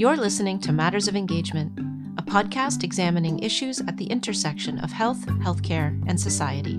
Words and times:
You're 0.00 0.16
listening 0.16 0.58
to 0.60 0.72
Matters 0.72 1.08
of 1.08 1.14
Engagement, 1.14 1.78
a 2.16 2.22
podcast 2.22 2.84
examining 2.84 3.38
issues 3.40 3.80
at 3.80 3.98
the 3.98 4.06
intersection 4.06 4.78
of 4.78 4.90
health, 4.90 5.26
healthcare, 5.42 6.02
and 6.08 6.18
society. 6.18 6.76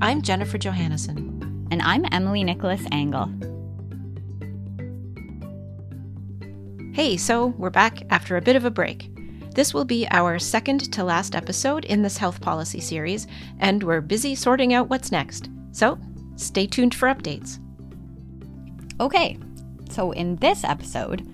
I'm 0.00 0.22
Jennifer 0.22 0.56
Johannesson. 0.56 1.66
And 1.72 1.82
I'm 1.82 2.04
Emily 2.12 2.44
Nicholas 2.44 2.82
Angl. 2.82 3.32
Hey, 6.94 7.16
so 7.16 7.46
we're 7.58 7.70
back 7.70 8.04
after 8.10 8.36
a 8.36 8.42
bit 8.42 8.54
of 8.54 8.64
a 8.64 8.70
break. 8.70 9.10
This 9.52 9.74
will 9.74 9.84
be 9.84 10.06
our 10.12 10.38
second 10.38 10.92
to 10.92 11.02
last 11.02 11.34
episode 11.34 11.84
in 11.84 12.02
this 12.02 12.16
health 12.16 12.40
policy 12.40 12.78
series, 12.78 13.26
and 13.58 13.82
we're 13.82 14.00
busy 14.00 14.36
sorting 14.36 14.72
out 14.72 14.88
what's 14.88 15.10
next. 15.10 15.50
So 15.72 15.98
stay 16.36 16.68
tuned 16.68 16.94
for 16.94 17.08
updates. 17.08 17.58
Okay, 19.00 19.36
so 19.90 20.12
in 20.12 20.36
this 20.36 20.62
episode, 20.62 21.33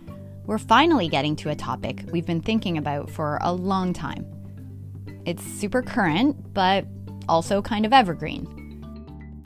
we're 0.51 0.59
finally 0.59 1.07
getting 1.07 1.37
to 1.37 1.49
a 1.49 1.55
topic 1.55 2.03
we've 2.11 2.27
been 2.27 2.41
thinking 2.41 2.77
about 2.77 3.09
for 3.09 3.39
a 3.41 3.53
long 3.53 3.93
time. 3.93 4.27
It's 5.25 5.45
super 5.45 5.81
current, 5.81 6.53
but 6.53 6.85
also 7.29 7.63
kind 7.63 7.87
of 7.87 7.93
evergreen, 7.93 8.49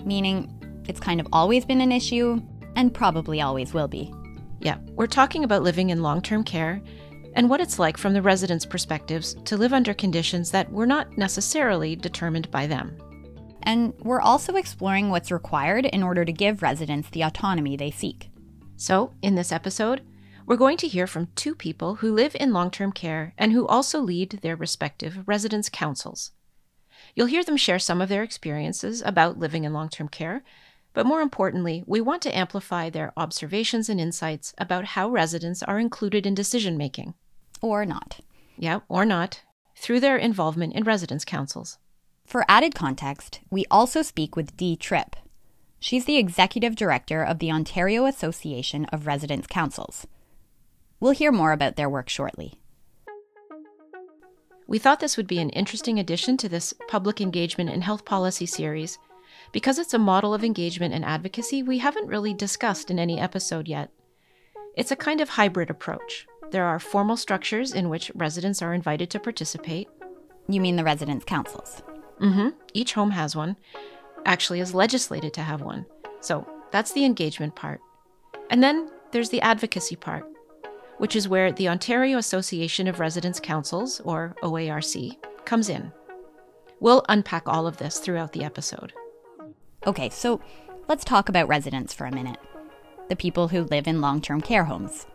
meaning 0.03 0.51
it's 0.89 0.99
kind 0.99 1.21
of 1.21 1.27
always 1.30 1.67
been 1.67 1.83
an 1.83 1.93
issue 1.93 2.41
and 2.75 2.95
probably 2.95 3.43
always 3.43 3.75
will 3.75 3.87
be. 3.87 4.15
Yeah, 4.61 4.79
we're 4.93 5.07
talking 5.07 5.45
about 5.45 5.63
living 5.63 5.91
in 5.91 6.01
long 6.01 6.23
term 6.23 6.43
care 6.43 6.80
and 7.35 7.51
what 7.51 7.61
it's 7.61 7.79
like 7.79 7.99
from 7.99 8.15
the 8.15 8.23
residents' 8.23 8.65
perspectives 8.65 9.35
to 9.45 9.59
live 9.59 9.75
under 9.75 9.93
conditions 9.93 10.51
that 10.52 10.73
were 10.73 10.87
not 10.87 11.19
necessarily 11.19 11.97
determined 11.97 12.51
by 12.51 12.66
them. 12.66 12.97
And 13.65 13.93
we're 14.01 14.23
also 14.23 14.55
exploring 14.55 15.11
what's 15.11 15.30
required 15.30 15.85
in 15.85 16.02
order 16.02 16.25
to 16.25 16.33
give 16.33 16.63
residents 16.63 17.11
the 17.11 17.25
autonomy 17.25 17.77
they 17.77 17.91
seek. 17.91 18.30
So, 18.79 19.13
in 19.21 19.35
this 19.35 19.52
episode, 19.52 20.01
we're 20.47 20.57
going 20.57 20.77
to 20.79 20.89
hear 20.89 21.07
from 21.07 21.29
two 21.34 21.55
people 21.55 21.97
who 21.97 22.12
live 22.12 22.37
in 22.38 22.52
long 22.52 22.71
term 22.71 22.93
care 22.93 23.32
and 23.38 23.52
who 23.52 23.66
also 23.66 24.01
lead 24.01 24.41
their 24.43 24.57
respective 24.57 25.27
residence 25.27 25.68
councils. 25.68 26.32
You'll 27.15 27.29
hear 27.29 27.45
them 27.45 27.57
share 27.57 27.79
some 27.79 28.01
of 28.01 28.09
their 28.09 28.23
experiences 28.23 29.02
about 29.05 29.38
living 29.38 29.65
in 29.65 29.73
long 29.73 29.88
term 29.88 30.09
care, 30.09 30.43
but 30.93 31.07
more 31.07 31.21
importantly, 31.21 31.83
we 31.87 32.01
want 32.01 32.23
to 32.23 32.37
amplify 32.37 32.91
their 32.91 33.13
observations 33.16 33.88
and 33.88 34.01
insights 34.01 34.55
about 34.59 34.85
how 34.85 35.09
residents 35.09 35.63
are 35.63 35.79
included 35.79 36.27
in 36.27 36.35
decision 36.35 36.77
making. 36.77 37.15
Or 37.63 37.85
not. 37.85 38.21
Yeah, 38.57 38.80
or 38.88 39.05
not, 39.05 39.43
through 39.77 40.01
their 40.01 40.16
involvement 40.16 40.74
in 40.74 40.85
residence 40.85 41.24
councils. 41.24 41.79
For 42.27 42.45
added 42.49 42.74
context, 42.74 43.40
we 43.51 43.66
also 43.71 44.02
speak 44.02 44.37
with 44.37 44.57
Dee 44.57 44.77
Tripp. 44.77 45.16
She's 45.80 46.05
the 46.05 46.16
executive 46.16 46.77
director 46.77 47.23
of 47.23 47.38
the 47.38 47.51
Ontario 47.51 48.07
Association 48.07 48.87
of 48.87 49.07
Residents' 49.07 49.46
Councils. 49.46 50.07
We'll 51.00 51.12
hear 51.12 51.32
more 51.32 51.52
about 51.52 51.76
their 51.76 51.90
work 51.90 52.09
shortly. 52.09 52.60
We 54.66 54.78
thought 54.78 55.00
this 55.00 55.16
would 55.16 55.26
be 55.26 55.40
an 55.40 55.50
interesting 55.50 55.98
addition 55.98 56.37
to 56.38 56.48
this 56.48 56.73
public 56.88 57.20
engagement 57.20 57.70
and 57.70 57.84
health 57.84 58.04
policy 58.04 58.46
series 58.46 58.98
because 59.52 59.78
it's 59.78 59.95
a 59.95 59.98
model 59.98 60.32
of 60.32 60.42
engagement 60.42 60.95
and 60.95 61.04
advocacy 61.04 61.62
we 61.62 61.78
haven't 61.78 62.09
really 62.09 62.32
discussed 62.32 62.90
in 62.90 62.98
any 62.98 63.20
episode 63.20 63.68
yet. 63.68 63.90
It's 64.75 64.91
a 64.91 64.97
kind 64.97 65.20
of 65.20 65.28
hybrid 65.28 65.70
approach. 65.70 66.26
There 66.50 66.65
are 66.65 66.78
formal 66.78 67.16
structures 67.16 67.72
in 67.72 67.88
which 67.88 68.10
residents 68.15 68.62
are 68.62 68.75
invited 68.75 69.10
to 69.10 69.20
participate. 69.20 69.88
You 70.48 70.60
mean 70.60 70.76
the 70.76 70.84
residents' 70.84 71.25
councils? 71.25 71.82
Mm 72.20 72.34
hmm. 72.34 72.48
Each 72.72 72.94
home 72.94 73.10
has 73.10 73.37
one, 73.37 73.56
actually, 74.25 74.60
is 74.60 74.75
legislated 74.75 75.32
to 75.34 75.42
have 75.42 75.60
one. 75.60 75.84
So 76.20 76.47
that's 76.70 76.92
the 76.92 77.04
engagement 77.04 77.54
part. 77.54 77.81
And 78.50 78.62
then 78.62 78.91
there's 79.10 79.31
the 79.31 79.42
advocacy 79.42 79.97
part 79.97 80.26
which 80.98 81.16
is 81.16 81.28
where 81.28 81.53
the 81.53 81.69
Ontario 81.69 82.19
Association 82.19 82.87
of 82.87 83.00
Residents' 83.00 83.41
Councils, 83.41 84.00
or 84.04 84.34
OARC, 84.42 85.16
comes 85.44 85.69
in. 85.69 85.92
We'll 86.81 87.05
unpack 87.09 87.44
all 87.47 87.66
of 87.66 87.77
this 87.77 87.99
throughout 87.99 88.32
the 88.32 88.44
episode. 88.44 88.93
Okay, 89.87 90.09
so 90.10 90.41
let's 90.88 91.04
talk 91.04 91.28
about 91.28 91.49
residents 91.49 91.94
for 91.94 92.06
a 92.06 92.12
minute 92.12 92.38
the 93.09 93.16
people 93.16 93.49
who 93.49 93.65
live 93.65 93.87
in 93.87 94.00
long 94.00 94.21
term 94.21 94.41
care 94.41 94.65
homes. 94.65 95.06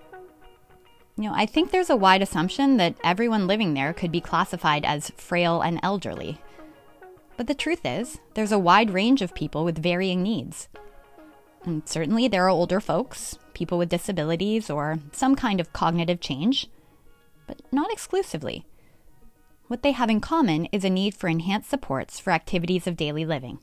You 1.17 1.23
know, 1.23 1.33
I 1.33 1.45
think 1.45 1.71
there's 1.71 1.89
a 1.89 1.95
wide 1.95 2.21
assumption 2.21 2.77
that 2.77 2.95
everyone 3.03 3.47
living 3.47 3.73
there 3.73 3.93
could 3.93 4.11
be 4.11 4.21
classified 4.21 4.85
as 4.85 5.11
frail 5.17 5.61
and 5.61 5.79
elderly. 5.83 6.39
But 7.35 7.47
the 7.47 7.53
truth 7.53 7.81
is, 7.83 8.19
there's 8.35 8.51
a 8.51 8.59
wide 8.59 8.91
range 8.91 9.21
of 9.21 9.35
people 9.35 9.65
with 9.65 9.81
varying 9.81 10.23
needs. 10.23 10.69
And 11.65 11.87
certainly 11.87 12.27
there 12.27 12.45
are 12.45 12.49
older 12.49 12.79
folks, 12.79 13.37
people 13.53 13.77
with 13.77 13.89
disabilities, 13.89 14.69
or 14.69 14.99
some 15.11 15.35
kind 15.35 15.59
of 15.59 15.73
cognitive 15.73 16.19
change, 16.19 16.67
but 17.47 17.61
not 17.71 17.91
exclusively. 17.91 18.65
What 19.67 19.83
they 19.83 19.91
have 19.91 20.09
in 20.09 20.21
common 20.21 20.65
is 20.71 20.83
a 20.83 20.89
need 20.89 21.13
for 21.13 21.27
enhanced 21.27 21.69
supports 21.69 22.19
for 22.19 22.31
activities 22.31 22.87
of 22.87 22.97
daily 22.97 23.25
living. 23.25 23.59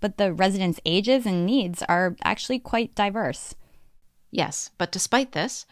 But 0.00 0.18
the 0.18 0.32
residents' 0.32 0.80
ages 0.84 1.24
and 1.24 1.46
needs 1.46 1.82
are 1.88 2.16
actually 2.22 2.58
quite 2.58 2.94
diverse. 2.94 3.54
Yes, 4.30 4.70
but 4.76 4.92
despite 4.92 5.32
this, 5.32 5.64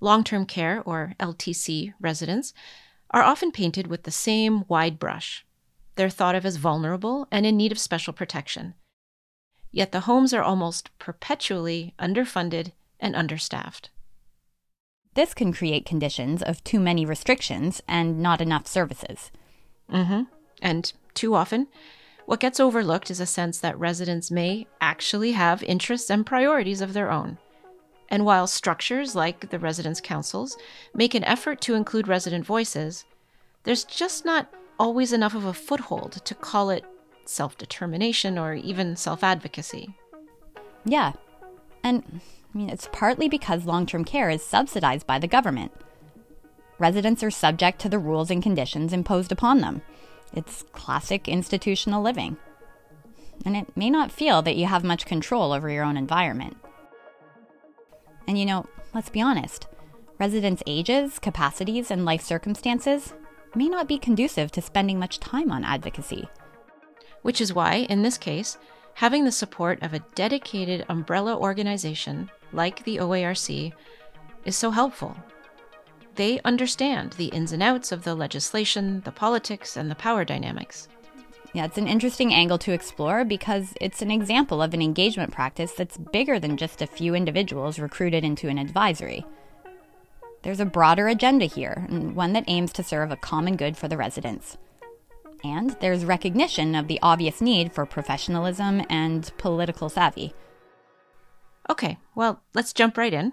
long 0.00 0.22
term 0.24 0.44
care, 0.44 0.82
or 0.84 1.14
LTC, 1.18 1.94
residents 2.00 2.52
are 3.10 3.22
often 3.22 3.52
painted 3.52 3.86
with 3.86 4.02
the 4.02 4.10
same 4.10 4.64
wide 4.68 4.98
brush. 4.98 5.46
They're 5.96 6.10
thought 6.10 6.34
of 6.34 6.44
as 6.44 6.56
vulnerable 6.56 7.26
and 7.30 7.46
in 7.46 7.56
need 7.56 7.72
of 7.72 7.78
special 7.78 8.12
protection. 8.12 8.74
Yet 9.72 9.92
the 9.92 10.00
homes 10.00 10.34
are 10.34 10.42
almost 10.42 10.90
perpetually 10.98 11.94
underfunded 11.98 12.72
and 12.98 13.14
understaffed. 13.14 13.90
This 15.14 15.34
can 15.34 15.52
create 15.52 15.84
conditions 15.84 16.42
of 16.42 16.62
too 16.62 16.80
many 16.80 17.04
restrictions 17.04 17.82
and 17.88 18.20
not 18.20 18.40
enough 18.40 18.66
services. 18.66 19.30
Mm-hmm. 19.90 20.22
And 20.62 20.92
too 21.14 21.34
often, 21.34 21.66
what 22.26 22.40
gets 22.40 22.60
overlooked 22.60 23.10
is 23.10 23.18
a 23.18 23.26
sense 23.26 23.58
that 23.58 23.78
residents 23.78 24.30
may 24.30 24.66
actually 24.80 25.32
have 25.32 25.62
interests 25.64 26.10
and 26.10 26.24
priorities 26.24 26.80
of 26.80 26.92
their 26.92 27.10
own. 27.10 27.38
And 28.08 28.24
while 28.24 28.46
structures 28.46 29.14
like 29.14 29.50
the 29.50 29.58
residence 29.58 30.00
councils 30.00 30.56
make 30.94 31.14
an 31.14 31.24
effort 31.24 31.60
to 31.62 31.74
include 31.74 32.08
resident 32.08 32.44
voices, 32.44 33.04
there's 33.64 33.84
just 33.84 34.24
not 34.24 34.52
always 34.78 35.12
enough 35.12 35.34
of 35.34 35.44
a 35.44 35.52
foothold 35.52 36.12
to 36.24 36.34
call 36.34 36.70
it 36.70 36.84
self 37.30 37.56
determination 37.56 38.36
or 38.38 38.54
even 38.54 38.96
self 38.96 39.22
advocacy. 39.22 39.94
Yeah. 40.84 41.12
And 41.82 42.20
I 42.52 42.58
mean, 42.58 42.68
it's 42.68 42.88
partly 42.92 43.28
because 43.28 43.64
long 43.64 43.86
term 43.86 44.04
care 44.04 44.28
is 44.28 44.44
subsidized 44.44 45.06
by 45.06 45.18
the 45.18 45.28
government. 45.28 45.72
Residents 46.78 47.22
are 47.22 47.30
subject 47.30 47.78
to 47.80 47.88
the 47.88 47.98
rules 47.98 48.30
and 48.30 48.42
conditions 48.42 48.92
imposed 48.92 49.30
upon 49.30 49.60
them. 49.60 49.82
It's 50.32 50.64
classic 50.72 51.28
institutional 51.28 52.02
living. 52.02 52.36
And 53.44 53.56
it 53.56 53.76
may 53.76 53.90
not 53.90 54.12
feel 54.12 54.42
that 54.42 54.56
you 54.56 54.66
have 54.66 54.84
much 54.84 55.06
control 55.06 55.52
over 55.52 55.70
your 55.70 55.84
own 55.84 55.96
environment. 55.96 56.56
And 58.26 58.38
you 58.38 58.44
know, 58.44 58.66
let's 58.94 59.10
be 59.10 59.20
honest 59.20 59.66
residents' 60.18 60.62
ages, 60.66 61.18
capacities, 61.18 61.90
and 61.90 62.04
life 62.04 62.20
circumstances 62.20 63.14
may 63.54 63.68
not 63.68 63.88
be 63.88 63.96
conducive 63.96 64.52
to 64.52 64.60
spending 64.60 64.98
much 64.98 65.18
time 65.18 65.50
on 65.50 65.64
advocacy. 65.64 66.28
Which 67.22 67.40
is 67.40 67.52
why, 67.52 67.86
in 67.88 68.02
this 68.02 68.18
case, 68.18 68.58
having 68.94 69.24
the 69.24 69.32
support 69.32 69.82
of 69.82 69.94
a 69.94 70.04
dedicated 70.14 70.84
umbrella 70.88 71.36
organization 71.36 72.30
like 72.52 72.84
the 72.84 72.98
OARC 72.98 73.72
is 74.44 74.56
so 74.56 74.70
helpful. 74.70 75.16
They 76.16 76.40
understand 76.44 77.12
the 77.12 77.26
ins 77.26 77.52
and 77.52 77.62
outs 77.62 77.92
of 77.92 78.04
the 78.04 78.14
legislation, 78.14 79.00
the 79.04 79.12
politics, 79.12 79.76
and 79.76 79.90
the 79.90 79.94
power 79.94 80.24
dynamics. 80.24 80.88
Yeah, 81.52 81.64
it's 81.64 81.78
an 81.78 81.88
interesting 81.88 82.32
angle 82.32 82.58
to 82.58 82.72
explore 82.72 83.24
because 83.24 83.74
it's 83.80 84.02
an 84.02 84.10
example 84.10 84.62
of 84.62 84.72
an 84.72 84.82
engagement 84.82 85.32
practice 85.32 85.72
that's 85.72 85.96
bigger 85.96 86.38
than 86.38 86.56
just 86.56 86.80
a 86.80 86.86
few 86.86 87.14
individuals 87.14 87.78
recruited 87.78 88.24
into 88.24 88.48
an 88.48 88.58
advisory. 88.58 89.24
There's 90.42 90.60
a 90.60 90.64
broader 90.64 91.08
agenda 91.08 91.46
here, 91.46 91.86
and 91.88 92.14
one 92.14 92.32
that 92.34 92.44
aims 92.46 92.72
to 92.74 92.82
serve 92.82 93.10
a 93.10 93.16
common 93.16 93.56
good 93.56 93.76
for 93.76 93.88
the 93.88 93.96
residents. 93.96 94.58
And 95.42 95.76
there's 95.80 96.04
recognition 96.04 96.74
of 96.74 96.88
the 96.88 96.98
obvious 97.02 97.40
need 97.40 97.72
for 97.72 97.86
professionalism 97.86 98.82
and 98.90 99.30
political 99.38 99.88
savvy. 99.88 100.34
Okay, 101.68 101.98
well, 102.14 102.42
let's 102.54 102.72
jump 102.72 102.96
right 102.96 103.14
in. 103.14 103.32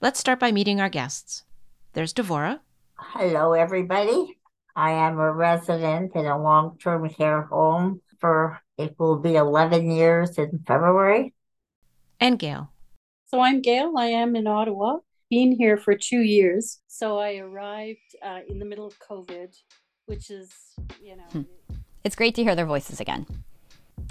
Let's 0.00 0.20
start 0.20 0.40
by 0.40 0.52
meeting 0.52 0.80
our 0.80 0.88
guests. 0.88 1.44
There's 1.92 2.12
Devora. 2.12 2.60
Hello, 2.98 3.52
everybody. 3.52 4.38
I 4.76 4.92
am 4.92 5.18
a 5.18 5.32
resident 5.32 6.14
in 6.14 6.26
a 6.26 6.40
long 6.40 6.78
term 6.78 7.08
care 7.08 7.42
home 7.42 8.00
for 8.20 8.60
it 8.76 8.94
will 8.98 9.18
be 9.18 9.36
11 9.36 9.90
years 9.90 10.38
in 10.38 10.62
February. 10.66 11.34
And 12.20 12.38
Gail. 12.38 12.70
So 13.26 13.40
I'm 13.40 13.60
Gail. 13.60 13.94
I 13.96 14.06
am 14.06 14.36
in 14.36 14.46
Ottawa, 14.46 14.98
been 15.30 15.52
here 15.52 15.76
for 15.76 15.96
two 15.96 16.20
years. 16.20 16.80
So 16.86 17.18
I 17.18 17.36
arrived 17.36 18.16
uh, 18.22 18.40
in 18.48 18.58
the 18.58 18.64
middle 18.64 18.86
of 18.86 18.98
COVID 18.98 19.54
which 20.08 20.30
is, 20.30 20.50
you 21.02 21.16
know. 21.16 21.22
Hmm. 21.32 21.42
It's 22.02 22.16
great 22.16 22.34
to 22.36 22.42
hear 22.42 22.54
their 22.54 22.66
voices 22.66 23.00
again. 23.00 23.26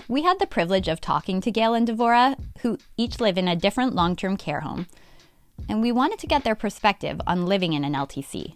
We 0.08 0.24
had 0.24 0.40
the 0.40 0.48
privilege 0.48 0.88
of 0.88 1.02
talking 1.02 1.42
to 1.42 1.52
Gail 1.52 1.74
and 1.74 1.88
Devora, 1.88 2.38
who 2.62 2.78
each 2.98 3.20
live 3.20 3.38
in 3.38 3.48
a 3.48 3.56
different 3.56 3.96
long 3.96 4.16
term 4.16 4.38
care 4.38 4.62
home. 4.62 4.88
And 5.68 5.82
we 5.82 5.92
wanted 5.92 6.20
to 6.20 6.28
get 6.28 6.44
their 6.44 6.56
perspective 6.56 7.20
on 7.26 7.46
living 7.46 7.74
in 7.74 7.84
an 7.84 7.94
LTC 7.94 8.56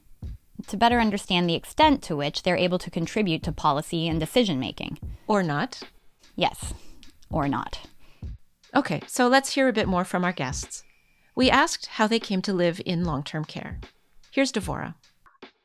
to 0.68 0.78
better 0.78 1.00
understand 1.00 1.50
the 1.50 1.56
extent 1.56 2.04
to 2.04 2.16
which 2.16 2.44
they're 2.44 2.56
able 2.56 2.78
to 2.78 2.92
contribute 2.92 3.42
to 3.44 3.52
policy 3.52 4.08
and 4.08 4.20
decision 4.20 4.60
making. 4.60 5.00
Or 5.28 5.42
not. 5.42 5.82
Yes, 6.36 6.74
or 7.32 7.48
not. 7.48 7.80
Okay, 8.76 9.02
so 9.08 9.28
let's 9.28 9.54
hear 9.54 9.68
a 9.68 9.74
bit 9.74 9.88
more 9.88 10.06
from 10.06 10.24
our 10.24 10.32
guests. 10.32 10.84
We 11.36 11.50
asked 11.50 11.88
how 11.88 12.08
they 12.08 12.20
came 12.20 12.42
to 12.44 12.54
live 12.54 12.80
in 12.86 13.04
long 13.04 13.24
term 13.24 13.46
care. 13.46 13.80
Here's 14.30 14.52
Devora. 14.52 14.96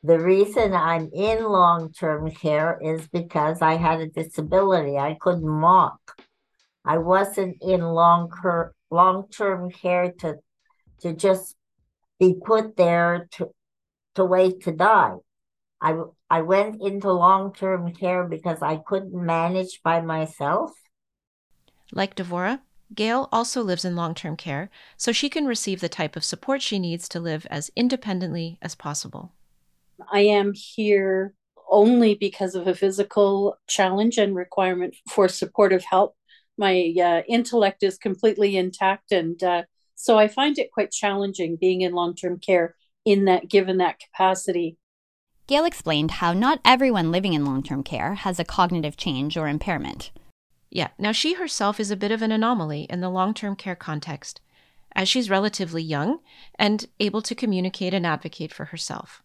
The 0.03 0.19
reason 0.19 0.73
I'm 0.73 1.09
in 1.13 1.43
long 1.43 1.91
term 1.91 2.29
care 2.31 2.79
is 2.81 3.07
because 3.07 3.61
I 3.61 3.75
had 3.75 3.99
a 3.99 4.07
disability. 4.07 4.97
I 4.97 5.17
couldn't 5.19 5.61
walk. 5.61 6.21
I 6.85 6.97
wasn't 6.99 7.57
in 7.61 7.81
long 7.81 8.31
long 8.91 9.27
term 9.29 9.71
care 9.71 10.11
to 10.19 10.35
to 11.01 11.13
just 11.13 11.55
be 12.19 12.35
put 12.35 12.77
there 12.77 13.27
to 13.31 13.49
to 14.15 14.25
wait 14.25 14.61
to 14.63 14.71
die. 14.71 15.15
I 15.81 15.95
I 16.29 16.41
went 16.41 16.81
into 16.81 17.11
long 17.11 17.53
term 17.53 17.93
care 17.93 18.23
because 18.23 18.61
I 18.61 18.77
couldn't 18.77 19.13
manage 19.13 19.81
by 19.83 20.01
myself. 20.01 20.71
Like 21.91 22.15
Devora, 22.15 22.61
Gail 22.93 23.29
also 23.31 23.61
lives 23.61 23.85
in 23.85 23.95
long 23.95 24.13
term 24.13 24.37
care, 24.37 24.69
so 24.95 25.11
she 25.11 25.29
can 25.29 25.45
receive 25.45 25.81
the 25.81 25.89
type 25.89 26.15
of 26.15 26.23
support 26.23 26.61
she 26.61 26.79
needs 26.79 27.09
to 27.09 27.19
live 27.19 27.45
as 27.49 27.71
independently 27.75 28.57
as 28.61 28.75
possible. 28.75 29.33
I 30.11 30.21
am 30.21 30.53
here 30.53 31.33
only 31.69 32.15
because 32.15 32.55
of 32.55 32.67
a 32.67 32.75
physical 32.75 33.57
challenge 33.67 34.17
and 34.17 34.35
requirement 34.35 34.95
for 35.09 35.27
supportive 35.27 35.83
help. 35.83 36.15
My 36.57 36.93
uh, 36.99 37.21
intellect 37.27 37.83
is 37.83 37.97
completely 37.97 38.57
intact, 38.57 39.11
and 39.11 39.41
uh, 39.43 39.63
so 39.95 40.17
I 40.17 40.27
find 40.27 40.57
it 40.57 40.71
quite 40.71 40.91
challenging 40.91 41.57
being 41.59 41.81
in 41.81 41.93
long 41.93 42.15
term 42.15 42.39
care 42.39 42.75
in 43.05 43.25
that 43.25 43.49
given 43.49 43.77
that 43.77 43.99
capacity. 43.99 44.77
Gail 45.47 45.65
explained 45.65 46.11
how 46.11 46.33
not 46.33 46.59
everyone 46.65 47.11
living 47.11 47.33
in 47.33 47.45
long 47.45 47.63
term 47.63 47.83
care 47.83 48.15
has 48.15 48.39
a 48.39 48.45
cognitive 48.45 48.97
change 48.97 49.37
or 49.37 49.47
impairment. 49.47 50.11
Yeah, 50.69 50.89
now 50.97 51.11
she 51.11 51.35
herself 51.35 51.79
is 51.79 51.91
a 51.91 51.95
bit 51.95 52.11
of 52.11 52.21
an 52.21 52.31
anomaly 52.31 52.83
in 52.89 53.01
the 53.01 53.09
long 53.09 53.33
term 53.33 53.55
care 53.55 53.75
context, 53.75 54.41
as 54.93 55.07
she's 55.07 55.29
relatively 55.29 55.81
young 55.81 56.19
and 56.55 56.87
able 56.99 57.21
to 57.21 57.35
communicate 57.35 57.93
and 57.93 58.05
advocate 58.05 58.53
for 58.53 58.65
herself. 58.65 59.23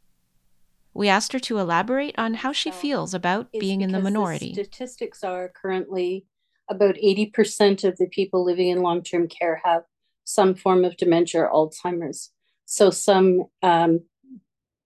We 0.94 1.08
asked 1.08 1.32
her 1.32 1.40
to 1.40 1.58
elaborate 1.58 2.14
on 2.18 2.34
how 2.34 2.52
she 2.52 2.70
feels 2.70 3.14
about 3.14 3.50
being 3.52 3.80
in 3.80 3.92
the 3.92 4.00
minority. 4.00 4.52
statistics 4.52 5.24
are 5.24 5.50
currently 5.50 6.26
about 6.68 6.96
80% 6.96 7.84
of 7.84 7.96
the 7.96 8.06
people 8.06 8.44
living 8.44 8.68
in 8.68 8.82
long 8.82 9.02
term 9.02 9.28
care 9.28 9.60
have 9.64 9.82
some 10.24 10.54
form 10.54 10.84
of 10.84 10.96
dementia 10.96 11.42
or 11.42 11.50
Alzheimer's. 11.50 12.30
So, 12.66 12.90
some 12.90 13.44
um, 13.62 14.00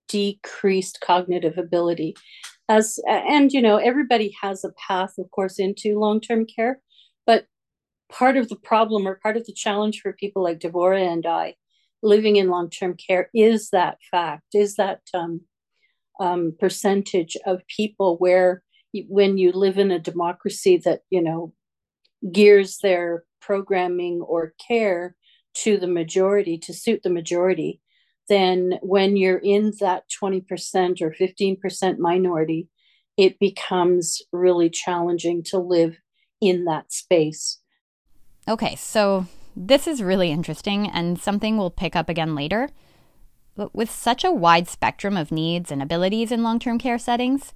decreased 0.08 1.00
cognitive 1.00 1.58
ability. 1.58 2.16
As 2.68 2.98
and 3.08 3.52
you 3.52 3.62
know, 3.62 3.76
everybody 3.76 4.34
has 4.40 4.64
a 4.64 4.72
path, 4.88 5.14
of 5.18 5.30
course, 5.30 5.58
into 5.58 5.98
long 5.98 6.20
term 6.20 6.46
care, 6.46 6.80
but 7.26 7.46
part 8.08 8.36
of 8.36 8.48
the 8.48 8.56
problem 8.56 9.06
or 9.06 9.16
part 9.16 9.36
of 9.36 9.46
the 9.46 9.52
challenge 9.52 10.00
for 10.00 10.12
people 10.12 10.42
like 10.42 10.60
Devora 10.60 11.00
and 11.00 11.26
I 11.26 11.54
living 12.02 12.36
in 12.36 12.48
long 12.48 12.70
term 12.70 12.94
care 12.96 13.30
is 13.34 13.70
that 13.70 13.98
fact, 14.10 14.54
is 14.54 14.76
that 14.76 15.00
um, 15.14 15.42
um, 16.20 16.54
percentage 16.58 17.36
of 17.46 17.66
people 17.66 18.16
where 18.18 18.62
when 19.08 19.36
you 19.36 19.52
live 19.52 19.78
in 19.78 19.90
a 19.90 19.98
democracy 19.98 20.80
that 20.84 21.00
you 21.10 21.22
know 21.22 21.52
gears 22.32 22.78
their 22.82 23.24
programming 23.40 24.20
or 24.20 24.54
care 24.66 25.14
to 25.54 25.76
the 25.76 25.86
majority 25.86 26.58
to 26.58 26.72
suit 26.72 27.00
the 27.02 27.10
majority 27.10 27.80
then 28.28 28.78
when 28.82 29.16
you're 29.16 29.38
in 29.38 29.72
that 29.78 30.02
20% 30.20 31.00
or 31.00 31.12
15% 31.12 31.98
minority 31.98 32.68
it 33.16 33.38
becomes 33.38 34.20
really 34.32 34.68
challenging 34.68 35.44
to 35.44 35.58
live 35.58 35.96
in 36.40 36.64
that 36.64 36.92
space 36.92 37.60
Okay, 38.48 38.76
so 38.76 39.26
this 39.56 39.88
is 39.88 40.02
really 40.02 40.30
interesting 40.30 40.88
and 40.88 41.18
something 41.18 41.56
we'll 41.56 41.70
pick 41.70 41.96
up 41.96 42.08
again 42.08 42.36
later. 42.36 42.68
But 43.56 43.74
with 43.74 43.90
such 43.90 44.22
a 44.24 44.32
wide 44.32 44.68
spectrum 44.68 45.16
of 45.16 45.32
needs 45.32 45.72
and 45.72 45.82
abilities 45.82 46.30
in 46.30 46.42
long 46.42 46.58
term 46.58 46.78
care 46.78 46.98
settings, 46.98 47.54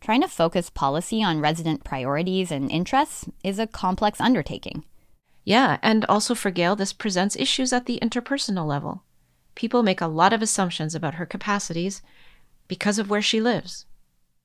trying 0.00 0.20
to 0.22 0.28
focus 0.28 0.70
policy 0.70 1.22
on 1.22 1.40
resident 1.40 1.84
priorities 1.84 2.50
and 2.50 2.70
interests 2.70 3.26
is 3.44 3.58
a 3.58 3.66
complex 3.66 4.20
undertaking. 4.20 4.84
Yeah, 5.44 5.78
and 5.82 6.04
also 6.06 6.34
for 6.34 6.50
Gail, 6.50 6.76
this 6.76 6.92
presents 6.92 7.36
issues 7.36 7.72
at 7.72 7.86
the 7.86 7.98
interpersonal 8.02 8.66
level. 8.66 9.04
People 9.54 9.82
make 9.82 10.00
a 10.00 10.06
lot 10.06 10.32
of 10.32 10.42
assumptions 10.42 10.94
about 10.94 11.14
her 11.14 11.26
capacities 11.26 12.02
because 12.68 12.98
of 12.98 13.08
where 13.10 13.22
she 13.22 13.40
lives. 13.40 13.86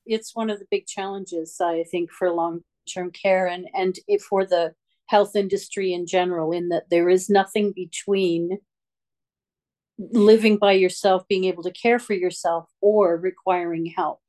it's 0.06 0.34
one 0.34 0.50
of 0.50 0.58
the 0.58 0.66
big 0.70 0.86
challenges 0.86 1.60
i 1.60 1.82
think 1.90 2.10
for 2.10 2.30
long-term 2.30 3.10
care 3.10 3.46
and 3.46 3.68
and 3.74 3.98
for 4.28 4.44
the 4.44 4.74
health 5.06 5.34
industry 5.36 5.92
in 5.92 6.06
general 6.06 6.52
in 6.52 6.68
that 6.68 6.88
there 6.90 7.08
is 7.08 7.30
nothing 7.30 7.72
between 7.72 8.58
living 9.98 10.56
by 10.56 10.72
yourself 10.72 11.26
being 11.28 11.44
able 11.44 11.62
to 11.62 11.70
care 11.70 11.98
for 11.98 12.14
yourself 12.14 12.68
or 12.80 13.16
requiring 13.16 13.86
help. 13.86 14.20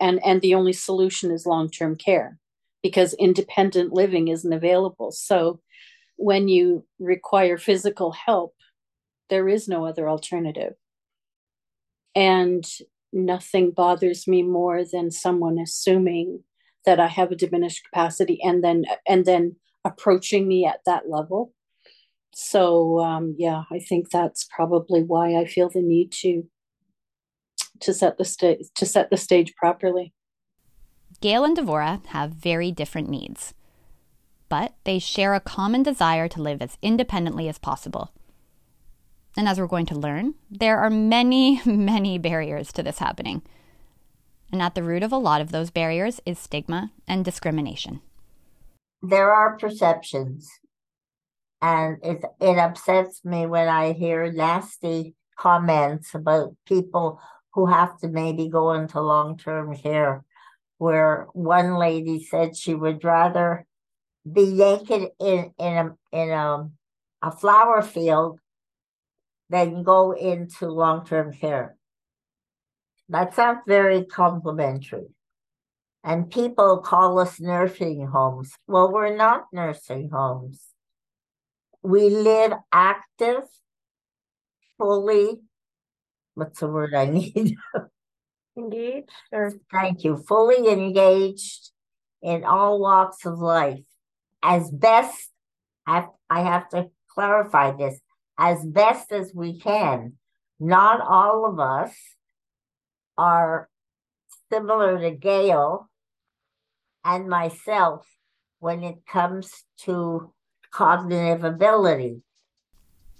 And 0.00 0.24
and 0.24 0.40
the 0.40 0.54
only 0.54 0.72
solution 0.72 1.30
is 1.30 1.46
long-term 1.46 1.96
care 1.96 2.38
because 2.82 3.14
independent 3.14 3.92
living 3.92 4.28
isn't 4.28 4.52
available. 4.52 5.10
So 5.12 5.60
when 6.16 6.48
you 6.48 6.86
require 6.98 7.58
physical 7.58 8.12
help 8.12 8.54
there 9.32 9.48
is 9.48 9.66
no 9.66 9.86
other 9.86 10.10
alternative. 10.10 10.74
And 12.14 12.66
nothing 13.14 13.70
bothers 13.70 14.28
me 14.28 14.42
more 14.42 14.84
than 14.84 15.10
someone 15.10 15.58
assuming 15.58 16.44
that 16.84 17.00
I 17.00 17.06
have 17.06 17.32
a 17.32 17.36
diminished 17.36 17.84
capacity 17.84 18.38
and 18.42 18.62
then 18.62 18.84
and 19.08 19.24
then 19.24 19.56
approaching 19.86 20.46
me 20.46 20.66
at 20.66 20.80
that 20.84 21.08
level. 21.08 21.54
So 22.34 23.00
um, 23.00 23.34
yeah, 23.38 23.62
I 23.70 23.78
think 23.78 24.10
that's 24.10 24.46
probably 24.54 25.02
why 25.02 25.36
I 25.36 25.46
feel 25.46 25.68
the 25.68 25.82
need 25.82 26.12
to 26.22 26.44
to 27.80 27.92
set 27.92 28.16
the 28.16 28.24
stage 28.24 28.66
to 28.76 28.86
set 28.86 29.10
the 29.10 29.16
stage 29.16 29.54
properly. 29.56 30.12
Gail 31.20 31.44
and 31.44 31.56
Devora 31.56 32.04
have 32.06 32.32
very 32.32 32.72
different 32.72 33.08
needs, 33.08 33.54
but 34.48 34.74
they 34.84 34.98
share 34.98 35.34
a 35.34 35.40
common 35.40 35.82
desire 35.82 36.26
to 36.28 36.42
live 36.42 36.62
as 36.62 36.78
independently 36.82 37.48
as 37.48 37.58
possible. 37.58 38.12
And 39.36 39.48
as 39.48 39.58
we're 39.58 39.66
going 39.66 39.86
to 39.86 39.94
learn, 39.94 40.34
there 40.50 40.78
are 40.78 40.90
many, 40.90 41.60
many 41.66 42.18
barriers 42.18 42.72
to 42.72 42.82
this 42.82 42.98
happening. 42.98 43.42
And 44.50 44.60
at 44.60 44.74
the 44.74 44.82
root 44.82 45.02
of 45.02 45.12
a 45.12 45.16
lot 45.16 45.40
of 45.40 45.52
those 45.52 45.70
barriers 45.70 46.20
is 46.26 46.38
stigma 46.38 46.92
and 47.08 47.24
discrimination. 47.24 48.00
There 49.00 49.32
are 49.32 49.56
perceptions, 49.56 50.48
and 51.62 51.98
it 52.02 52.24
it 52.40 52.58
upsets 52.58 53.24
me 53.24 53.46
when 53.46 53.68
I 53.68 53.92
hear 53.92 54.30
nasty 54.32 55.14
comments 55.38 56.14
about 56.14 56.56
people 56.66 57.20
who 57.54 57.66
have 57.66 57.98
to 58.00 58.08
maybe 58.08 58.48
go 58.48 58.72
into 58.72 59.00
long 59.00 59.38
term 59.38 59.76
care. 59.76 60.24
Where 60.78 61.28
one 61.32 61.76
lady 61.76 62.24
said 62.24 62.56
she 62.56 62.74
would 62.74 63.04
rather 63.04 63.64
be 64.30 64.46
naked 64.46 65.10
in 65.20 65.52
in 65.58 65.72
a 65.78 65.96
in 66.12 66.30
a 66.30 66.68
a 67.22 67.30
flower 67.30 67.82
field 67.82 68.40
than 69.48 69.84
go 69.84 70.10
into 70.10 70.66
long 70.66 71.06
term 71.06 71.32
care. 71.32 71.76
That's 73.08 73.36
not 73.36 73.62
very 73.68 74.04
complimentary. 74.04 75.08
And 76.02 76.28
people 76.28 76.78
call 76.78 77.20
us 77.20 77.38
nursing 77.38 78.08
homes. 78.08 78.52
Well, 78.66 78.92
we're 78.92 79.14
not 79.14 79.44
nursing 79.52 80.10
homes. 80.10 80.71
We 81.82 82.10
live 82.10 82.52
active, 82.72 83.42
fully, 84.78 85.40
what's 86.34 86.60
the 86.60 86.68
word 86.68 86.94
I 86.94 87.06
need? 87.06 87.56
Engaged 88.56 89.10
or 89.32 89.52
Thank 89.72 90.04
you. 90.04 90.16
Fully 90.16 90.68
engaged 90.68 91.70
in 92.22 92.44
all 92.44 92.78
walks 92.78 93.24
of 93.24 93.38
life. 93.38 93.80
As 94.42 94.70
best, 94.70 95.30
I 95.86 95.94
have, 95.96 96.08
I 96.28 96.42
have 96.42 96.68
to 96.70 96.90
clarify 97.08 97.72
this, 97.72 97.98
as 98.38 98.64
best 98.64 99.10
as 99.12 99.32
we 99.34 99.58
can. 99.58 100.14
Not 100.60 101.00
all 101.00 101.46
of 101.46 101.58
us 101.58 101.94
are 103.18 103.68
similar 104.52 105.00
to 105.00 105.10
Gail 105.10 105.88
and 107.04 107.28
myself 107.28 108.06
when 108.60 108.84
it 108.84 109.06
comes 109.06 109.64
to 109.78 110.32
cognitive 110.72 111.44
ability. 111.44 112.22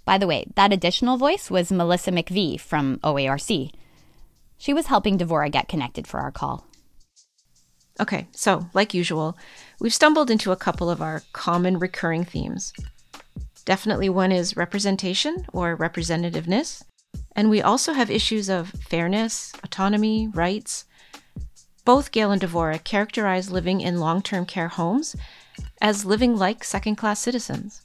By 0.05 0.17
the 0.17 0.27
way, 0.27 0.45
that 0.55 0.73
additional 0.73 1.17
voice 1.17 1.49
was 1.49 1.71
Melissa 1.71 2.11
McVie 2.11 2.59
from 2.59 2.99
OARC. 3.03 3.71
She 4.57 4.73
was 4.73 4.87
helping 4.87 5.17
Devora 5.17 5.49
get 5.49 5.69
connected 5.69 6.07
for 6.07 6.19
our 6.19 6.31
call. 6.31 6.67
Okay, 7.99 8.27
so, 8.31 8.67
like 8.73 8.93
usual, 8.93 9.37
we've 9.79 9.93
stumbled 9.93 10.31
into 10.31 10.51
a 10.51 10.57
couple 10.57 10.89
of 10.89 11.01
our 11.01 11.21
common 11.31 11.77
recurring 11.77 12.25
themes. 12.25 12.73
Definitely 13.65 14.09
one 14.09 14.31
is 14.31 14.57
representation 14.57 15.45
or 15.53 15.77
representativeness. 15.77 16.83
And 17.35 17.49
we 17.49 17.61
also 17.61 17.93
have 17.93 18.09
issues 18.09 18.49
of 18.49 18.69
fairness, 18.69 19.53
autonomy, 19.63 20.27
rights. 20.27 20.85
Both 21.85 22.11
Gail 22.11 22.31
and 22.31 22.41
Devora 22.41 22.83
characterize 22.83 23.51
living 23.51 23.79
in 23.79 23.99
long 23.99 24.21
term 24.21 24.45
care 24.45 24.69
homes 24.69 25.15
as 25.81 26.05
living 26.05 26.37
like 26.37 26.63
second 26.63 26.95
class 26.95 27.19
citizens. 27.19 27.81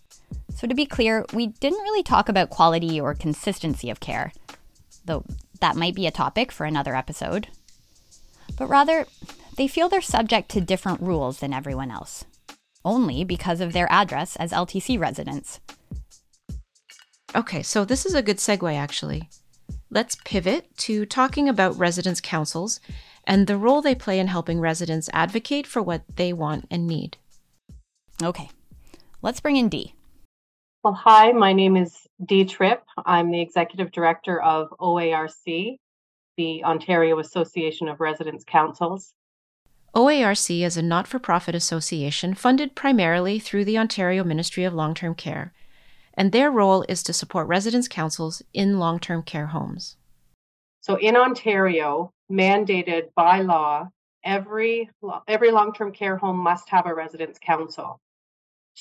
So, 0.55 0.67
to 0.67 0.75
be 0.75 0.87
clear, 0.87 1.25
we 1.33 1.49
didn't 1.49 1.83
really 1.83 2.03
talk 2.03 2.29
about 2.29 2.51
quality 2.51 3.01
or 3.01 3.15
consistency 3.15 3.91
of 3.91 4.01
care, 4.01 4.33
though 5.05 5.25
that 5.61 5.77
might 5.77 5.95
be 5.95 6.07
a 6.07 6.11
topic 6.11 6.53
for 6.53 6.67
another 6.67 6.95
episode. 6.95 7.49
But 8.57 8.69
rather, 8.69 9.07
they 9.57 9.69
feel 9.69 9.89
they're 9.89 10.01
subject 10.01 10.49
to 10.51 10.61
different 10.61 11.01
rules 11.01 11.41
than 11.41 11.53
everyone 11.53 11.91
else, 11.91 12.25
only 12.85 13.25
because 13.25 13.61
of 13.61 13.73
their 13.73 13.91
address 13.91 14.37
as 14.37 14.53
LTC 14.53 14.99
residents. 14.99 15.61
Okay, 17.35 17.63
so 17.63 17.85
this 17.85 18.07
is 18.07 18.15
a 18.15 18.23
good 18.23 18.39
segue 18.39 18.75
actually. 18.75 19.29
Let's 19.91 20.17
pivot 20.25 20.77
to 20.79 21.07
talking 21.07 21.49
about 21.49 21.79
residence 21.79 22.21
councils 22.21 22.81
and 23.25 23.47
the 23.47 23.57
role 23.57 23.83
they 23.83 23.95
play 23.95 24.19
in 24.19 24.29
helping 24.29 24.61
residents 24.61 25.11
advocate 25.13 25.67
for 25.67 25.83
what 25.83 26.03
they 26.17 26.33
want 26.33 26.67
and 26.71 26.87
need. 26.87 27.17
Okay, 28.23 28.51
let's 29.23 29.41
bring 29.41 29.57
in 29.57 29.69
Dee. 29.69 29.95
Well, 30.83 30.95
hi, 30.95 31.31
my 31.33 31.53
name 31.53 31.77
is 31.77 32.07
Dee 32.25 32.45
Tripp. 32.45 32.83
I'm 33.05 33.31
the 33.31 33.41
executive 33.41 33.93
director 33.93 34.41
of 34.43 34.71
OARC, 34.81 35.79
the 36.37 36.65
Ontario 36.65 37.19
Association 37.21 37.89
of 37.89 38.01
Residents' 38.01 38.45
Councils. 38.45 39.15
OARC 39.95 40.65
is 40.65 40.77
a 40.77 40.83
not 40.83 41.07
for 41.07 41.19
profit 41.19 41.55
association 41.55 42.35
funded 42.35 42.75
primarily 42.75 43.39
through 43.39 43.65
the 43.65 43.79
Ontario 43.79 44.25
Ministry 44.25 44.65
of 44.65 44.75
Long 44.75 44.95
Term 44.95 45.15
Care, 45.15 45.53
and 46.15 46.33
their 46.33 46.51
role 46.51 46.85
is 46.89 47.05
to 47.05 47.13
support 47.13 47.47
residence 47.47 47.87
councils 47.87 48.43
in 48.53 48.81
long 48.81 48.99
term 48.99 49.23
care 49.23 49.47
homes. 49.47 49.97
So, 50.81 50.97
in 50.97 51.17
Ontario, 51.17 52.13
mandated 52.31 53.11
by 53.15 53.43
law, 53.43 53.91
every, 54.25 54.91
every 55.29 55.51
long 55.51 55.73
term 55.73 55.93
care 55.93 56.17
home 56.17 56.39
must 56.39 56.69
have 56.69 56.87
a 56.87 56.95
residence 56.95 57.39
council. 57.41 58.01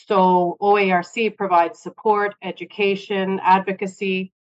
So 0.05 0.57
OARC 0.61 1.35
provides 1.37 1.79
support, 1.79 2.35
education, 2.43 3.39
advocacy 3.41 4.31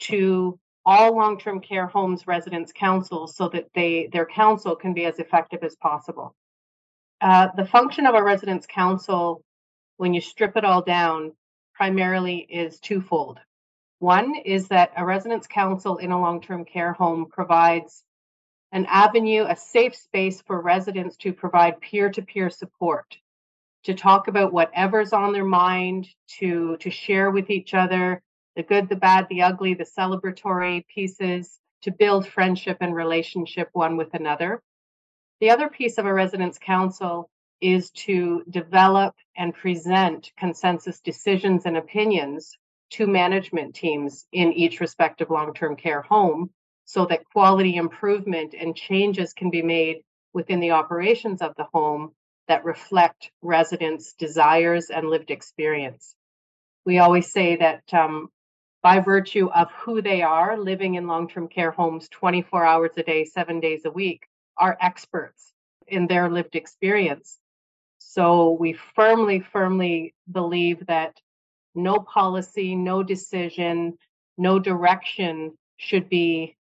to 0.00 0.58
all 0.84 1.16
long-term 1.16 1.60
care 1.60 1.86
homes 1.86 2.26
residents 2.26 2.72
councils 2.72 3.34
so 3.34 3.48
that 3.48 3.68
they 3.74 4.08
their 4.12 4.26
council 4.26 4.76
can 4.76 4.92
be 4.92 5.06
as 5.06 5.18
effective 5.18 5.62
as 5.62 5.74
possible. 5.76 6.34
Uh, 7.22 7.48
the 7.56 7.64
function 7.64 8.04
of 8.04 8.14
a 8.14 8.22
residents 8.22 8.66
council, 8.66 9.42
when 9.96 10.12
you 10.12 10.20
strip 10.20 10.56
it 10.56 10.64
all 10.64 10.82
down, 10.82 11.32
primarily 11.74 12.38
is 12.38 12.78
twofold. 12.78 13.40
One 14.00 14.34
is 14.34 14.68
that 14.68 14.92
a 14.94 15.06
residents 15.06 15.46
council 15.46 15.96
in 15.96 16.12
a 16.12 16.20
long-term 16.20 16.66
care 16.66 16.92
home 16.92 17.26
provides 17.26 18.04
an 18.72 18.84
avenue, 18.86 19.46
a 19.48 19.56
safe 19.56 19.96
space 19.96 20.42
for 20.42 20.60
residents 20.60 21.16
to 21.18 21.32
provide 21.32 21.80
peer-to-peer 21.80 22.50
support 22.50 23.16
to 23.84 23.94
talk 23.94 24.28
about 24.28 24.52
whatever's 24.52 25.12
on 25.12 25.32
their 25.32 25.44
mind, 25.44 26.08
to 26.38 26.76
to 26.78 26.90
share 26.90 27.30
with 27.30 27.50
each 27.50 27.74
other 27.74 28.22
the 28.56 28.62
good, 28.62 28.88
the 28.88 28.96
bad, 28.96 29.26
the 29.30 29.42
ugly, 29.42 29.74
the 29.74 29.84
celebratory 29.84 30.84
pieces, 30.88 31.60
to 31.82 31.92
build 31.92 32.26
friendship 32.26 32.78
and 32.80 32.94
relationship 32.94 33.68
one 33.72 33.96
with 33.96 34.12
another. 34.14 34.60
The 35.40 35.50
other 35.50 35.68
piece 35.68 35.98
of 35.98 36.06
a 36.06 36.12
residence 36.12 36.58
council 36.58 37.30
is 37.60 37.90
to 37.90 38.42
develop 38.50 39.14
and 39.36 39.54
present 39.54 40.32
consensus 40.36 41.00
decisions 41.00 41.66
and 41.66 41.76
opinions 41.76 42.56
to 42.90 43.06
management 43.06 43.74
teams 43.74 44.26
in 44.32 44.52
each 44.52 44.80
respective 44.80 45.30
long 45.30 45.54
term 45.54 45.76
care 45.76 46.02
home 46.02 46.50
so 46.84 47.04
that 47.06 47.24
quality 47.32 47.76
improvement 47.76 48.54
and 48.58 48.74
changes 48.74 49.32
can 49.32 49.50
be 49.50 49.62
made 49.62 49.98
within 50.32 50.60
the 50.60 50.70
operations 50.70 51.42
of 51.42 51.54
the 51.56 51.66
home 51.72 52.12
that 52.48 52.64
reflect 52.64 53.30
residents' 53.42 54.14
desires 54.14 54.90
and 54.90 55.08
lived 55.08 55.30
experience. 55.30 56.14
We 56.84 56.98
always 56.98 57.30
say 57.30 57.56
that 57.56 57.82
um, 57.92 58.30
by 58.82 59.00
virtue 59.00 59.48
of 59.54 59.70
who 59.72 60.00
they 60.02 60.22
are, 60.22 60.58
living 60.58 60.94
in 60.94 61.06
long 61.06 61.28
term 61.28 61.48
care 61.48 61.70
homes 61.70 62.08
24 62.10 62.64
hours 62.64 62.90
a 62.96 63.02
day, 63.02 63.24
seven 63.24 63.60
days 63.60 63.84
a 63.84 63.90
week, 63.90 64.26
are 64.56 64.76
experts 64.80 65.52
in 65.86 66.06
their 66.06 66.30
lived 66.30 66.56
experience. 66.56 67.38
So 67.98 68.52
we 68.52 68.72
firmly, 68.94 69.40
firmly 69.40 70.14
believe 70.30 70.86
that 70.86 71.20
no 71.74 71.98
policy, 71.98 72.74
no 72.74 73.02
decision, 73.02 73.98
no 74.36 74.58
direction 74.58 75.56
should 75.76 76.08
be 76.08 76.56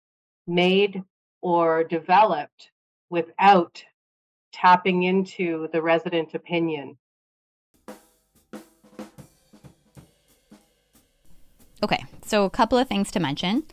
made 0.46 1.02
or 1.40 1.84
developed 1.84 2.70
without 3.10 3.82
tapping 4.52 5.02
into 5.02 5.68
the 5.72 5.82
resident 5.82 6.34
opinion. 6.34 6.96
Okay, 11.82 12.04
so 12.24 12.44
a 12.44 12.50
couple 12.50 12.78
of 12.78 12.86
things 12.86 13.10
to 13.10 13.20
mention. 13.20 13.64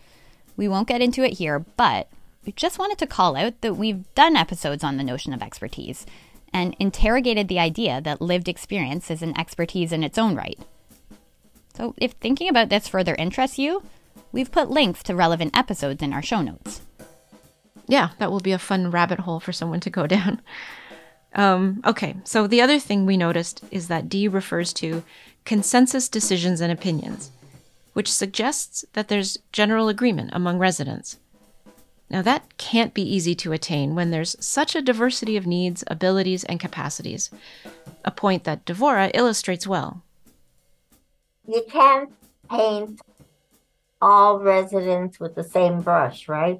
We 0.57 0.67
won't 0.67 0.87
get 0.87 1.01
into 1.01 1.23
it 1.23 1.33
here, 1.33 1.59
but 1.59 2.09
we 2.45 2.51
just 2.53 2.79
wanted 2.79 2.97
to 2.97 3.07
call 3.07 3.35
out 3.35 3.61
that 3.61 3.75
we've 3.75 4.11
done 4.15 4.35
episodes 4.35 4.83
on 4.83 4.97
the 4.97 5.03
notion 5.03 5.33
of 5.33 5.43
expertise 5.43 6.05
and 6.51 6.75
interrogated 6.79 7.47
the 7.47 7.59
idea 7.59 8.01
that 8.01 8.21
lived 8.21 8.47
experience 8.47 9.11
is 9.11 9.21
an 9.21 9.37
expertise 9.37 9.91
in 9.91 10.03
its 10.03 10.17
own 10.17 10.35
right. 10.35 10.57
So, 11.75 11.93
if 11.97 12.13
thinking 12.13 12.49
about 12.49 12.69
this 12.69 12.87
further 12.87 13.13
interests 13.15 13.59
you, 13.59 13.83
we've 14.31 14.51
put 14.51 14.71
links 14.71 15.03
to 15.03 15.15
relevant 15.15 15.55
episodes 15.55 16.01
in 16.01 16.11
our 16.11 16.23
show 16.23 16.41
notes 16.41 16.81
yeah, 17.89 18.11
that 18.19 18.31
will 18.31 18.39
be 18.39 18.51
a 18.51 18.59
fun 18.59 18.91
rabbit 18.91 19.19
hole 19.19 19.39
for 19.39 19.51
someone 19.51 19.79
to 19.81 19.89
go 19.89 20.07
down. 20.15 20.41
Um, 21.33 21.81
okay, 21.85 22.15
so 22.23 22.47
the 22.47 22.61
other 22.61 22.79
thing 22.79 23.05
we 23.05 23.17
noticed 23.17 23.63
is 23.71 23.87
that 23.87 24.07
Dee 24.07 24.27
refers 24.27 24.71
to 24.73 25.03
consensus 25.43 26.07
decisions 26.07 26.61
and 26.61 26.71
opinions, 26.71 27.31
which 27.93 28.11
suggests 28.11 28.85
that 28.93 29.09
there's 29.09 29.37
general 29.51 29.89
agreement 29.89 30.29
among 30.33 30.59
residents. 30.59 31.17
Now, 32.09 32.23
that 32.23 32.57
can't 32.57 32.95
be 32.95 33.03
easy 33.03 33.35
to 33.35 33.51
attain 33.51 33.93
when 33.93 34.09
there's 34.09 34.35
such 34.43 34.75
a 34.75 34.81
diversity 34.81 35.37
of 35.37 35.45
needs, 35.45 35.83
abilities, 35.87 36.43
and 36.43 36.59
capacities, 36.59 37.29
a 38.03 38.09
point 38.09 38.45
that 38.45 38.65
Devora 38.65 39.11
illustrates 39.13 39.67
well. 39.67 40.01
You 41.47 41.63
can't 41.69 42.09
paint 42.49 42.99
all 44.01 44.39
residents 44.39 45.19
with 45.19 45.35
the 45.35 45.43
same 45.43 45.81
brush, 45.81 46.27
right? 46.27 46.59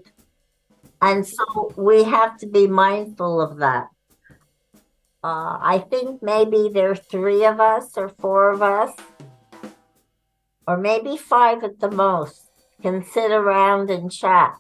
And 1.02 1.26
so 1.26 1.74
we 1.78 2.04
have 2.04 2.38
to 2.40 2.48
be 2.48 2.68
mindful 2.68 3.42
of 3.42 3.58
that. 3.58 3.88
Uh, 5.24 5.58
I 5.62 5.86
think 5.90 6.22
maybe 6.22 6.70
there's 6.74 7.00
three 7.00 7.46
of 7.46 7.60
us 7.60 7.98
or 7.98 8.10
four 8.10 8.52
of 8.52 8.62
us, 8.62 8.92
or 10.68 10.78
maybe 10.78 11.18
five 11.18 11.64
at 11.64 11.80
the 11.80 11.92
most, 11.92 12.50
can 12.82 13.04
sit 13.04 13.32
around 13.32 13.90
and 13.90 14.12
chat. 14.12 14.58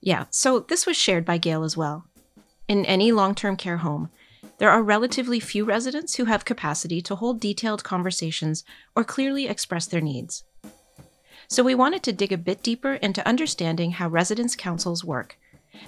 Yeah, 0.00 0.26
so 0.30 0.60
this 0.60 0.86
was 0.86 0.96
shared 0.96 1.24
by 1.24 1.38
Gail 1.38 1.62
as 1.62 1.76
well. 1.76 2.06
In 2.68 2.84
any 2.84 3.12
long 3.12 3.34
term 3.34 3.56
care 3.56 3.78
home, 3.78 4.10
there 4.58 4.70
are 4.70 4.82
relatively 4.82 5.38
few 5.38 5.64
residents 5.64 6.16
who 6.16 6.24
have 6.24 6.44
capacity 6.44 7.00
to 7.02 7.14
hold 7.16 7.40
detailed 7.40 7.84
conversations 7.84 8.64
or 8.94 9.04
clearly 9.04 9.46
express 9.46 9.86
their 9.86 10.00
needs. 10.00 10.44
So 11.48 11.62
we 11.62 11.74
wanted 11.74 12.02
to 12.04 12.12
dig 12.12 12.32
a 12.32 12.38
bit 12.38 12.62
deeper 12.62 12.94
into 12.94 13.26
understanding 13.26 13.92
how 13.92 14.08
residence 14.08 14.56
councils 14.56 15.04
work 15.04 15.38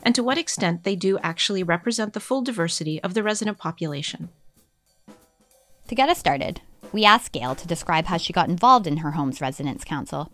and 0.03 0.15
to 0.15 0.23
what 0.23 0.39
extent 0.39 0.85
they 0.85 0.95
do 0.95 1.19
actually 1.19 1.63
represent 1.63 2.13
the 2.13 2.21
full 2.21 2.43
diversity 2.43 3.03
of 3.03 3.15
the 3.15 3.23
resident 3.23 3.59
population. 3.59 4.29
To 5.89 5.95
get 5.95 6.09
us 6.09 6.19
started, 6.19 6.61
we 6.93 7.05
asked 7.05 7.33
Gail 7.33 7.55
to 7.55 7.67
describe 7.67 8.07
how 8.07 8.19
she 8.19 8.33
got 8.33 8.49
involved 8.49 8.87
in 8.87 8.99
her 8.99 9.13
home's 9.13 9.41
residence 9.41 9.85
council 9.85 10.31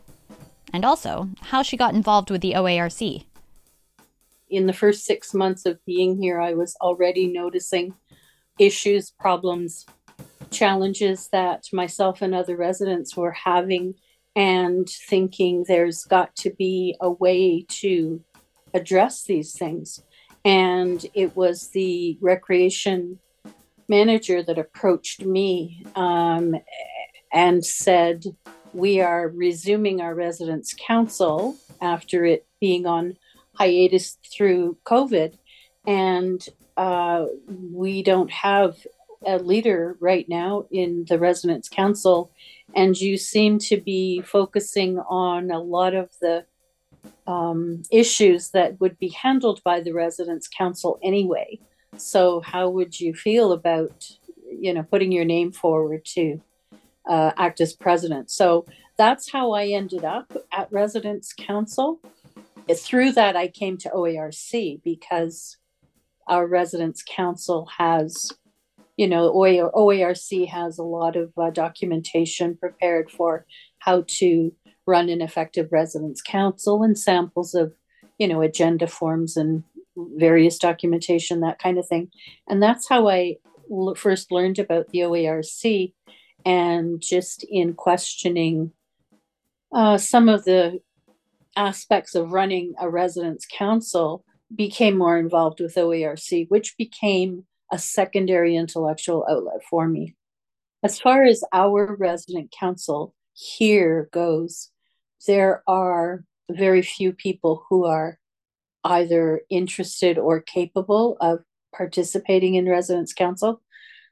and 0.73 0.85
also 0.85 1.31
how 1.41 1.63
she 1.63 1.77
got 1.77 1.95
involved 1.95 2.31
with 2.31 2.41
the 2.41 2.53
OARC. 2.53 3.25
In 4.51 4.67
the 4.67 4.73
first 4.73 5.05
six 5.05 5.33
months 5.33 5.65
of 5.65 5.85
being 5.85 6.21
here, 6.21 6.41
I 6.41 6.55
was 6.55 6.77
already 6.81 7.27
noticing 7.29 7.95
issues, 8.59 9.11
problems, 9.11 9.87
challenges 10.51 11.29
that 11.29 11.65
myself 11.73 12.23
and 12.23 12.35
other 12.35 12.57
residents 12.57 13.17
were 13.17 13.33
having 13.33 13.95
and 14.37 14.89
thinking 14.89 15.65
there's 15.67 16.05
got 16.05 16.35
to 16.37 16.51
be 16.51 16.97
a 17.01 17.11
way 17.11 17.65
to 17.69 18.23
address 18.73 19.25
these 19.25 19.53
things. 19.53 20.03
And 20.45 21.05
it 21.15 21.37
was 21.37 21.69
the 21.69 22.19
recreation 22.21 23.21
manager 23.89 24.43
that 24.43 24.59
approached 24.59 25.25
me 25.25 25.85
um, 25.95 26.57
and 27.33 27.65
said, 27.65 28.25
We 28.73 29.01
are 29.01 29.29
resuming 29.29 30.01
our 30.01 30.15
residence 30.15 30.75
council 30.77 31.57
after 31.81 32.25
it 32.25 32.47
being 32.61 32.87
on 32.87 33.17
hiatus 33.55 34.19
through 34.33 34.79
COVID. 34.85 35.39
And 35.87 36.45
uh, 36.77 37.27
we 37.47 38.03
don't 38.03 38.31
have 38.31 38.77
a 39.27 39.39
leader 39.39 39.97
right 40.01 40.29
now 40.29 40.67
in 40.71 41.07
the 41.09 41.19
residence 41.19 41.69
council 41.69 42.31
and 42.75 43.01
you 43.01 43.17
seem 43.17 43.59
to 43.59 43.81
be 43.81 44.21
focusing 44.23 44.99
on 44.99 45.51
a 45.51 45.61
lot 45.61 45.95
of 45.95 46.11
the 46.21 46.45
um, 47.27 47.83
issues 47.91 48.51
that 48.51 48.81
would 48.81 48.99
be 48.99 49.09
handled 49.09 49.63
by 49.65 49.81
the 49.81 49.93
residents 49.93 50.49
council 50.49 50.99
anyway. 51.03 51.59
So 51.97 52.41
how 52.41 52.69
would 52.71 52.99
you 53.01 53.15
feel 53.15 53.53
about 53.53 54.11
you 54.51 54.75
know 54.75 54.83
putting 54.83 55.13
your 55.13 55.25
name 55.25 55.53
forward 55.53 56.05
to 56.17 56.41
uh, 57.09 57.33
act 57.37 57.61
as 57.61 57.73
president? 57.73 58.31
So 58.31 58.67
that's 58.97 59.31
how 59.31 59.53
i 59.53 59.67
ended 59.67 60.05
up 60.05 60.33
at 60.53 60.71
residents 60.73 61.33
council. 61.33 62.01
Through 62.75 63.13
that 63.13 63.37
i 63.37 63.49
came 63.49 63.77
to 63.79 63.91
oarc 63.91 64.83
because 64.83 65.59
our 66.27 66.47
residents 66.47 67.03
council 67.07 67.69
has 67.79 68.33
you 68.97 69.09
know 69.09 69.33
oarc 69.33 70.49
has 70.49 70.79
a 70.79 70.83
lot 70.83 71.17
of 71.17 71.33
uh, 71.37 71.51
documentation 71.51 72.57
prepared 72.57 73.11
for 73.11 73.47
how 73.79 74.05
to 74.07 74.55
run 74.87 75.09
an 75.09 75.21
effective 75.21 75.69
residence 75.73 76.21
council 76.23 76.83
and 76.83 76.99
samples 76.99 77.55
of 77.55 77.75
you 78.19 78.29
know 78.29 78.43
agenda 78.43 78.87
forms 78.87 79.37
and 79.37 79.65
various 79.97 80.59
documentation 80.59 81.41
that 81.41 81.59
kind 81.59 81.79
of 81.79 81.87
thing. 81.87 82.11
And 82.49 82.63
that's 82.63 82.89
how 82.89 83.09
I 83.09 83.37
l- 83.71 83.95
first 83.95 84.33
learned 84.33 84.59
about 84.59 84.89
the 84.89 85.01
oarc 85.01 85.93
and 86.45 87.01
just 87.01 87.45
in 87.49 87.75
questioning 87.75 88.73
uh, 89.73 89.99
some 89.99 90.29
of 90.29 90.45
the 90.45 90.81
aspects 91.57 92.15
of 92.15 92.33
running 92.33 92.75
a 92.81 92.89
residence 92.89 93.47
council 93.51 94.25
became 94.55 94.97
more 94.97 95.19
involved 95.19 95.61
with 95.61 95.75
OARC, 95.75 96.47
which 96.49 96.77
became 96.77 97.45
a 97.75 97.79
secondary 97.79 98.55
intellectual 98.55 99.27
outlet 99.29 99.61
for 99.69 99.89
me. 99.89 100.15
As 100.85 101.01
far 101.01 101.25
as 101.25 101.43
our 101.53 101.97
resident 101.97 102.55
council 102.57 103.13
here 103.33 104.09
goes, 104.13 104.71
there 105.27 105.65
are 105.67 106.25
very 106.49 106.83
few 106.83 107.13
people 107.13 107.65
who 107.69 107.85
are 107.85 108.21
either 108.85 109.41
interested 109.51 110.19
or 110.19 110.41
capable 110.41 111.17
of 111.21 111.41
participating 111.77 112.55
in 112.55 112.69
residence 112.69 113.13
council. 113.13 113.61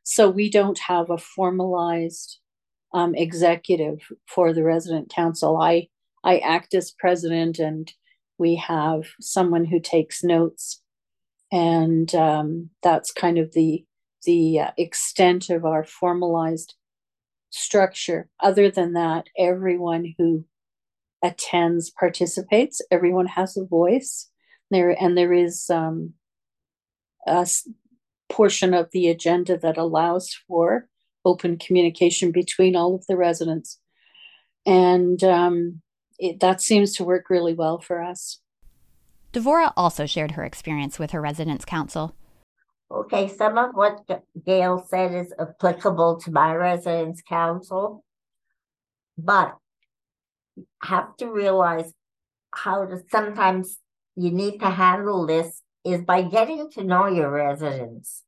So 0.02 0.28
we 0.28 0.50
don't 0.50 0.81
have 0.81 1.09
a 1.11 1.19
formalized 1.19 2.38
um, 2.92 3.14
executive 3.14 4.00
for 4.26 4.52
the 4.52 4.64
resident 4.64 5.09
council. 5.09 5.57
I 5.57 5.87
I 6.25 6.38
act 6.38 6.75
as 6.75 6.90
president 6.90 7.61
and 7.61 7.92
we 8.38 8.57
have 8.57 9.04
someone 9.21 9.64
who 9.64 9.78
takes 9.78 10.25
notes 10.25 10.82
and 11.52 12.12
um, 12.14 12.71
that's 12.82 13.12
kind 13.12 13.38
of 13.38 13.52
the 13.52 13.85
the 14.25 14.61
uh, 14.61 14.71
extent 14.76 15.50
of 15.50 15.64
our 15.64 15.85
formalized 15.85 16.75
structure. 17.50 18.28
Other 18.40 18.71
than 18.71 18.94
that 18.94 19.26
everyone 19.38 20.14
who 20.18 20.44
attends 21.23 21.90
participates. 21.90 22.82
Everyone 22.90 23.26
has 23.26 23.56
a 23.56 23.64
voice. 23.64 24.28
There 24.71 24.90
and 24.90 25.16
there 25.16 25.32
is 25.32 25.71
um, 25.71 26.14
a 27.26 27.47
portion 28.28 28.75
of 28.75 28.90
the 28.92 29.09
agenda 29.09 29.56
that 29.59 29.78
allows 29.78 30.35
for 30.49 30.88
open 31.25 31.59
communication 31.59 32.32
between 32.32 32.75
all 32.75 32.94
of 32.94 33.06
the 33.06 33.16
residents. 33.16 33.78
And 34.66 35.23
um, 35.23 35.82
it, 36.18 36.40
that 36.40 36.61
seems 36.61 36.94
to 36.94 37.04
work 37.04 37.30
really 37.30 37.54
well 37.54 37.78
for 37.80 38.02
us. 38.02 38.40
Devora 39.33 39.73
also 39.77 40.07
shared 40.07 40.33
her 40.33 40.45
experience 40.45 40.99
with 40.99 41.12
her 41.12 41.21
residence 41.21 41.65
council. 41.65 42.15
Okay, 42.91 43.29
some 43.29 43.57
of 43.57 43.75
what 43.75 44.01
Gail 44.45 44.85
said 44.87 45.15
is 45.15 45.33
applicable 45.39 46.21
to 46.21 46.31
my 46.31 46.55
residence 46.55 47.23
council, 47.23 48.05
but 49.17 49.57
have 50.83 51.17
to 51.17 51.33
realize 51.33 51.93
how 52.55 52.85
to 52.85 53.03
sometimes 53.11 53.79
you 54.16 54.31
need 54.31 54.59
to 54.61 54.68
handle 54.68 55.27
this 55.27 55.62
is 55.85 56.03
by 56.03 56.23
getting 56.23 56.71
to 56.73 56.85
know 56.85 57.07
your 57.07 57.31
residents. 57.31 58.25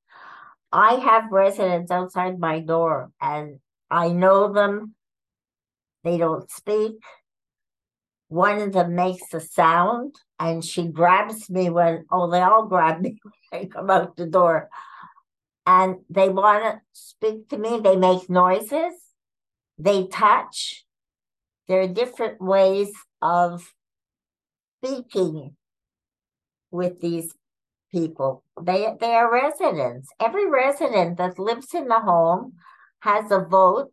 I 0.72 0.94
have 0.94 1.30
residents 1.30 1.90
outside 1.90 2.38
my 2.38 2.60
door 2.60 3.10
and 3.20 3.60
I 3.90 4.08
know 4.08 4.52
them. 4.52 4.94
They 6.02 6.16
don't 6.16 6.50
speak, 6.50 6.96
one 8.28 8.60
of 8.60 8.72
them 8.72 8.94
makes 8.94 9.32
a 9.32 9.40
sound 9.40 10.16
and 10.38 10.64
she 10.64 10.88
grabs 10.88 11.48
me 11.48 11.70
when 11.70 12.04
oh 12.10 12.30
they 12.30 12.40
all 12.40 12.66
grab 12.66 13.00
me 13.00 13.18
when 13.50 13.62
I 13.62 13.66
come 13.66 13.90
out 13.90 14.16
the 14.16 14.26
door. 14.26 14.68
And 15.66 15.96
they 16.10 16.28
want 16.28 16.62
to 16.64 16.80
speak 16.92 17.48
to 17.48 17.56
me. 17.56 17.80
They 17.82 17.96
make 17.96 18.28
noises. 18.28 18.94
They 19.78 20.06
touch. 20.06 20.84
There 21.68 21.80
are 21.80 21.88
different 21.88 22.40
ways 22.40 22.90
of 23.22 23.72
speaking 24.82 25.56
with 26.70 27.00
these 27.00 27.32
people. 27.90 28.44
They 28.60 28.94
they 29.00 29.14
are 29.14 29.32
residents. 29.32 30.10
Every 30.20 30.50
resident 30.50 31.16
that 31.16 31.38
lives 31.38 31.72
in 31.72 31.88
the 31.88 32.00
home 32.00 32.54
has 33.00 33.30
a 33.30 33.40
vote 33.40 33.92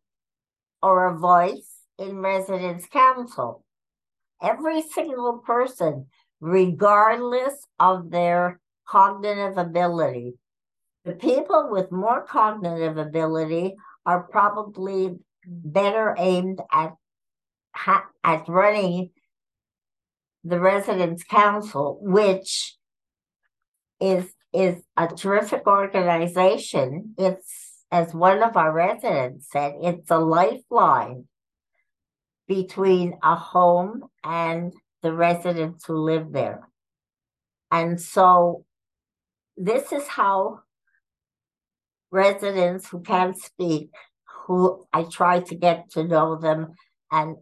or 0.81 1.05
a 1.05 1.17
voice 1.17 1.71
in 1.97 2.17
residence 2.17 2.85
council. 2.87 3.63
Every 4.41 4.81
single 4.81 5.37
person, 5.45 6.07
regardless 6.41 7.53
of 7.79 8.09
their 8.09 8.59
cognitive 8.87 9.57
ability. 9.57 10.33
The 11.05 11.13
people 11.13 11.69
with 11.71 11.91
more 11.91 12.25
cognitive 12.25 12.97
ability 12.97 13.75
are 14.05 14.23
probably 14.23 15.17
better 15.45 16.15
aimed 16.17 16.59
at 16.71 16.93
at 18.23 18.49
running 18.49 19.11
the 20.43 20.59
residents 20.59 21.23
council, 21.23 21.99
which 22.01 22.75
is 24.01 24.25
is 24.53 24.83
a 24.97 25.07
terrific 25.07 25.65
organization. 25.65 27.15
It's 27.17 27.85
as 27.91 28.13
one 28.13 28.41
of 28.41 28.57
our 28.57 28.71
residents 28.71 29.49
said, 29.51 29.75
it's 29.81 30.09
a 30.09 30.17
lifeline 30.17 31.27
between 32.47 33.17
a 33.23 33.35
home 33.35 34.03
and 34.23 34.73
the 35.01 35.13
residents 35.13 35.85
who 35.85 35.95
live 35.95 36.31
there. 36.31 36.67
And 37.71 37.99
so 37.99 38.65
this 39.57 39.91
is 39.91 40.07
how 40.07 40.59
residents 42.11 42.89
who 42.89 43.01
can't 43.01 43.37
speak, 43.37 43.89
who 44.45 44.85
I 44.91 45.03
try 45.03 45.39
to 45.39 45.55
get 45.55 45.91
to 45.91 46.03
know 46.03 46.35
them 46.35 46.73
and 47.11 47.37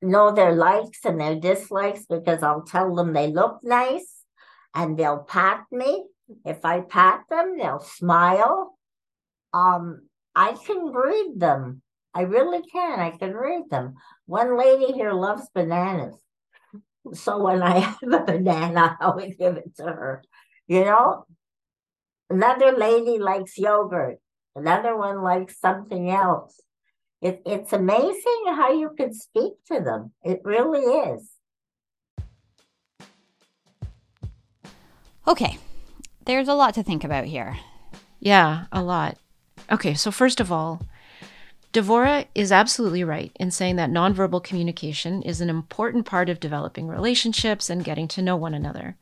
know 0.00 0.32
their 0.32 0.54
likes 0.54 1.04
and 1.04 1.20
their 1.20 1.34
dislikes 1.34 2.06
because 2.06 2.42
I'll 2.42 2.62
tell 2.62 2.94
them 2.94 3.12
they 3.12 3.28
look 3.28 3.58
nice 3.62 4.22
and 4.74 4.98
they'll 4.98 5.24
pat 5.24 5.64
me. 5.72 6.04
If 6.44 6.64
I 6.64 6.80
pat 6.80 7.24
them, 7.28 7.58
they'll 7.58 7.80
smile. 7.80 8.78
Um, 9.52 10.08
I 10.34 10.52
can 10.66 10.92
read 10.92 11.34
them. 11.36 11.82
I 12.14 12.22
really 12.22 12.62
can. 12.62 13.00
I 13.00 13.10
can 13.10 13.34
read 13.34 13.64
them. 13.70 13.94
One 14.26 14.56
lady 14.56 14.92
here 14.92 15.12
loves 15.12 15.48
bananas. 15.54 16.16
So 17.12 17.42
when 17.42 17.62
I 17.62 17.78
have 18.00 18.12
a 18.12 18.20
banana, 18.20 18.96
I 19.00 19.04
always 19.04 19.36
give 19.36 19.56
it 19.56 19.76
to 19.76 19.84
her. 19.84 20.22
You 20.66 20.84
know? 20.84 21.26
Another 22.30 22.72
lady 22.72 23.18
likes 23.18 23.58
yogurt. 23.58 24.18
Another 24.56 24.96
one 24.96 25.22
likes 25.22 25.60
something 25.60 26.10
else. 26.10 26.60
It, 27.20 27.42
it's 27.44 27.72
amazing 27.72 28.44
how 28.46 28.72
you 28.72 28.90
can 28.96 29.12
speak 29.12 29.54
to 29.72 29.80
them. 29.80 30.12
It 30.22 30.40
really 30.44 30.80
is. 30.80 31.30
Okay, 35.26 35.56
there's 36.26 36.48
a 36.48 36.54
lot 36.54 36.74
to 36.74 36.82
think 36.82 37.02
about 37.02 37.24
here. 37.24 37.56
Yeah, 38.20 38.66
a 38.70 38.82
lot. 38.82 39.16
Okay, 39.72 39.94
so 39.94 40.10
first 40.10 40.38
of 40.38 40.52
all, 40.52 40.82
Devora 41.74 42.28
is 42.36 42.52
absolutely 42.52 43.02
right 43.02 43.32
in 43.34 43.50
saying 43.50 43.74
that 43.76 43.90
nonverbal 43.90 44.44
communication 44.44 45.22
is 45.22 45.40
an 45.40 45.50
important 45.50 46.06
part 46.06 46.30
of 46.30 46.38
developing 46.38 46.86
relationships 46.86 47.68
and 47.68 47.82
getting 47.82 48.06
to 48.06 48.22
know 48.22 48.36
one 48.36 48.54
another. 48.54 48.96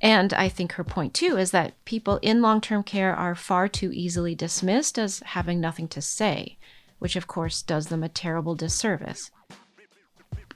And 0.00 0.34
I 0.34 0.48
think 0.48 0.72
her 0.72 0.82
point 0.82 1.14
too 1.14 1.36
is 1.36 1.52
that 1.52 1.72
people 1.84 2.18
in 2.20 2.42
long 2.42 2.60
term 2.60 2.82
care 2.82 3.14
are 3.14 3.36
far 3.36 3.68
too 3.68 3.92
easily 3.92 4.34
dismissed 4.34 4.98
as 4.98 5.20
having 5.20 5.60
nothing 5.60 5.86
to 5.88 6.02
say, 6.02 6.58
which 6.98 7.14
of 7.14 7.28
course 7.28 7.62
does 7.62 7.86
them 7.86 8.02
a 8.02 8.08
terrible 8.08 8.56
disservice. 8.56 9.30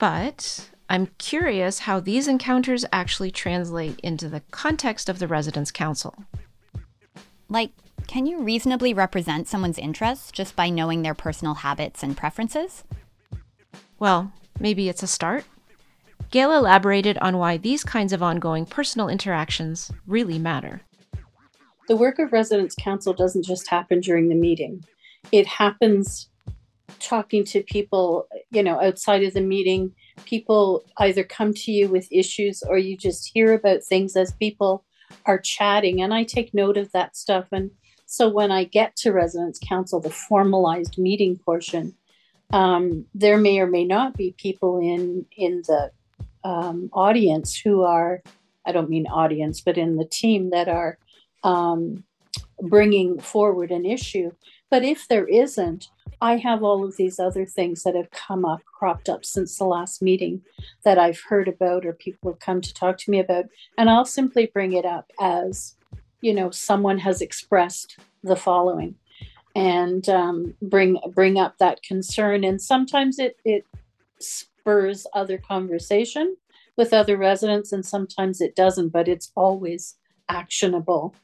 But 0.00 0.70
I'm 0.90 1.06
curious 1.18 1.80
how 1.80 2.00
these 2.00 2.26
encounters 2.26 2.84
actually 2.92 3.30
translate 3.30 4.00
into 4.00 4.28
the 4.28 4.42
context 4.50 5.08
of 5.08 5.20
the 5.20 5.28
Residence 5.28 5.70
Council. 5.70 6.24
Like, 7.48 7.70
can 8.08 8.26
you 8.26 8.42
reasonably 8.42 8.94
represent 8.94 9.46
someone's 9.46 9.78
interests 9.78 10.32
just 10.32 10.56
by 10.56 10.70
knowing 10.70 11.02
their 11.02 11.14
personal 11.14 11.54
habits 11.54 12.02
and 12.02 12.16
preferences? 12.16 12.82
Well, 13.98 14.32
maybe 14.58 14.88
it's 14.88 15.02
a 15.02 15.06
start. 15.06 15.44
Gail 16.30 16.52
elaborated 16.52 17.18
on 17.18 17.36
why 17.36 17.58
these 17.58 17.84
kinds 17.84 18.12
of 18.12 18.22
ongoing 18.22 18.66
personal 18.66 19.08
interactions 19.08 19.92
really 20.06 20.38
matter. 20.38 20.80
the 21.88 21.96
work 21.96 22.18
of 22.18 22.32
residence 22.32 22.74
council 22.78 23.14
doesn't 23.14 23.44
just 23.44 23.68
happen 23.68 24.00
during 24.00 24.28
the 24.28 24.34
meeting. 24.34 24.84
It 25.32 25.46
happens 25.46 26.28
talking 27.00 27.44
to 27.44 27.62
people, 27.62 28.28
you 28.50 28.62
know, 28.62 28.80
outside 28.80 29.24
of 29.24 29.34
the 29.34 29.40
meeting. 29.40 29.92
People 30.26 30.84
either 30.98 31.24
come 31.24 31.54
to 31.54 31.72
you 31.72 31.88
with 31.88 32.06
issues 32.12 32.62
or 32.62 32.78
you 32.78 32.96
just 32.96 33.30
hear 33.32 33.54
about 33.54 33.82
things 33.82 34.16
as 34.16 34.32
people 34.32 34.84
are 35.26 35.38
chatting. 35.38 36.02
And 36.02 36.12
I 36.12 36.24
take 36.24 36.52
note 36.52 36.76
of 36.76 36.92
that 36.92 37.16
stuff. 37.16 37.46
And 37.52 37.70
so 38.10 38.26
when 38.26 38.50
I 38.50 38.64
get 38.64 38.96
to 38.96 39.12
residence 39.12 39.60
council, 39.62 40.00
the 40.00 40.08
formalized 40.08 40.96
meeting 40.96 41.36
portion, 41.36 41.94
um, 42.54 43.04
there 43.14 43.36
may 43.36 43.60
or 43.60 43.66
may 43.66 43.84
not 43.84 44.16
be 44.16 44.34
people 44.38 44.80
in 44.80 45.26
in 45.36 45.62
the 45.66 45.90
um, 46.42 46.88
audience 46.94 47.54
who 47.54 47.82
are 47.82 48.22
I 48.64 48.72
don't 48.72 48.88
mean 48.88 49.06
audience, 49.06 49.60
but 49.60 49.76
in 49.76 49.96
the 49.96 50.06
team 50.06 50.48
that 50.50 50.68
are 50.68 50.96
um, 51.44 52.02
bringing 52.62 53.20
forward 53.20 53.70
an 53.70 53.84
issue. 53.84 54.32
But 54.70 54.84
if 54.84 55.06
there 55.06 55.26
isn't, 55.26 55.88
I 56.22 56.36
have 56.36 56.62
all 56.62 56.84
of 56.84 56.96
these 56.96 57.20
other 57.20 57.44
things 57.44 57.82
that 57.82 57.94
have 57.94 58.10
come 58.10 58.46
up, 58.46 58.62
cropped 58.64 59.10
up 59.10 59.26
since 59.26 59.58
the 59.58 59.64
last 59.64 60.00
meeting 60.00 60.40
that 60.82 60.98
I've 60.98 61.20
heard 61.28 61.46
about 61.46 61.84
or 61.84 61.92
people 61.92 62.32
have 62.32 62.40
come 62.40 62.62
to 62.62 62.72
talk 62.72 62.96
to 62.98 63.10
me 63.10 63.20
about. 63.20 63.44
And 63.76 63.90
I'll 63.90 64.06
simply 64.06 64.46
bring 64.46 64.72
it 64.72 64.86
up 64.86 65.10
as, 65.20 65.76
you 66.20 66.34
know, 66.34 66.50
someone 66.50 66.98
has 66.98 67.20
expressed 67.20 67.98
the 68.22 68.36
following 68.36 68.94
and 69.54 70.08
um, 70.08 70.54
bring 70.62 70.98
bring 71.14 71.38
up 71.38 71.56
that 71.58 71.82
concern. 71.82 72.44
And 72.44 72.60
sometimes 72.60 73.18
it 73.18 73.36
it 73.44 73.64
spurs 74.20 75.06
other 75.14 75.38
conversation 75.38 76.36
with 76.76 76.92
other 76.92 77.16
residents, 77.16 77.72
and 77.72 77.84
sometimes 77.84 78.40
it 78.40 78.54
doesn't, 78.54 78.90
but 78.90 79.08
it's 79.08 79.32
always 79.34 79.96
actionable 80.28 81.14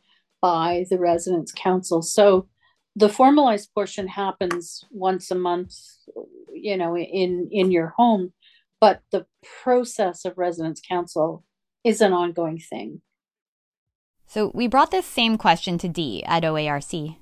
by 0.40 0.85
the 0.90 0.98
residents 0.98 1.52
council. 1.52 2.02
So 2.02 2.48
the 2.96 3.09
formalized 3.09 3.72
portion 3.74 4.09
happens 4.09 4.85
once 4.90 5.30
a 5.30 5.35
month, 5.35 5.74
you 6.52 6.76
know, 6.76 6.96
in 6.96 7.48
in 7.50 7.70
your 7.70 7.94
home, 7.96 8.33
but 8.80 9.00
the 9.11 9.26
process 9.62 10.24
of 10.24 10.38
residents 10.38 10.80
council 10.80 11.44
is 11.85 12.00
an 12.00 12.12
ongoing 12.12 12.59
thing. 12.59 13.00
So 14.26 14.50
we 14.54 14.66
brought 14.66 14.90
this 14.90 15.06
same 15.06 15.38
question 15.38 15.78
to 15.78 15.88
Dee 15.88 16.22
at 16.24 16.42
OARC. 16.42 17.16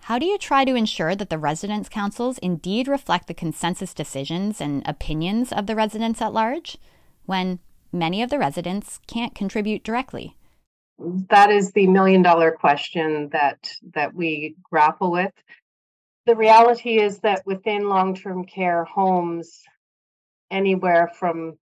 How 0.00 0.18
do 0.18 0.26
you 0.26 0.38
try 0.38 0.64
to 0.64 0.74
ensure 0.74 1.16
that 1.16 1.30
the 1.30 1.38
residents' 1.38 1.88
councils 1.88 2.38
indeed 2.38 2.86
reflect 2.86 3.26
the 3.26 3.34
consensus 3.34 3.92
decisions 3.92 4.60
and 4.60 4.82
opinions 4.86 5.52
of 5.52 5.66
the 5.66 5.74
residents 5.74 6.22
at 6.22 6.32
large? 6.32 6.78
when 7.26 7.58
many 7.92 8.22
of 8.22 8.30
the 8.30 8.38
residents 8.38 9.00
can't 9.06 9.34
contribute 9.34 9.84
directly? 9.84 10.36
That 10.98 11.50
is 11.50 11.72
the 11.72 11.86
million 11.86 12.22
dollar 12.22 12.52
question 12.52 13.28
that 13.32 13.68
that 13.94 14.14
we 14.14 14.56
grapple 14.62 15.10
with. 15.10 15.32
The 16.24 16.36
reality 16.36 16.98
is 16.98 17.18
that 17.18 17.46
within 17.46 17.88
long-term 17.88 18.46
care 18.46 18.84
homes, 18.84 19.62
anywhere 20.50 21.10
from 21.18 21.58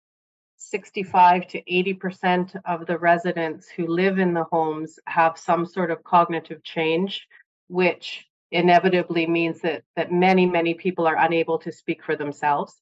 65 0.63 1.49
to 1.49 1.63
80% 1.63 2.55
of 2.67 2.87
the 2.87 2.99
residents 2.99 3.69
who 3.69 3.87
live 3.87 4.19
in 4.19 4.35
the 4.35 4.45
homes 4.45 4.99
have 5.07 5.39
some 5.39 5.65
sort 5.65 5.91
of 5.91 6.05
cognitive 6.05 6.63
change, 6.63 7.27
which 7.69 8.27
inevitably 8.53 9.27
means 9.27 9.61
that 9.63 9.83
that 9.97 10.13
many, 10.13 10.45
many 10.45 10.75
people 10.75 11.07
are 11.07 11.17
unable 11.17 11.59
to 11.61 11.73
speak 11.73 12.05
for 12.05 12.15
themselves. 12.15 12.79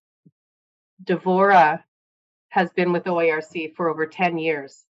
Devora 1.04 1.84
has 2.48 2.70
been 2.70 2.92
with 2.92 3.04
OARC 3.04 3.74
for 3.76 3.88
over 3.88 4.06
10 4.06 4.38
years. 4.38 4.84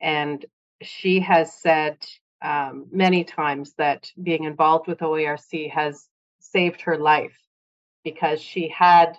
And 0.00 0.44
she 0.82 1.20
has 1.20 1.54
said 1.54 1.96
um, 2.42 2.86
many 2.90 3.24
times 3.24 3.72
that 3.78 4.10
being 4.22 4.44
involved 4.44 4.86
with 4.86 4.98
OARC 4.98 5.70
has 5.70 6.06
saved 6.40 6.82
her 6.82 6.98
life 6.98 7.38
because 8.04 8.40
she 8.40 8.68
had, 8.68 9.16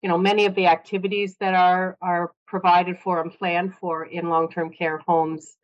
you 0.00 0.08
know, 0.08 0.16
many 0.16 0.46
of 0.46 0.54
the 0.54 0.68
activities 0.68 1.36
that 1.40 1.52
are 1.52 1.98
are 2.00 2.32
provided 2.46 2.98
for 2.98 3.20
and 3.20 3.32
planned 3.32 3.74
for 3.74 4.04
in 4.04 4.28
long-term 4.28 4.70
care 4.70 4.98
homes 4.98 5.56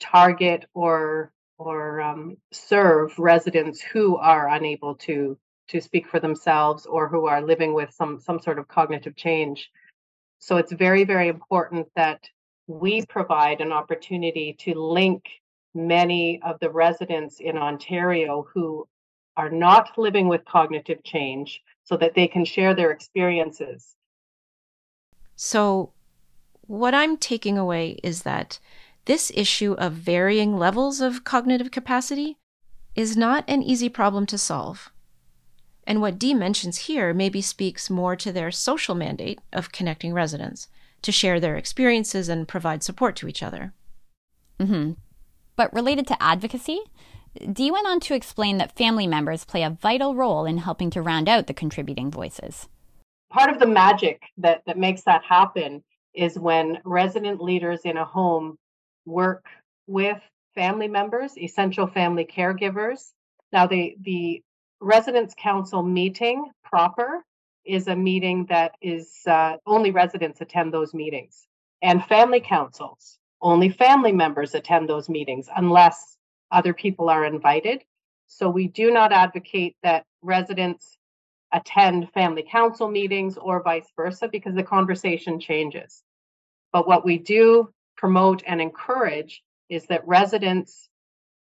target 0.00 0.64
or 0.74 1.32
or 1.58 2.00
um, 2.00 2.36
serve 2.52 3.18
residents 3.18 3.80
who 3.80 4.16
are 4.16 4.48
unable 4.48 4.94
to 4.94 5.36
to 5.68 5.80
speak 5.80 6.06
for 6.06 6.20
themselves 6.20 6.86
or 6.86 7.08
who 7.08 7.26
are 7.26 7.42
living 7.42 7.74
with 7.74 7.92
some 7.92 8.20
some 8.20 8.40
sort 8.40 8.58
of 8.58 8.68
cognitive 8.68 9.16
change. 9.16 9.70
So 10.38 10.56
it's 10.56 10.72
very, 10.72 11.04
very 11.04 11.28
important 11.28 11.88
that 11.96 12.28
we 12.66 13.04
provide 13.06 13.60
an 13.60 13.72
opportunity 13.72 14.54
to 14.60 14.74
link 14.74 15.24
many 15.74 16.40
of 16.42 16.58
the 16.60 16.70
residents 16.70 17.40
in 17.40 17.58
Ontario 17.58 18.46
who 18.54 18.86
are 19.36 19.50
not 19.50 19.96
living 19.96 20.28
with 20.28 20.44
cognitive 20.44 21.02
change 21.04 21.62
so 21.84 21.96
that 21.96 22.14
they 22.14 22.28
can 22.28 22.44
share 22.44 22.74
their 22.74 22.90
experiences. 22.90 23.94
So, 25.36 25.92
what 26.68 26.94
I'm 26.94 27.16
taking 27.16 27.58
away 27.58 27.98
is 28.04 28.22
that 28.22 28.60
this 29.06 29.32
issue 29.34 29.72
of 29.72 29.94
varying 29.94 30.58
levels 30.58 31.00
of 31.00 31.24
cognitive 31.24 31.70
capacity 31.70 32.36
is 32.94 33.16
not 33.16 33.42
an 33.48 33.62
easy 33.62 33.88
problem 33.88 34.26
to 34.26 34.36
solve. 34.36 34.92
And 35.86 36.02
what 36.02 36.18
Dee 36.18 36.34
mentions 36.34 36.80
here 36.80 37.14
maybe 37.14 37.40
speaks 37.40 37.88
more 37.88 38.14
to 38.16 38.30
their 38.30 38.50
social 38.50 38.94
mandate 38.94 39.40
of 39.50 39.72
connecting 39.72 40.12
residents 40.12 40.68
to 41.00 41.10
share 41.10 41.40
their 41.40 41.56
experiences 41.56 42.28
and 42.28 42.46
provide 42.46 42.82
support 42.82 43.16
to 43.16 43.28
each 43.28 43.42
other. 43.42 43.72
Mm-hmm. 44.60 44.92
But 45.56 45.72
related 45.72 46.06
to 46.08 46.22
advocacy, 46.22 46.80
Dee 47.50 47.70
went 47.70 47.86
on 47.86 48.00
to 48.00 48.14
explain 48.14 48.58
that 48.58 48.76
family 48.76 49.06
members 49.06 49.46
play 49.46 49.62
a 49.62 49.70
vital 49.70 50.14
role 50.14 50.44
in 50.44 50.58
helping 50.58 50.90
to 50.90 51.00
round 51.00 51.30
out 51.30 51.46
the 51.46 51.54
contributing 51.54 52.10
voices. 52.10 52.68
Part 53.30 53.48
of 53.48 53.58
the 53.58 53.66
magic 53.66 54.20
that, 54.36 54.62
that 54.66 54.76
makes 54.76 55.02
that 55.04 55.22
happen 55.24 55.82
is 56.18 56.38
when 56.38 56.78
resident 56.84 57.40
leaders 57.40 57.82
in 57.84 57.96
a 57.96 58.04
home 58.04 58.58
work 59.06 59.44
with 59.86 60.20
family 60.54 60.88
members, 60.88 61.38
essential 61.38 61.86
family 61.86 62.26
caregivers. 62.26 63.12
Now, 63.52 63.66
the, 63.66 63.96
the 64.00 64.42
residents 64.80 65.34
council 65.38 65.82
meeting 65.82 66.50
proper 66.64 67.24
is 67.64 67.86
a 67.86 67.96
meeting 67.96 68.46
that 68.48 68.72
is 68.80 69.20
uh, 69.26 69.56
only 69.66 69.90
residents 69.90 70.40
attend 70.40 70.72
those 70.72 70.94
meetings 70.94 71.46
and 71.82 72.04
family 72.04 72.40
councils 72.40 73.18
only 73.40 73.68
family 73.68 74.12
members 74.12 74.54
attend 74.54 74.88
those 74.88 75.08
meetings 75.08 75.48
unless 75.56 76.16
other 76.50 76.72
people 76.72 77.08
are 77.08 77.24
invited 77.24 77.82
so 78.26 78.48
we 78.48 78.68
do 78.68 78.90
not 78.90 79.12
advocate 79.12 79.76
that 79.82 80.04
residents 80.22 80.96
attend 81.52 82.10
family 82.12 82.44
council 82.50 82.88
meetings 82.88 83.36
or 83.36 83.62
vice 83.62 83.88
versa 83.96 84.28
because 84.28 84.54
the 84.54 84.62
conversation 84.62 85.40
changes 85.40 86.02
but 86.72 86.86
what 86.86 87.04
we 87.04 87.18
do 87.18 87.72
promote 87.96 88.42
and 88.46 88.60
encourage 88.60 89.42
is 89.68 89.86
that 89.86 90.06
residents 90.06 90.88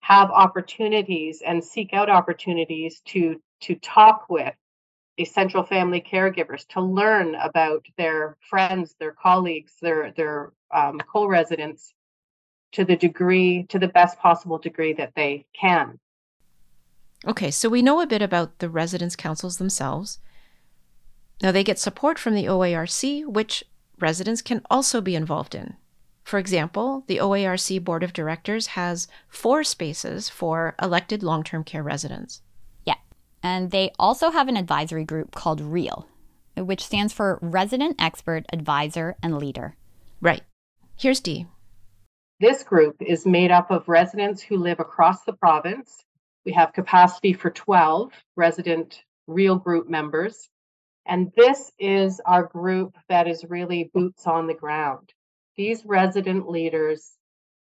have 0.00 0.30
opportunities 0.30 1.42
and 1.44 1.64
seek 1.64 1.92
out 1.92 2.10
opportunities 2.10 3.00
to 3.06 3.40
to 3.60 3.74
talk 3.76 4.26
with 4.28 4.54
essential 5.18 5.62
family 5.62 6.00
caregivers 6.00 6.66
to 6.66 6.80
learn 6.80 7.34
about 7.36 7.86
their 7.96 8.36
friends 8.40 8.94
their 9.00 9.12
colleagues 9.12 9.72
their 9.80 10.12
their 10.12 10.52
um, 10.72 10.98
co-residents 11.00 11.94
to 12.72 12.84
the 12.84 12.96
degree 12.96 13.64
to 13.68 13.78
the 13.78 13.88
best 13.88 14.18
possible 14.18 14.58
degree 14.58 14.92
that 14.92 15.12
they 15.14 15.46
can. 15.58 15.98
Okay 17.26 17.50
so 17.50 17.68
we 17.68 17.80
know 17.80 18.00
a 18.00 18.06
bit 18.06 18.20
about 18.20 18.58
the 18.58 18.68
residence 18.68 19.16
councils 19.16 19.56
themselves. 19.56 20.18
Now 21.42 21.50
they 21.50 21.64
get 21.64 21.78
support 21.78 22.18
from 22.18 22.34
the 22.34 22.44
oarc 22.44 23.26
which 23.26 23.64
residents 23.98 24.42
can 24.42 24.62
also 24.70 25.00
be 25.00 25.14
involved 25.14 25.54
in 25.54 25.76
for 26.24 26.38
example, 26.38 27.04
the 27.06 27.18
OARC 27.18 27.84
Board 27.84 28.02
of 28.02 28.14
Directors 28.14 28.68
has 28.68 29.08
four 29.28 29.62
spaces 29.62 30.30
for 30.30 30.74
elected 30.80 31.22
long 31.22 31.44
term 31.44 31.62
care 31.64 31.82
residents. 31.82 32.40
Yeah. 32.84 32.96
And 33.42 33.70
they 33.70 33.92
also 33.98 34.30
have 34.30 34.48
an 34.48 34.56
advisory 34.56 35.04
group 35.04 35.34
called 35.34 35.60
REAL, 35.60 36.08
which 36.56 36.84
stands 36.84 37.12
for 37.12 37.38
Resident 37.42 37.96
Expert 38.00 38.46
Advisor 38.52 39.16
and 39.22 39.38
Leader. 39.38 39.76
Right. 40.22 40.42
Here's 40.96 41.20
Dee. 41.20 41.46
This 42.40 42.62
group 42.62 42.96
is 43.00 43.26
made 43.26 43.50
up 43.50 43.70
of 43.70 43.86
residents 43.88 44.42
who 44.42 44.56
live 44.56 44.80
across 44.80 45.24
the 45.24 45.34
province. 45.34 46.04
We 46.46 46.52
have 46.52 46.72
capacity 46.72 47.34
for 47.34 47.50
12 47.50 48.12
resident 48.34 49.02
REAL 49.26 49.56
group 49.56 49.88
members. 49.88 50.48
And 51.06 51.32
this 51.36 51.70
is 51.78 52.20
our 52.24 52.44
group 52.44 52.96
that 53.08 53.28
is 53.28 53.44
really 53.44 53.90
boots 53.92 54.26
on 54.26 54.46
the 54.46 54.54
ground. 54.54 55.12
These 55.56 55.84
resident 55.84 56.48
leaders 56.48 57.12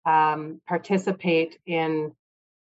um, 0.05 0.61
participate 0.67 1.57
in 1.65 2.13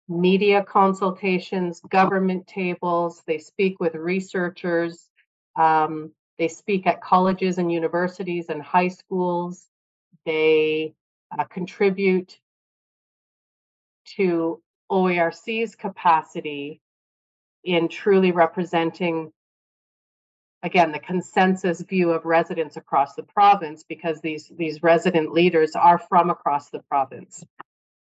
media 0.07 0.63
consultations, 0.63 1.81
government 1.89 2.45
tables, 2.47 3.23
they 3.25 3.37
speak 3.37 3.79
with 3.79 3.95
researchers, 3.95 5.09
um, 5.55 6.11
they 6.37 6.47
speak 6.47 6.85
at 6.85 7.01
colleges 7.01 7.57
and 7.57 7.71
universities 7.71 8.47
and 8.49 8.61
high 8.61 8.87
schools, 8.87 9.67
they 10.25 10.93
uh, 11.37 11.43
contribute 11.45 12.39
to 14.05 14.61
OARC's 14.91 15.75
capacity 15.75 16.81
in 17.63 17.87
truly 17.87 18.31
representing 18.31 19.31
again 20.63 20.91
the 20.91 20.99
consensus 20.99 21.81
view 21.81 22.11
of 22.11 22.25
residents 22.25 22.77
across 22.77 23.15
the 23.15 23.23
province 23.23 23.83
because 23.87 24.21
these 24.21 24.51
these 24.57 24.83
resident 24.83 25.31
leaders 25.31 25.75
are 25.75 25.97
from 25.97 26.29
across 26.29 26.69
the 26.69 26.79
province. 26.79 27.43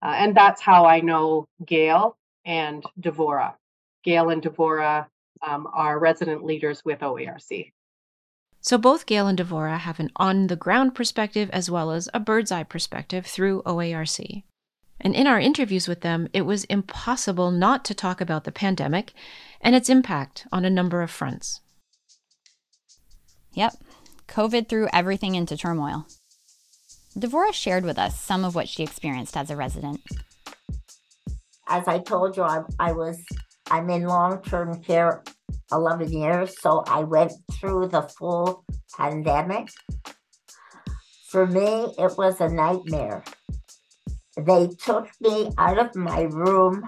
Uh, 0.01 0.13
and 0.17 0.35
that's 0.35 0.61
how 0.61 0.85
i 0.85 0.99
know 0.99 1.45
gail 1.65 2.17
and 2.45 2.83
devora. 2.99 3.53
Gail 4.03 4.29
and 4.29 4.41
devora 4.41 5.07
um, 5.45 5.67
are 5.73 5.99
resident 5.99 6.43
leaders 6.43 6.83
with 6.85 6.99
oarc 6.99 7.71
so 8.61 8.77
both 8.77 9.05
gail 9.05 9.27
and 9.27 9.37
devora 9.37 9.77
have 9.77 9.99
an 9.99 10.11
on 10.15 10.47
the 10.47 10.55
ground 10.55 10.95
perspective 10.95 11.49
as 11.51 11.69
well 11.69 11.91
as 11.91 12.09
a 12.13 12.19
bird's 12.19 12.51
eye 12.51 12.63
perspective 12.63 13.25
through 13.25 13.61
oarc 13.63 14.43
and 14.99 15.13
in 15.13 15.27
our 15.27 15.39
interviews 15.39 15.87
with 15.87 16.01
them, 16.01 16.29
it 16.33 16.43
was 16.43 16.63
impossible 16.65 17.51
not 17.51 17.83
to 17.85 17.93
talk 17.93 18.21
about 18.21 18.43
the 18.43 18.51
pandemic 18.51 19.13
and 19.61 19.75
its 19.75 19.89
impact 19.89 20.47
on 20.51 20.63
a 20.63 20.69
number 20.69 21.01
of 21.01 21.11
fronts. 21.11 21.61
Yep, 23.55 23.73
COVID 24.27 24.67
threw 24.67 24.87
everything 24.91 25.35
into 25.35 25.57
turmoil. 25.57 26.05
Devora 27.17 27.53
shared 27.53 27.85
with 27.85 27.97
us 27.97 28.19
some 28.19 28.43
of 28.43 28.53
what 28.53 28.67
she 28.67 28.83
experienced 28.83 29.37
as 29.37 29.49
a 29.49 29.55
resident. 29.55 30.01
As 31.67 31.87
I 31.87 31.99
told 31.99 32.35
you, 32.35 32.43
I, 32.43 32.63
I 32.79 32.91
was 32.91 33.17
I'm 33.71 33.89
in 33.89 34.03
long-term 34.03 34.83
care 34.83 35.23
11 35.71 36.11
years, 36.11 36.61
so 36.61 36.83
I 36.87 37.03
went 37.03 37.31
through 37.53 37.87
the 37.87 38.03
full 38.03 38.63
pandemic. 38.95 39.69
For 41.29 41.47
me, 41.47 41.87
it 41.97 42.17
was 42.17 42.41
a 42.41 42.49
nightmare. 42.49 43.23
They 44.37 44.67
took 44.67 45.07
me 45.21 45.49
out 45.57 45.79
of 45.79 45.95
my 45.95 46.23
room, 46.23 46.85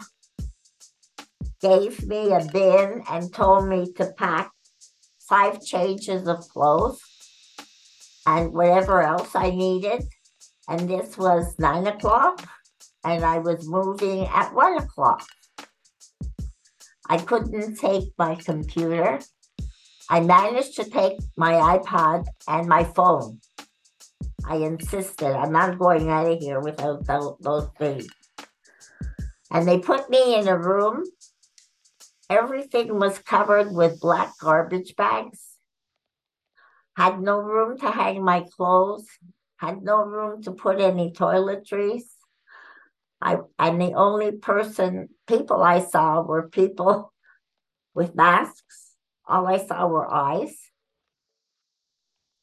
gave 1.62 2.06
me 2.06 2.34
a 2.34 2.45
bin, 2.51 3.03
and 3.10 3.34
told 3.34 3.67
me 3.67 3.91
to 3.93 4.13
pack 4.17 4.51
five 5.27 5.63
changes 5.63 6.27
of 6.27 6.39
clothes 6.49 6.99
and 8.25 8.53
whatever 8.53 9.01
else 9.01 9.35
I 9.35 9.49
needed. 9.51 10.03
And 10.67 10.89
this 10.89 11.17
was 11.17 11.55
nine 11.59 11.87
o'clock, 11.87 12.45
and 13.05 13.23
I 13.23 13.39
was 13.39 13.67
moving 13.67 14.25
at 14.27 14.53
one 14.53 14.77
o'clock. 14.77 15.25
I 17.09 17.17
couldn't 17.17 17.77
take 17.77 18.11
my 18.17 18.35
computer. 18.35 19.19
I 20.09 20.19
managed 20.19 20.75
to 20.75 20.89
take 20.89 21.17
my 21.37 21.53
iPod 21.53 22.27
and 22.47 22.67
my 22.67 22.83
phone. 22.83 23.39
I 24.45 24.57
insisted, 24.57 25.33
I'm 25.33 25.51
not 25.51 25.79
going 25.79 26.09
out 26.09 26.31
of 26.31 26.39
here 26.39 26.59
without 26.59 27.05
those 27.39 27.69
things. 27.77 28.07
And 29.51 29.67
they 29.67 29.79
put 29.79 30.09
me 30.09 30.35
in 30.35 30.47
a 30.47 30.57
room 30.57 31.03
Everything 32.29 32.99
was 32.99 33.19
covered 33.19 33.71
with 33.71 34.01
black 34.01 34.33
garbage 34.39 34.95
bags. 34.95 35.57
Had 36.97 37.21
no 37.21 37.39
room 37.39 37.77
to 37.77 37.89
hang 37.89 38.23
my 38.23 38.45
clothes. 38.55 39.07
Had 39.57 39.81
no 39.81 40.03
room 40.03 40.41
to 40.43 40.51
put 40.51 40.81
any 40.81 41.11
toiletries. 41.11 42.03
I 43.21 43.37
and 43.57 43.81
the 43.81 43.93
only 43.93 44.31
person 44.33 45.09
people 45.27 45.63
I 45.63 45.79
saw 45.79 46.21
were 46.21 46.49
people 46.49 47.13
with 47.93 48.15
masks. 48.15 48.93
All 49.25 49.47
I 49.47 49.57
saw 49.65 49.87
were 49.87 50.11
eyes. 50.11 50.55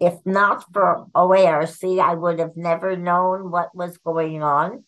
If 0.00 0.14
not 0.26 0.64
for 0.72 1.06
OARC, 1.14 2.00
I 2.00 2.14
would 2.14 2.38
have 2.38 2.56
never 2.56 2.96
known 2.96 3.50
what 3.50 3.74
was 3.74 3.98
going 3.98 4.42
on. 4.42 4.84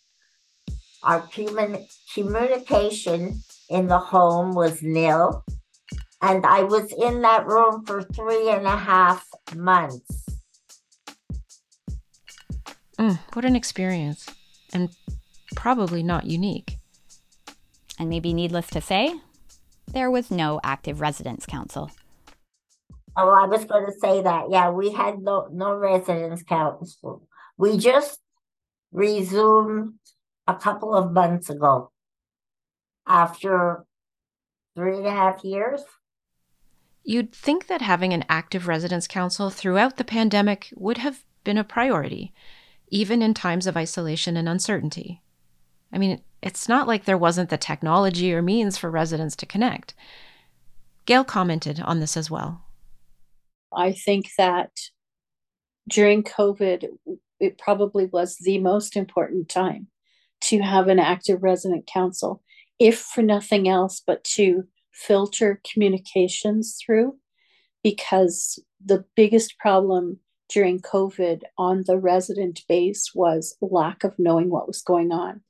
Our 1.02 1.26
human 1.26 1.86
communication 2.12 3.42
in 3.68 3.86
the 3.86 3.98
home 3.98 4.54
was 4.54 4.82
nil. 4.82 5.44
And 6.22 6.46
I 6.46 6.62
was 6.62 6.92
in 6.92 7.22
that 7.22 7.46
room 7.46 7.84
for 7.84 8.02
three 8.02 8.48
and 8.48 8.66
a 8.66 8.76
half 8.76 9.26
months. 9.54 10.24
Mm, 12.98 13.18
what 13.34 13.44
an 13.44 13.54
experience. 13.54 14.26
And 14.72 14.90
probably 15.54 16.02
not 16.02 16.24
unique. 16.26 16.76
And 17.98 18.08
maybe 18.08 18.32
needless 18.32 18.68
to 18.68 18.80
say, 18.80 19.14
there 19.92 20.10
was 20.10 20.30
no 20.30 20.60
active 20.64 21.00
residence 21.00 21.46
council. 21.46 21.90
Oh, 23.16 23.30
I 23.30 23.46
was 23.46 23.64
going 23.64 23.86
to 23.86 23.92
say 23.92 24.22
that. 24.22 24.50
Yeah, 24.50 24.70
we 24.70 24.92
had 24.92 25.20
no 25.20 25.48
no 25.50 25.74
residence 25.74 26.42
council. 26.42 27.26
We 27.56 27.78
just 27.78 28.20
resumed 28.92 29.94
a 30.46 30.54
couple 30.54 30.94
of 30.94 31.12
months 31.12 31.48
ago 31.48 31.90
after 33.06 33.84
three 34.76 34.96
and 34.96 35.06
a 35.06 35.10
half 35.10 35.44
years. 35.44 35.82
You'd 37.02 37.32
think 37.32 37.68
that 37.68 37.82
having 37.82 38.12
an 38.12 38.24
active 38.28 38.66
residence 38.66 39.06
council 39.06 39.48
throughout 39.48 39.96
the 39.96 40.04
pandemic 40.04 40.72
would 40.76 40.98
have 40.98 41.24
been 41.44 41.58
a 41.58 41.64
priority, 41.64 42.32
even 42.88 43.22
in 43.22 43.32
times 43.32 43.66
of 43.66 43.76
isolation 43.76 44.36
and 44.36 44.48
uncertainty. 44.48 45.22
I 45.92 45.98
mean, 45.98 46.20
it's 46.42 46.68
not 46.68 46.86
like 46.86 47.04
there 47.04 47.16
wasn't 47.16 47.48
the 47.48 47.56
technology 47.56 48.34
or 48.34 48.42
means 48.42 48.76
for 48.76 48.90
residents 48.90 49.36
to 49.36 49.46
connect. 49.46 49.94
Gail 51.06 51.24
commented 51.24 51.80
on 51.80 52.00
this 52.00 52.16
as 52.16 52.30
well. 52.30 52.62
I 53.72 53.92
think 53.92 54.30
that 54.36 54.70
during 55.88 56.24
COVID, 56.24 56.88
it 57.38 57.58
probably 57.58 58.06
was 58.06 58.36
the 58.38 58.58
most 58.58 58.96
important 58.96 59.48
time 59.48 59.88
to 60.42 60.60
have 60.60 60.88
an 60.88 60.98
active 60.98 61.42
resident 61.42 61.86
council 61.86 62.42
if 62.78 62.98
for 62.98 63.22
nothing 63.22 63.68
else 63.68 64.02
but 64.06 64.22
to 64.24 64.64
filter 64.92 65.60
communications 65.70 66.78
through 66.84 67.16
because 67.82 68.58
the 68.84 69.04
biggest 69.14 69.58
problem 69.58 70.18
during 70.48 70.80
COVID 70.80 71.42
on 71.58 71.84
the 71.86 71.98
resident 71.98 72.62
base 72.68 73.12
was 73.14 73.56
lack 73.60 74.04
of 74.04 74.14
knowing 74.18 74.50
what 74.50 74.66
was 74.66 74.82
going 74.82 75.12
on, 75.12 75.40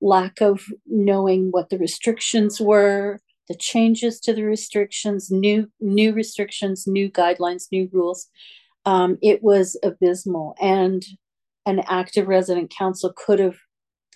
lack 0.00 0.40
of 0.40 0.66
knowing 0.86 1.48
what 1.50 1.68
the 1.70 1.78
restrictions 1.78 2.60
were, 2.60 3.18
the 3.48 3.54
changes 3.54 4.20
to 4.20 4.32
the 4.32 4.44
restrictions, 4.44 5.30
new 5.30 5.70
new 5.80 6.12
restrictions, 6.12 6.86
new 6.86 7.10
guidelines, 7.10 7.66
new 7.70 7.88
rules. 7.92 8.28
Um, 8.86 9.18
it 9.22 9.42
was 9.42 9.78
abysmal, 9.82 10.54
and 10.60 11.04
an 11.66 11.82
active 11.86 12.28
resident 12.28 12.70
council 12.76 13.12
could 13.14 13.38
have 13.38 13.56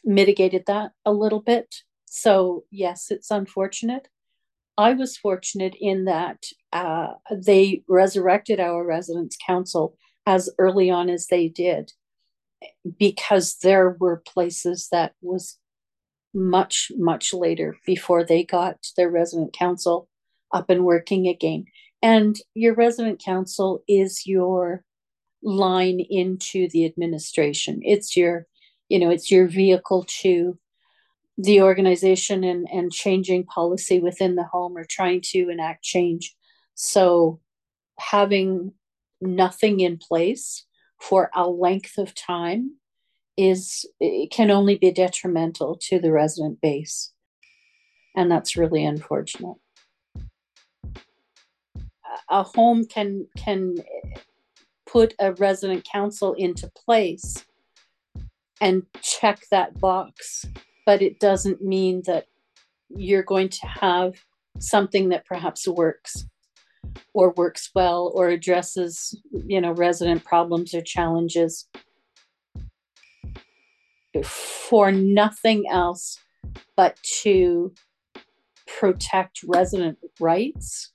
mitigated 0.05 0.64
that 0.66 0.92
a 1.05 1.12
little 1.12 1.40
bit 1.40 1.74
so, 2.10 2.64
yes, 2.70 3.10
it's 3.10 3.30
unfortunate. 3.30 4.08
I 4.76 4.92
was 4.92 5.16
fortunate 5.16 5.74
in 5.80 6.04
that 6.04 6.44
uh, 6.72 7.14
they 7.32 7.82
resurrected 7.88 8.60
our 8.60 8.84
residence 8.84 9.36
council 9.44 9.96
as 10.24 10.50
early 10.58 10.90
on 10.90 11.08
as 11.08 11.26
they 11.26 11.48
did 11.48 11.92
because 12.98 13.56
there 13.62 13.96
were 13.98 14.22
places 14.26 14.88
that 14.92 15.14
was 15.20 15.58
much 16.34 16.92
much 16.96 17.32
later 17.32 17.76
before 17.86 18.24
they 18.24 18.44
got 18.44 18.76
their 18.96 19.10
resident 19.10 19.52
council 19.52 20.08
up 20.52 20.68
and 20.68 20.84
working 20.84 21.26
again 21.26 21.64
and 22.02 22.36
your 22.54 22.74
resident 22.74 23.22
council 23.24 23.82
is 23.88 24.26
your 24.26 24.84
line 25.42 26.00
into 26.10 26.68
the 26.70 26.84
administration 26.84 27.80
it's 27.82 28.14
your 28.16 28.46
you 28.90 28.98
know 28.98 29.08
it's 29.08 29.30
your 29.30 29.48
vehicle 29.48 30.04
to 30.06 30.58
the 31.38 31.62
organization 31.62 32.42
and, 32.42 32.68
and 32.70 32.92
changing 32.92 33.44
policy 33.44 34.01
within 34.01 34.35
the 34.35 34.42
home 34.42 34.77
or 34.77 34.85
trying 34.85 35.20
to 35.22 35.48
enact 35.48 35.85
change. 35.85 36.35
So 36.74 37.40
having 37.98 38.72
nothing 39.20 39.79
in 39.79 39.98
place 39.98 40.66
for 41.01 41.31
a 41.35 41.48
length 41.48 41.96
of 41.96 42.12
time 42.14 42.77
is 43.37 43.87
it 44.01 44.33
can 44.33 44.51
only 44.51 44.74
be 44.74 44.90
detrimental 44.90 45.79
to 45.83 46.01
the 46.01 46.11
resident 46.11 46.61
base. 46.61 47.12
And 48.16 48.29
that's 48.29 48.57
really 48.57 48.85
unfortunate. 48.85 49.57
A 52.29 52.42
home 52.42 52.85
can 52.85 53.29
can 53.37 53.77
put 54.90 55.14
a 55.20 55.33
resident 55.35 55.87
council 55.90 56.35
into 56.35 56.68
place 56.85 57.44
and 58.61 58.85
check 59.01 59.42
that 59.51 59.79
box 59.79 60.44
but 60.88 61.03
it 61.03 61.20
doesn't 61.20 61.61
mean 61.61 62.01
that 62.07 62.29
you're 62.88 63.22
going 63.22 63.51
to 63.51 63.66
have 63.66 64.14
something 64.59 65.11
that 65.11 65.27
perhaps 65.27 65.68
works 65.68 66.24
or 67.12 67.33
works 67.33 67.70
well 67.74 68.11
or 68.14 68.31
addresses 68.31 69.14
you 69.44 69.61
know 69.61 69.72
resident 69.72 70.24
problems 70.24 70.72
or 70.72 70.81
challenges 70.81 71.68
for 74.24 74.90
nothing 74.90 75.66
else 75.70 76.20
but 76.74 76.96
to 77.03 77.70
protect 78.81 79.42
resident 79.46 79.98
rights. 80.18 80.90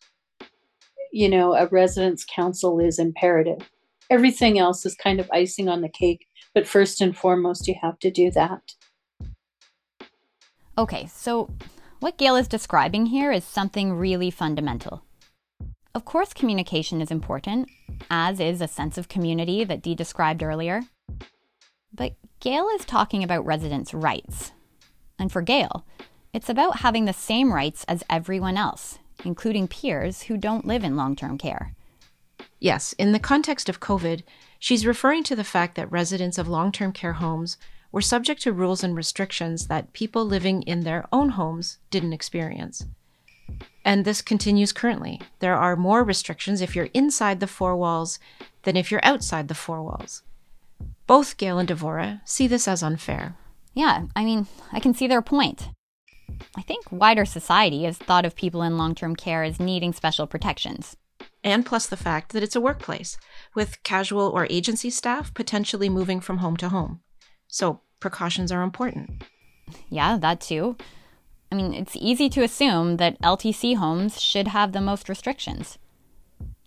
You 1.11 1.29
know 1.29 1.53
a 1.53 1.67
residents 1.67 2.25
council 2.25 2.79
is 2.79 2.97
imperative. 2.97 3.69
Everything 4.09 4.57
else 4.57 4.87
is 4.87 4.95
kind 4.95 5.19
of 5.19 5.29
icing 5.31 5.69
on 5.69 5.81
the 5.81 5.89
cake 5.89 6.25
but 6.55 6.67
first 6.67 6.99
and 6.99 7.15
foremost 7.15 7.67
you 7.67 7.75
have 7.79 7.99
to 7.99 8.09
do 8.09 8.31
that 8.31 8.73
Okay, 10.75 11.05
so 11.05 11.51
what 11.99 12.17
Gail 12.17 12.35
is 12.35 12.47
describing 12.47 13.07
here 13.07 13.31
is 13.31 13.43
something 13.43 13.93
really 13.93 14.31
fundamental. 14.31 15.03
Of 15.93 16.03
course, 16.03 16.33
communication 16.33 16.99
is 16.99 17.11
important, 17.11 17.69
as 18.09 18.39
is 18.39 18.59
a 18.59 18.67
sense 18.67 18.97
of 18.97 19.07
community 19.07 19.63
that 19.63 19.83
Dee 19.83 19.93
described 19.93 20.41
earlier. 20.41 20.81
But 21.93 22.15
Gail 22.39 22.67
is 22.69 22.85
talking 22.85 23.23
about 23.23 23.45
residents' 23.45 23.93
rights. 23.93 24.51
And 25.19 25.31
for 25.31 25.43
Gail, 25.43 25.85
it's 26.33 26.49
about 26.49 26.79
having 26.79 27.05
the 27.05 27.13
same 27.13 27.53
rights 27.53 27.85
as 27.87 28.03
everyone 28.09 28.57
else, 28.57 28.97
including 29.23 29.67
peers 29.67 30.23
who 30.23 30.37
don't 30.37 30.65
live 30.65 30.83
in 30.83 30.97
long 30.97 31.15
term 31.15 31.37
care. 31.37 31.75
Yes, 32.59 32.93
in 32.93 33.11
the 33.11 33.19
context 33.19 33.69
of 33.69 33.79
COVID, 33.79 34.23
she's 34.57 34.87
referring 34.87 35.23
to 35.25 35.35
the 35.35 35.43
fact 35.43 35.75
that 35.75 35.91
residents 35.91 36.39
of 36.39 36.47
long 36.47 36.71
term 36.71 36.91
care 36.91 37.13
homes 37.13 37.57
were 37.93 38.01
subject 38.01 38.41
to 38.41 38.51
rules 38.51 38.83
and 38.83 38.97
restrictions 38.97 39.67
that 39.67 39.93
people 39.93 40.25
living 40.25 40.63
in 40.63 40.81
their 40.81 41.05
own 41.13 41.29
homes 41.29 41.77
didn't 41.91 42.11
experience. 42.11 42.87
And 43.85 44.03
this 44.03 44.21
continues 44.21 44.73
currently. 44.73 45.21
There 45.39 45.55
are 45.55 45.75
more 45.75 46.03
restrictions 46.03 46.59
if 46.59 46.75
you're 46.75 46.89
inside 46.93 47.39
the 47.39 47.47
four 47.47 47.77
walls 47.77 48.17
than 48.63 48.75
if 48.75 48.89
you're 48.89 49.05
outside 49.05 49.47
the 49.47 49.53
four 49.53 49.83
walls. 49.83 50.23
Both 51.05 51.37
Gail 51.37 51.59
and 51.59 51.69
Devora 51.69 52.21
see 52.25 52.47
this 52.47 52.67
as 52.67 52.81
unfair. 52.81 53.35
Yeah, 53.73 54.05
I 54.15 54.25
mean, 54.25 54.47
I 54.71 54.79
can 54.79 54.93
see 54.93 55.07
their 55.07 55.21
point. 55.21 55.69
I 56.55 56.63
think 56.63 56.91
wider 56.91 57.25
society 57.25 57.83
has 57.83 57.97
thought 57.97 58.25
of 58.25 58.35
people 58.35 58.63
in 58.63 58.77
long 58.77 58.95
term 58.95 59.15
care 59.15 59.43
as 59.43 59.59
needing 59.59 59.93
special 59.93 60.25
protections. 60.25 60.97
And 61.43 61.65
plus 61.65 61.85
the 61.85 61.97
fact 61.97 62.31
that 62.31 62.41
it's 62.41 62.55
a 62.55 62.61
workplace, 62.61 63.17
with 63.53 63.83
casual 63.83 64.29
or 64.29 64.47
agency 64.49 64.89
staff 64.89 65.33
potentially 65.33 65.89
moving 65.89 66.21
from 66.21 66.37
home 66.37 66.57
to 66.57 66.69
home. 66.69 67.01
So 67.53 67.81
precautions 67.99 68.51
are 68.51 68.63
important. 68.63 69.25
Yeah, 69.87 70.17
that 70.17 70.41
too. 70.41 70.75
I 71.51 71.55
mean, 71.55 71.71
it's 71.71 71.95
easy 71.95 72.27
to 72.29 72.41
assume 72.41 72.97
that 72.97 73.21
LTC 73.21 73.77
homes 73.77 74.19
should 74.19 74.47
have 74.47 74.71
the 74.71 74.81
most 74.81 75.07
restrictions. 75.07 75.77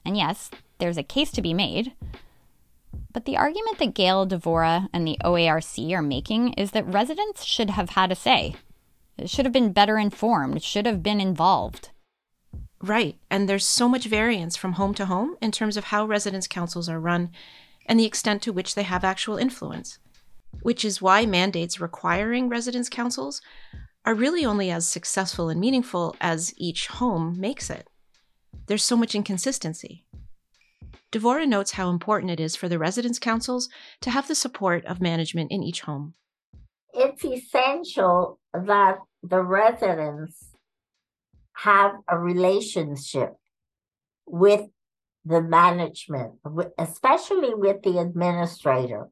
And 0.05 0.16
yes, 0.16 0.49
there's 0.79 0.96
a 0.96 1.03
case 1.03 1.33
to 1.33 1.42
be 1.42 1.53
made. 1.53 1.92
But 3.12 3.25
the 3.25 3.37
argument 3.37 3.79
that 3.79 3.94
Gail, 3.94 4.29
Devora, 4.29 4.88
and 4.92 5.05
the 5.05 5.18
OARC 5.25 5.92
are 5.92 6.03
making 6.03 6.53
is 6.53 6.70
that 6.70 6.87
residents 6.87 7.42
should 7.42 7.70
have 7.70 7.90
had 7.90 8.12
a 8.12 8.14
say. 8.14 8.55
should 9.25 9.44
have 9.44 9.53
been 9.53 9.72
better 9.72 9.99
informed, 9.99 10.62
should 10.62 10.87
have 10.87 11.03
been 11.03 11.20
involved. 11.20 11.90
Right. 12.81 13.16
And 13.29 13.49
there's 13.49 13.66
so 13.66 13.88
much 13.88 14.07
variance 14.07 14.57
from 14.57 14.75
home 14.75 14.94
to 14.94 15.07
home 15.07 15.37
in 15.42 15.51
terms 15.51 15.77
of 15.77 15.85
how 15.87 16.07
residents' 16.07 16.46
councils 16.46 16.88
are 16.88 17.01
run 17.01 17.33
and 17.87 17.99
the 17.99 18.05
extent 18.05 18.40
to 18.42 18.53
which 18.53 18.77
they 18.77 18.85
have 18.85 19.03
actual 19.03 19.37
influence, 19.37 19.99
which 20.62 20.85
is 20.85 21.03
why 21.03 21.27
mandates 21.27 21.81
requiring 21.81 22.49
residents' 22.49 22.88
councils 22.88 23.40
are 24.05 24.14
really 24.14 24.45
only 24.45 24.71
as 24.71 24.87
successful 24.87 25.49
and 25.49 25.61
meaningful 25.61 26.16
as 26.21 26.55
each 26.57 26.87
home 26.87 27.38
makes 27.38 27.71
it. 27.71 27.88
There's 28.66 28.85
so 28.85 28.97
much 28.97 29.14
inconsistency. 29.14 30.05
Devora 31.12 31.47
notes 31.47 31.73
how 31.73 31.90
important 31.90 32.31
it 32.31 32.40
is 32.40 32.57
for 32.57 32.69
the 32.69 32.79
residents' 32.79 33.19
councils 33.19 33.69
to 34.01 34.11
have 34.11 34.29
the 34.29 34.35
support 34.35 34.85
of 34.87 35.01
management 35.01 35.51
in 35.51 35.62
each 35.62 35.83
home. 35.83 36.14
It's 36.92 37.25
essential 37.25 38.38
that 38.53 38.99
the 39.23 39.42
residents 39.42 40.57
have 41.55 41.92
a 42.09 42.19
relationship 42.19 43.35
with 44.27 44.69
the 45.25 45.40
management, 45.42 46.35
especially 46.79 47.55
with 47.55 47.83
the 47.83 47.99
administrator. 47.99 49.09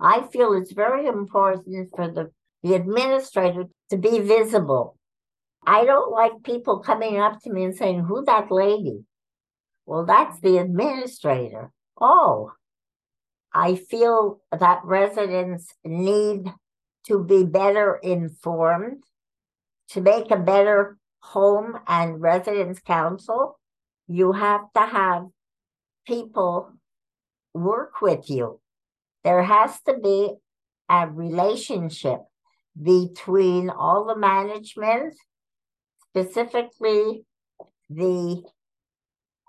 I 0.00 0.22
feel 0.32 0.52
it's 0.54 0.72
very 0.72 1.06
important 1.06 1.90
for 1.94 2.08
the 2.08 2.30
the 2.62 2.74
administrator 2.74 3.64
to 3.90 3.96
be 3.96 4.20
visible. 4.20 4.96
I 5.66 5.84
don't 5.84 6.10
like 6.10 6.42
people 6.42 6.80
coming 6.80 7.18
up 7.18 7.40
to 7.42 7.52
me 7.52 7.64
and 7.64 7.76
saying, 7.76 8.04
Who 8.04 8.24
that 8.24 8.50
lady? 8.50 9.04
Well, 9.86 10.04
that's 10.04 10.40
the 10.40 10.58
administrator. 10.58 11.72
Oh, 12.00 12.52
I 13.52 13.76
feel 13.76 14.40
that 14.56 14.84
residents 14.84 15.74
need 15.84 16.52
to 17.06 17.24
be 17.24 17.44
better 17.44 17.96
informed 18.02 19.04
to 19.90 20.00
make 20.00 20.30
a 20.30 20.36
better 20.36 20.98
home 21.20 21.78
and 21.86 22.20
residents' 22.20 22.80
council. 22.80 23.58
You 24.06 24.32
have 24.32 24.72
to 24.76 24.80
have 24.80 25.26
people 26.06 26.72
work 27.54 28.00
with 28.00 28.28
you. 28.28 28.60
There 29.28 29.42
has 29.42 29.78
to 29.82 29.92
be 29.92 30.36
a 30.88 31.06
relationship 31.06 32.20
between 32.82 33.68
all 33.68 34.06
the 34.06 34.16
management, 34.16 35.16
specifically 36.08 37.26
the 37.90 38.42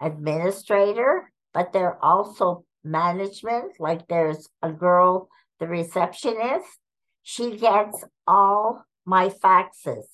administrator, 0.01 1.31
but 1.53 1.71
there 1.71 1.97
also 2.03 2.65
management, 2.83 3.79
like 3.79 4.05
there's 4.09 4.49
a 4.61 4.69
girl, 4.69 5.29
the 5.61 5.67
receptionist. 5.67 6.77
She 7.23 7.55
gets 7.55 8.03
all 8.27 8.83
my 9.05 9.29
faxes 9.29 10.07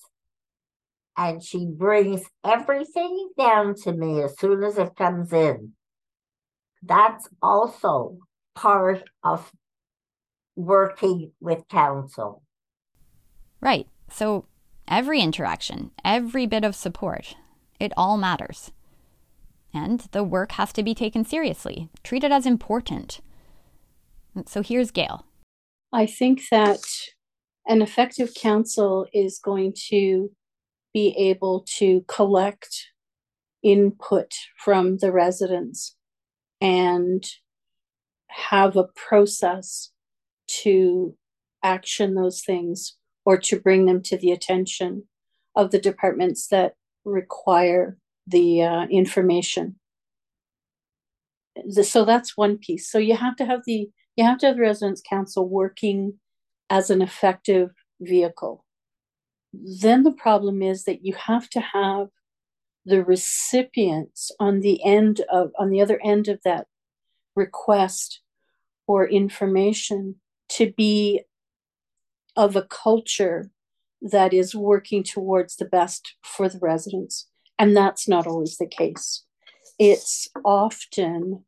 and 1.17 1.43
she 1.43 1.65
brings 1.65 2.21
everything 2.43 3.31
down 3.35 3.73
to 3.77 3.93
me 3.93 4.21
as 4.21 4.37
soon 4.37 4.63
as 4.63 4.77
it 4.77 4.95
comes 4.95 5.33
in. 5.33 5.73
That's 6.83 7.27
also 7.41 8.19
part 8.55 9.03
of 9.23 9.51
working 10.55 11.31
with 11.39 11.67
council. 11.69 12.41
Right. 13.61 13.87
So 14.09 14.45
every 14.87 15.21
interaction, 15.21 15.91
every 16.03 16.45
bit 16.45 16.63
of 16.63 16.75
support, 16.75 17.35
it 17.79 17.91
all 17.97 18.17
matters. 18.17 18.71
And 19.73 20.01
the 20.11 20.23
work 20.23 20.53
has 20.53 20.71
to 20.73 20.83
be 20.83 20.95
taken 20.95 21.25
seriously, 21.25 21.89
treated 22.03 22.31
as 22.31 22.45
important. 22.45 23.19
So 24.45 24.61
here's 24.61 24.91
Gail. 24.91 25.25
I 25.91 26.05
think 26.05 26.43
that 26.49 26.79
an 27.67 27.81
effective 27.81 28.33
council 28.33 29.07
is 29.13 29.39
going 29.39 29.73
to 29.89 30.31
be 30.93 31.13
able 31.17 31.65
to 31.77 32.05
collect 32.07 32.91
input 33.63 34.31
from 34.57 34.97
the 34.97 35.11
residents 35.11 35.95
and 36.61 37.25
have 38.29 38.75
a 38.75 38.89
process 38.95 39.91
to 40.47 41.15
action 41.63 42.15
those 42.15 42.41
things 42.41 42.97
or 43.25 43.37
to 43.37 43.59
bring 43.59 43.85
them 43.85 44.01
to 44.03 44.17
the 44.17 44.31
attention 44.31 45.03
of 45.55 45.71
the 45.71 45.79
departments 45.79 46.47
that 46.47 46.75
require 47.03 47.97
the 48.27 48.61
uh, 48.61 48.85
information. 48.87 49.75
The, 51.65 51.83
so 51.83 52.05
that's 52.05 52.37
one 52.37 52.57
piece. 52.57 52.89
So 52.89 52.97
you 52.97 53.15
have 53.15 53.35
to 53.37 53.45
have 53.45 53.61
the 53.65 53.89
you 54.15 54.23
have 54.23 54.37
to 54.39 54.47
have 54.47 54.55
the 54.55 54.61
residence 54.61 55.01
council 55.07 55.47
working 55.47 56.19
as 56.69 56.89
an 56.89 57.01
effective 57.01 57.71
vehicle. 57.99 58.63
Then 59.53 60.03
the 60.03 60.11
problem 60.11 60.61
is 60.61 60.85
that 60.85 61.05
you 61.05 61.13
have 61.13 61.49
to 61.49 61.59
have 61.59 62.07
the 62.85 63.03
recipients 63.03 64.31
on 64.39 64.59
the 64.59 64.83
end 64.85 65.21
of 65.31 65.51
on 65.57 65.69
the 65.69 65.81
other 65.81 65.99
end 66.03 66.27
of 66.27 66.39
that 66.43 66.67
request 67.35 68.21
for 68.85 69.07
information 69.07 70.15
to 70.49 70.73
be 70.77 71.21
of 72.35 72.55
a 72.55 72.63
culture 72.63 73.49
that 74.01 74.33
is 74.33 74.53
working 74.53 75.03
towards 75.03 75.55
the 75.55 75.65
best 75.65 76.15
for 76.23 76.47
the 76.49 76.59
residents. 76.59 77.27
And 77.57 77.75
that's 77.75 78.07
not 78.07 78.27
always 78.27 78.57
the 78.57 78.67
case. 78.67 79.23
It's 79.79 80.27
often 80.43 81.45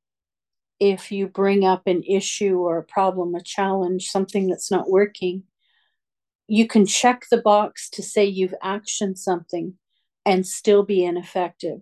if 0.80 1.12
you 1.12 1.28
bring 1.28 1.66
up 1.66 1.84
an 1.88 2.04
issue 2.04 2.60
or 2.60 2.78
a 2.78 2.84
problem, 2.84 3.36
a 3.36 3.42
challenge, 3.42 4.10
something 4.10 4.48
that's 4.48 4.72
not 4.72 4.90
working, 4.90 5.44
you 6.48 6.68
can 6.68 6.86
check 6.86 7.26
the 7.30 7.42
box 7.42 7.90
to 7.92 8.04
say 8.04 8.26
you've 8.26 8.56
actioned 8.64 9.18
something 9.18 9.74
and 10.26 10.46
still 10.46 10.84
be 10.84 11.04
ineffective. 11.04 11.82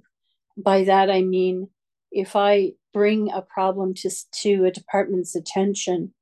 By 0.57 0.85
that, 0.85 1.09
I 1.11 1.21
mean, 1.21 1.69
if 2.15 2.35
I 2.35 2.71
bring 2.93 3.31
a 3.31 3.41
problem 3.41 3.93
to, 3.93 4.09
to 4.41 4.65
a 4.65 4.71
department's 4.71 5.35
attention 5.35 6.13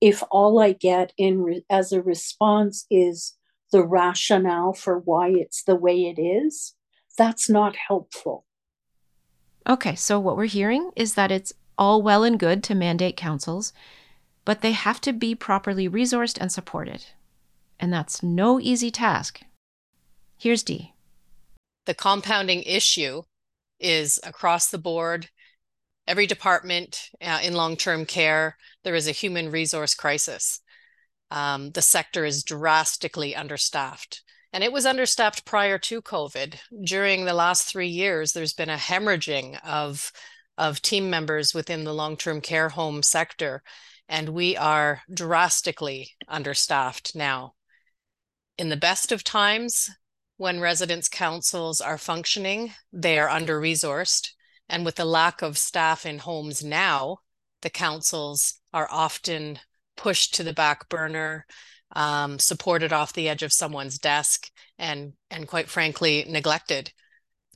if 0.00 0.22
all 0.30 0.60
I 0.60 0.72
get 0.72 1.12
in 1.16 1.42
re- 1.42 1.64
as 1.70 1.92
a 1.92 2.02
response 2.02 2.86
is 2.90 3.34
the 3.72 3.84
rationale 3.84 4.72
for 4.72 4.98
why 4.98 5.28
it's 5.28 5.62
the 5.62 5.76
way 5.76 6.02
it 6.04 6.20
is, 6.20 6.74
that's 7.16 7.48
not 7.48 7.76
helpful. 7.76 8.44
Okay, 9.66 9.94
so 9.94 10.20
what 10.20 10.36
we're 10.36 10.44
hearing 10.44 10.90
is 10.94 11.14
that 11.14 11.32
it's 11.32 11.52
all 11.78 12.02
well 12.02 12.24
and 12.24 12.38
good 12.38 12.62
to 12.64 12.74
mandate 12.74 13.16
councils, 13.16 13.72
but 14.44 14.60
they 14.60 14.72
have 14.72 15.00
to 15.00 15.12
be 15.12 15.34
properly 15.34 15.88
resourced 15.88 16.38
and 16.40 16.52
supported. 16.52 17.06
And 17.80 17.92
that's 17.92 18.22
no 18.22 18.60
easy 18.60 18.90
task. 18.90 19.40
Here's 20.38 20.62
Dee. 20.62 20.94
The 21.86 21.94
compounding 21.94 22.62
issue 22.62 23.22
is 23.80 24.20
across 24.22 24.68
the 24.68 24.78
board 24.78 25.28
every 26.06 26.26
department 26.26 27.10
uh, 27.20 27.40
in 27.42 27.54
long-term 27.54 28.06
care, 28.06 28.56
there 28.84 28.94
is 28.94 29.08
a 29.08 29.12
human 29.12 29.50
resource 29.50 29.94
crisis. 29.94 30.60
Um, 31.30 31.70
the 31.72 31.82
sector 31.82 32.24
is 32.24 32.44
drastically 32.44 33.34
understaffed. 33.34 34.22
And 34.52 34.62
it 34.62 34.72
was 34.72 34.86
understaffed 34.86 35.44
prior 35.44 35.78
to 35.80 36.00
COVID. 36.00 36.56
During 36.84 37.24
the 37.24 37.34
last 37.34 37.64
three 37.64 37.88
years, 37.88 38.32
there's 38.32 38.54
been 38.54 38.70
a 38.70 38.76
hemorrhaging 38.76 39.58
of, 39.64 40.12
of 40.56 40.80
team 40.80 41.10
members 41.10 41.52
within 41.52 41.84
the 41.84 41.92
long 41.92 42.16
term 42.16 42.40
care 42.40 42.70
home 42.70 43.02
sector. 43.02 43.62
And 44.08 44.30
we 44.30 44.56
are 44.56 45.02
drastically 45.12 46.12
understaffed 46.28 47.14
now. 47.16 47.54
In 48.56 48.68
the 48.68 48.76
best 48.76 49.12
of 49.12 49.24
times, 49.24 49.90
when 50.38 50.60
residents' 50.60 51.08
councils 51.08 51.80
are 51.80 51.98
functioning, 51.98 52.72
they 52.92 53.18
are 53.18 53.28
under 53.28 53.60
resourced. 53.60 54.30
And 54.68 54.84
with 54.84 54.96
the 54.96 55.04
lack 55.04 55.42
of 55.42 55.58
staff 55.58 56.04
in 56.04 56.18
homes 56.18 56.62
now, 56.64 57.18
the 57.62 57.70
councils 57.70 58.60
are 58.72 58.88
often 58.90 59.58
pushed 59.96 60.34
to 60.34 60.44
the 60.44 60.52
back 60.52 60.88
burner, 60.88 61.46
um, 61.94 62.38
supported 62.38 62.92
off 62.92 63.12
the 63.12 63.28
edge 63.28 63.42
of 63.42 63.52
someone's 63.52 63.98
desk, 63.98 64.50
and 64.78 65.14
and 65.30 65.48
quite 65.48 65.68
frankly 65.68 66.24
neglected. 66.28 66.92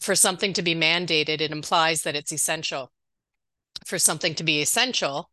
For 0.00 0.14
something 0.14 0.52
to 0.54 0.62
be 0.62 0.74
mandated, 0.74 1.40
it 1.40 1.50
implies 1.50 2.02
that 2.02 2.16
it's 2.16 2.32
essential. 2.32 2.92
For 3.84 3.98
something 3.98 4.34
to 4.36 4.44
be 4.44 4.62
essential, 4.62 5.30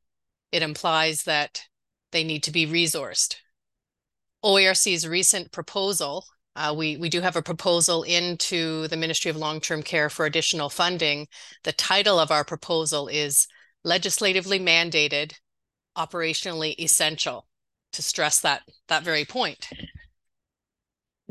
it 0.51 0.61
implies 0.61 1.23
that 1.23 1.63
they 2.11 2.23
need 2.23 2.43
to 2.43 2.51
be 2.51 2.65
resourced. 2.65 3.35
OARC's 4.43 5.07
recent 5.07 5.51
proposal 5.51 6.25
uh, 6.57 6.73
we, 6.75 6.97
we 6.97 7.07
do 7.07 7.21
have 7.21 7.35
a 7.35 7.41
proposal 7.41 8.01
into 8.01 8.87
the 8.87 8.97
Ministry 8.97 9.29
of 9.29 9.37
Long-Term 9.37 9.83
Care 9.83 10.09
for 10.09 10.25
additional 10.25 10.69
funding. 10.69 11.27
The 11.63 11.71
title 11.71 12.19
of 12.19 12.31
our 12.31 12.43
proposal 12.43 13.07
is 13.07 13.47
Legislatively 13.83 14.59
Mandated, 14.59 15.33
Operationally 15.95 16.73
Essential, 16.79 17.47
to 17.93 18.01
stress 18.01 18.39
that, 18.41 18.63
that 18.87 19.03
very 19.03 19.23
point. 19.23 19.69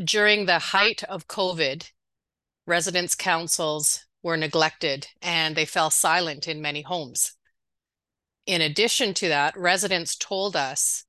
During 0.02 0.46
the 0.46 0.60
height 0.60 1.02
of 1.04 1.26
COVID, 1.26 1.90
residents' 2.66 3.16
councils 3.16 4.04
were 4.22 4.36
neglected 4.36 5.08
and 5.20 5.56
they 5.56 5.64
fell 5.64 5.90
silent 5.90 6.46
in 6.46 6.62
many 6.62 6.82
homes. 6.82 7.32
In 8.46 8.60
addition 8.60 9.12
to 9.14 9.28
that, 9.28 9.56
residents 9.56 10.14
told 10.14 10.54
us 10.54 11.04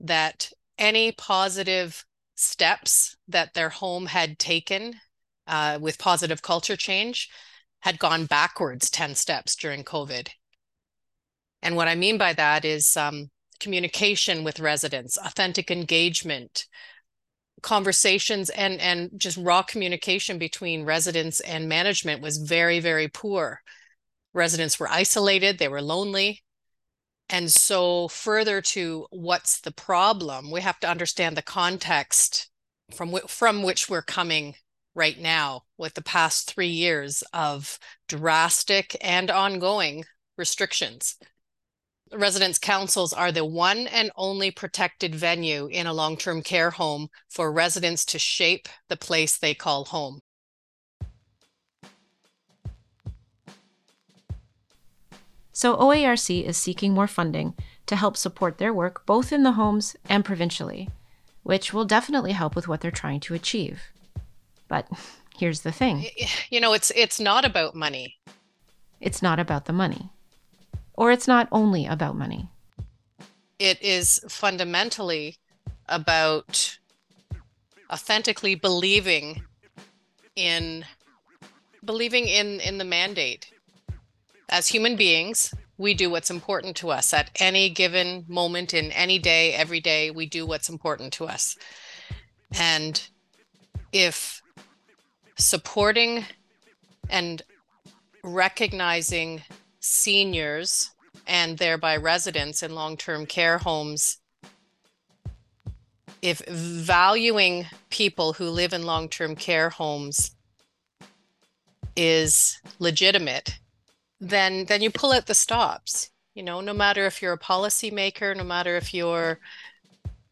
that 0.00 0.50
any 0.78 1.12
positive 1.12 2.06
steps 2.40 3.16
that 3.28 3.54
their 3.54 3.68
home 3.68 4.06
had 4.06 4.38
taken 4.38 4.94
uh, 5.46 5.78
with 5.80 5.98
positive 5.98 6.42
culture 6.42 6.76
change 6.76 7.28
had 7.80 7.98
gone 7.98 8.26
backwards 8.26 8.90
10 8.90 9.14
steps 9.14 9.56
during 9.56 9.84
COVID. 9.84 10.28
And 11.62 11.76
what 11.76 11.88
I 11.88 11.94
mean 11.94 12.18
by 12.18 12.32
that 12.34 12.64
is 12.64 12.96
um, 12.96 13.30
communication 13.58 14.44
with 14.44 14.60
residents, 14.60 15.18
authentic 15.18 15.70
engagement, 15.70 16.66
conversations 17.62 18.50
and 18.50 18.80
and 18.80 19.10
just 19.16 19.36
raw 19.36 19.62
communication 19.62 20.38
between 20.38 20.84
residents 20.84 21.40
and 21.40 21.68
management 21.68 22.22
was 22.22 22.38
very 22.38 22.80
very 22.80 23.08
poor 23.08 23.60
residents 24.32 24.80
were 24.80 24.88
isolated 24.88 25.58
they 25.58 25.68
were 25.68 25.82
lonely 25.82 26.42
and 27.30 27.50
so, 27.50 28.08
further 28.08 28.60
to 28.60 29.06
what's 29.10 29.60
the 29.60 29.70
problem, 29.70 30.50
we 30.50 30.60
have 30.62 30.80
to 30.80 30.88
understand 30.88 31.36
the 31.36 31.42
context 31.42 32.50
from, 32.92 33.16
from 33.28 33.62
which 33.62 33.88
we're 33.88 34.02
coming 34.02 34.56
right 34.96 35.16
now 35.16 35.62
with 35.78 35.94
the 35.94 36.02
past 36.02 36.50
three 36.50 36.68
years 36.68 37.22
of 37.32 37.78
drastic 38.08 38.96
and 39.00 39.30
ongoing 39.30 40.04
restrictions. 40.36 41.16
Residents' 42.12 42.58
councils 42.58 43.12
are 43.12 43.30
the 43.30 43.44
one 43.44 43.86
and 43.86 44.10
only 44.16 44.50
protected 44.50 45.14
venue 45.14 45.68
in 45.68 45.86
a 45.86 45.94
long 45.94 46.16
term 46.16 46.42
care 46.42 46.70
home 46.70 47.08
for 47.28 47.52
residents 47.52 48.04
to 48.06 48.18
shape 48.18 48.68
the 48.88 48.96
place 48.96 49.38
they 49.38 49.54
call 49.54 49.84
home. 49.84 50.18
So 55.52 55.76
OARC 55.76 56.44
is 56.44 56.56
seeking 56.56 56.94
more 56.94 57.06
funding 57.06 57.54
to 57.86 57.96
help 57.96 58.16
support 58.16 58.58
their 58.58 58.72
work 58.72 59.04
both 59.04 59.32
in 59.32 59.42
the 59.42 59.52
homes 59.52 59.96
and 60.08 60.24
provincially, 60.24 60.90
which 61.42 61.72
will 61.72 61.84
definitely 61.84 62.32
help 62.32 62.54
with 62.54 62.68
what 62.68 62.80
they're 62.80 62.90
trying 62.90 63.20
to 63.20 63.34
achieve. 63.34 63.82
But 64.68 64.88
here's 65.36 65.62
the 65.62 65.72
thing. 65.72 66.06
You 66.50 66.60
know, 66.60 66.72
it's 66.72 66.90
it's 66.92 67.18
not 67.18 67.44
about 67.44 67.74
money. 67.74 68.16
It's 69.00 69.22
not 69.22 69.38
about 69.38 69.64
the 69.64 69.72
money. 69.72 70.10
Or 70.94 71.10
it's 71.10 71.26
not 71.26 71.48
only 71.50 71.86
about 71.86 72.16
money. 72.16 72.48
It 73.58 73.82
is 73.82 74.20
fundamentally 74.28 75.36
about 75.88 76.78
authentically 77.90 78.54
believing 78.54 79.42
in 80.36 80.84
believing 81.84 82.26
in 82.28 82.60
in 82.60 82.78
the 82.78 82.84
mandate 82.84 83.52
as 84.50 84.68
human 84.68 84.96
beings, 84.96 85.54
we 85.78 85.94
do 85.94 86.10
what's 86.10 86.30
important 86.30 86.76
to 86.76 86.90
us 86.90 87.14
at 87.14 87.30
any 87.36 87.70
given 87.70 88.24
moment 88.28 88.74
in 88.74 88.92
any 88.92 89.18
day, 89.18 89.54
every 89.54 89.80
day, 89.80 90.10
we 90.10 90.26
do 90.26 90.44
what's 90.44 90.68
important 90.68 91.12
to 91.14 91.24
us. 91.24 91.56
And 92.52 93.02
if 93.92 94.42
supporting 95.38 96.24
and 97.08 97.40
recognizing 98.22 99.42
seniors 99.78 100.90
and 101.26 101.56
thereby 101.56 101.96
residents 101.96 102.62
in 102.62 102.74
long 102.74 102.96
term 102.96 103.24
care 103.24 103.58
homes, 103.58 104.18
if 106.20 106.40
valuing 106.46 107.66
people 107.88 108.34
who 108.34 108.50
live 108.50 108.72
in 108.72 108.82
long 108.82 109.08
term 109.08 109.34
care 109.36 109.70
homes 109.70 110.32
is 111.96 112.60
legitimate 112.78 113.58
then 114.20 114.66
then 114.66 114.82
you 114.82 114.90
pull 114.90 115.12
out 115.12 115.26
the 115.26 115.34
stops 115.34 116.10
you 116.34 116.42
know 116.42 116.60
no 116.60 116.74
matter 116.74 117.06
if 117.06 117.22
you're 117.22 117.32
a 117.32 117.38
policymaker 117.38 118.36
no 118.36 118.44
matter 118.44 118.76
if 118.76 118.92
you're 118.92 119.40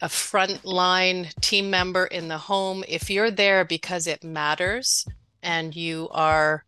a 0.01 0.09
frontline 0.09 1.35
team 1.41 1.71
member 1.71 2.07
in 2.07 2.29
the 2.29 2.39
home 2.39 2.85
if 2.87 3.11
you're 3.11 3.31
there 3.31 3.65
because 3.65 4.07
it 4.07 4.23
matters 4.23 5.07
and 5.43 5.75
you 5.75 6.09
are 6.11 6.65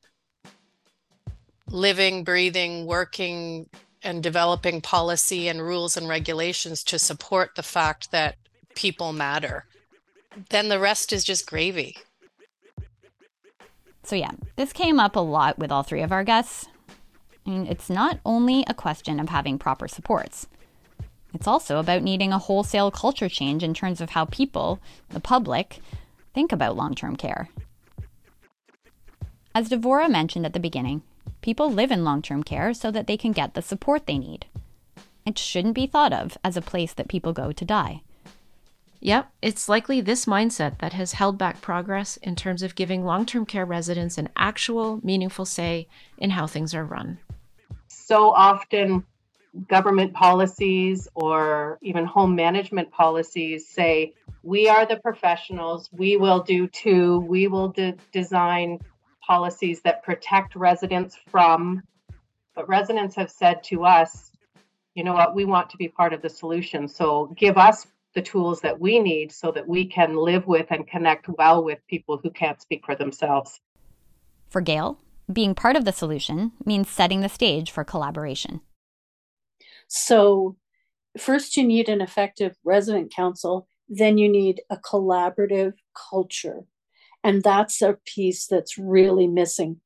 living 1.69 2.25
breathing 2.25 2.87
working 2.87 3.69
and 4.03 4.23
developing 4.23 4.81
policy 4.81 5.47
and 5.47 5.61
rules 5.61 5.97
and 5.97 6.09
regulations 6.09 6.83
to 6.83 6.99
support 6.99 7.51
the 7.55 7.63
fact 7.63 8.11
that 8.11 8.37
people 8.75 9.13
matter 9.13 9.67
then 10.51 10.69
the 10.69 10.79
rest 10.79 11.13
is 11.13 11.25
just 11.25 11.47
gravy. 11.47 11.97
So 14.03 14.17
yeah 14.17 14.31
this 14.57 14.73
came 14.73 14.99
up 14.99 15.15
a 15.15 15.21
lot 15.21 15.59
with 15.59 15.71
all 15.71 15.83
three 15.83 16.03
of 16.03 16.11
our 16.11 16.25
guests 16.25 16.67
It's 17.47 17.91
not 17.91 18.21
only 18.25 18.65
a 18.67 18.75
question 18.75 19.19
of 19.19 19.29
having 19.29 19.59
proper 19.59 19.89
supports. 19.89 20.47
It's 21.33 21.47
also 21.47 21.79
about 21.79 22.03
needing 22.03 22.33
a 22.33 22.39
wholesale 22.39 22.91
culture 22.91 23.29
change 23.29 23.63
in 23.63 23.75
terms 23.75 24.01
of 24.01 24.11
how 24.11 24.25
people, 24.27 24.81
the 25.11 25.21
public, 25.21 25.79
think 26.35 26.53
about 26.53 26.77
long 26.77 26.95
term 26.95 27.17
care. 27.17 27.49
As 29.55 29.69
Devora 29.69 30.11
mentioned 30.11 30.47
at 30.47 30.53
the 30.53 30.61
beginning, 30.61 31.03
people 31.41 31.71
live 31.71 31.91
in 31.91 32.05
long 32.05 32.23
term 32.23 32.43
care 32.43 32.75
so 32.75 32.91
that 32.91 33.07
they 33.07 33.17
can 33.17 33.33
get 33.33 33.55
the 33.55 33.63
support 33.63 34.07
they 34.07 34.19
need. 34.19 34.47
It 35.25 35.39
shouldn't 35.39 35.75
be 35.75 35.87
thought 35.87 36.13
of 36.13 36.37
as 36.43 36.57
a 36.57 36.63
place 36.63 36.93
that 36.95 37.09
people 37.09 37.33
go 37.33 37.53
to 37.53 37.65
die. 37.65 38.03
Yep, 39.03 39.31
it's 39.41 39.69
likely 39.69 40.01
this 40.01 40.27
mindset 40.27 40.79
that 40.81 40.93
has 40.93 41.15
held 41.15 41.39
back 41.39 41.63
progress 41.63 42.19
in 42.19 42.37
terms 42.37 42.63
of 42.63 42.75
giving 42.75 43.05
long 43.05 43.25
term 43.25 43.47
care 43.47 43.65
residents 43.65 44.19
an 44.19 44.29
actual, 44.37 45.01
meaningful 45.03 45.47
say 45.47 45.89
in 46.19 46.31
how 46.31 46.47
things 46.47 46.75
are 46.75 46.85
run 46.85 47.19
so 48.11 48.31
often 48.33 49.05
government 49.69 50.13
policies 50.13 51.07
or 51.15 51.79
even 51.81 52.05
home 52.05 52.35
management 52.35 52.91
policies 52.91 53.69
say 53.69 54.13
we 54.43 54.69
are 54.69 54.85
the 54.85 54.97
professionals. 54.97 55.89
We 55.93 56.17
will 56.17 56.43
do 56.43 56.67
too. 56.67 57.21
We 57.21 57.47
will 57.47 57.69
de- 57.69 57.97
design 58.13 58.81
policies 59.25 59.81
that 59.83 60.03
protect 60.03 60.57
residents 60.57 61.17
from 61.31 61.83
but 62.57 62.69
residents 62.69 63.15
have 63.15 63.31
said 63.31 63.63
to 63.65 63.85
us 63.85 64.33
you 64.97 65.05
know 65.05 65.15
what? 65.15 65.37
We 65.37 65.45
want 65.45 65.71
to 65.71 65.77
be 65.77 65.87
part 65.87 66.13
of 66.13 66.21
the 66.21 66.29
solution. 66.29 66.89
So 66.89 67.33
give 67.37 67.57
us 67.57 67.87
the 68.15 68.21
tools 68.21 68.61
that 68.63 68.81
we 68.81 68.99
need 68.99 69.31
so 69.31 69.53
that 69.53 69.67
we 69.69 69.87
can 69.87 70.17
live 70.17 70.49
with 70.49 70.67
and 70.71 70.85
connect 70.85 71.29
well 71.29 71.63
with 71.63 71.79
people 71.89 72.19
who 72.21 72.31
can't 72.31 72.61
speak 72.61 72.85
for 72.85 72.97
themselves. 72.97 73.61
For 74.49 74.61
gail 74.61 74.99
being 75.33 75.55
part 75.55 75.77
of 75.77 75.85
the 75.85 75.93
solution 75.93 76.53
means 76.65 76.89
setting 76.89 77.21
the 77.21 77.29
stage 77.29 77.71
for 77.71 77.85
collaboration. 77.85 78.61
So, 79.89 80.57
first, 81.19 81.57
you 81.57 81.65
need 81.65 81.89
an 81.89 82.01
effective 82.01 82.57
resident 82.65 83.13
council, 83.13 83.69
then, 83.89 84.19
you 84.19 84.29
need 84.29 84.63
a 84.71 84.77
collaborative 84.77 85.73
culture. 86.11 86.61
And 87.25 87.43
that's 87.43 87.83
a 87.83 87.99
piece 88.07 88.47
that's 88.47 88.79
really 88.79 89.27
missing. 89.27 89.81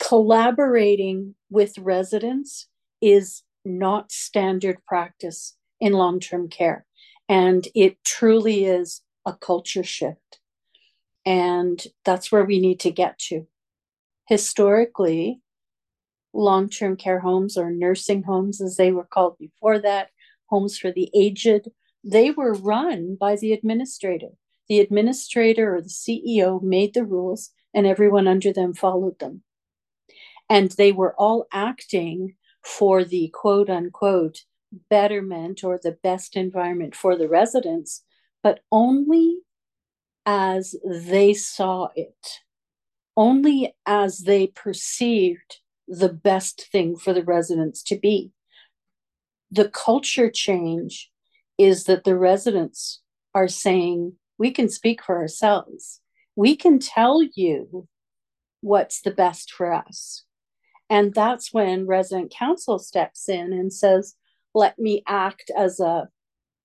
Collaborating 0.00 1.34
with 1.50 1.76
residents 1.78 2.66
is 3.00 3.42
not 3.64 4.10
standard 4.10 4.78
practice 4.86 5.56
in 5.80 5.92
long 5.92 6.18
term 6.18 6.48
care. 6.48 6.86
And 7.28 7.68
it 7.74 8.02
truly 8.04 8.64
is 8.64 9.02
a 9.26 9.34
culture 9.34 9.84
shift. 9.84 10.40
And 11.26 11.82
that's 12.04 12.32
where 12.32 12.44
we 12.44 12.58
need 12.58 12.80
to 12.80 12.90
get 12.90 13.18
to. 13.28 13.46
Historically, 14.28 15.40
long 16.34 16.68
term 16.68 16.96
care 16.96 17.20
homes 17.20 17.56
or 17.56 17.70
nursing 17.70 18.24
homes, 18.24 18.60
as 18.60 18.76
they 18.76 18.92
were 18.92 19.06
called 19.06 19.38
before 19.38 19.78
that, 19.78 20.10
homes 20.46 20.76
for 20.76 20.92
the 20.92 21.10
aged, 21.14 21.68
they 22.04 22.30
were 22.30 22.52
run 22.52 23.16
by 23.18 23.36
the 23.36 23.52
administrator. 23.52 24.28
The 24.68 24.80
administrator 24.80 25.76
or 25.76 25.80
the 25.80 25.88
CEO 25.88 26.62
made 26.62 26.92
the 26.92 27.04
rules, 27.04 27.50
and 27.72 27.86
everyone 27.86 28.28
under 28.28 28.52
them 28.52 28.74
followed 28.74 29.18
them. 29.18 29.42
And 30.50 30.70
they 30.72 30.92
were 30.92 31.14
all 31.18 31.46
acting 31.50 32.34
for 32.62 33.04
the 33.04 33.30
quote 33.32 33.70
unquote 33.70 34.42
betterment 34.90 35.64
or 35.64 35.80
the 35.82 35.96
best 36.02 36.36
environment 36.36 36.94
for 36.94 37.16
the 37.16 37.28
residents, 37.28 38.04
but 38.42 38.60
only 38.70 39.38
as 40.26 40.74
they 40.84 41.32
saw 41.32 41.88
it, 41.96 42.40
only 43.18 43.74
as 43.84 44.20
they 44.20 44.46
perceived 44.46 45.58
the 45.88 46.08
best 46.08 46.68
thing 46.70 46.96
for 46.96 47.12
the 47.12 47.24
residents 47.24 47.82
to 47.82 47.98
be. 47.98 48.30
The 49.50 49.68
culture 49.68 50.30
change 50.30 51.10
is 51.58 51.84
that 51.84 52.04
the 52.04 52.16
residents 52.16 53.02
are 53.34 53.48
saying, 53.48 54.12
we 54.38 54.52
can 54.52 54.68
speak 54.68 55.02
for 55.02 55.18
ourselves. 55.18 56.00
We 56.36 56.54
can 56.54 56.78
tell 56.78 57.20
you 57.34 57.88
what's 58.60 59.00
the 59.00 59.10
best 59.10 59.50
for 59.50 59.72
us. 59.72 60.24
And 60.88 61.12
that's 61.12 61.52
when 61.52 61.88
resident 61.88 62.30
council 62.30 62.78
steps 62.78 63.28
in 63.28 63.52
and 63.52 63.72
says, 63.72 64.14
let 64.54 64.78
me 64.78 65.02
act 65.08 65.50
as 65.56 65.80
a 65.80 66.08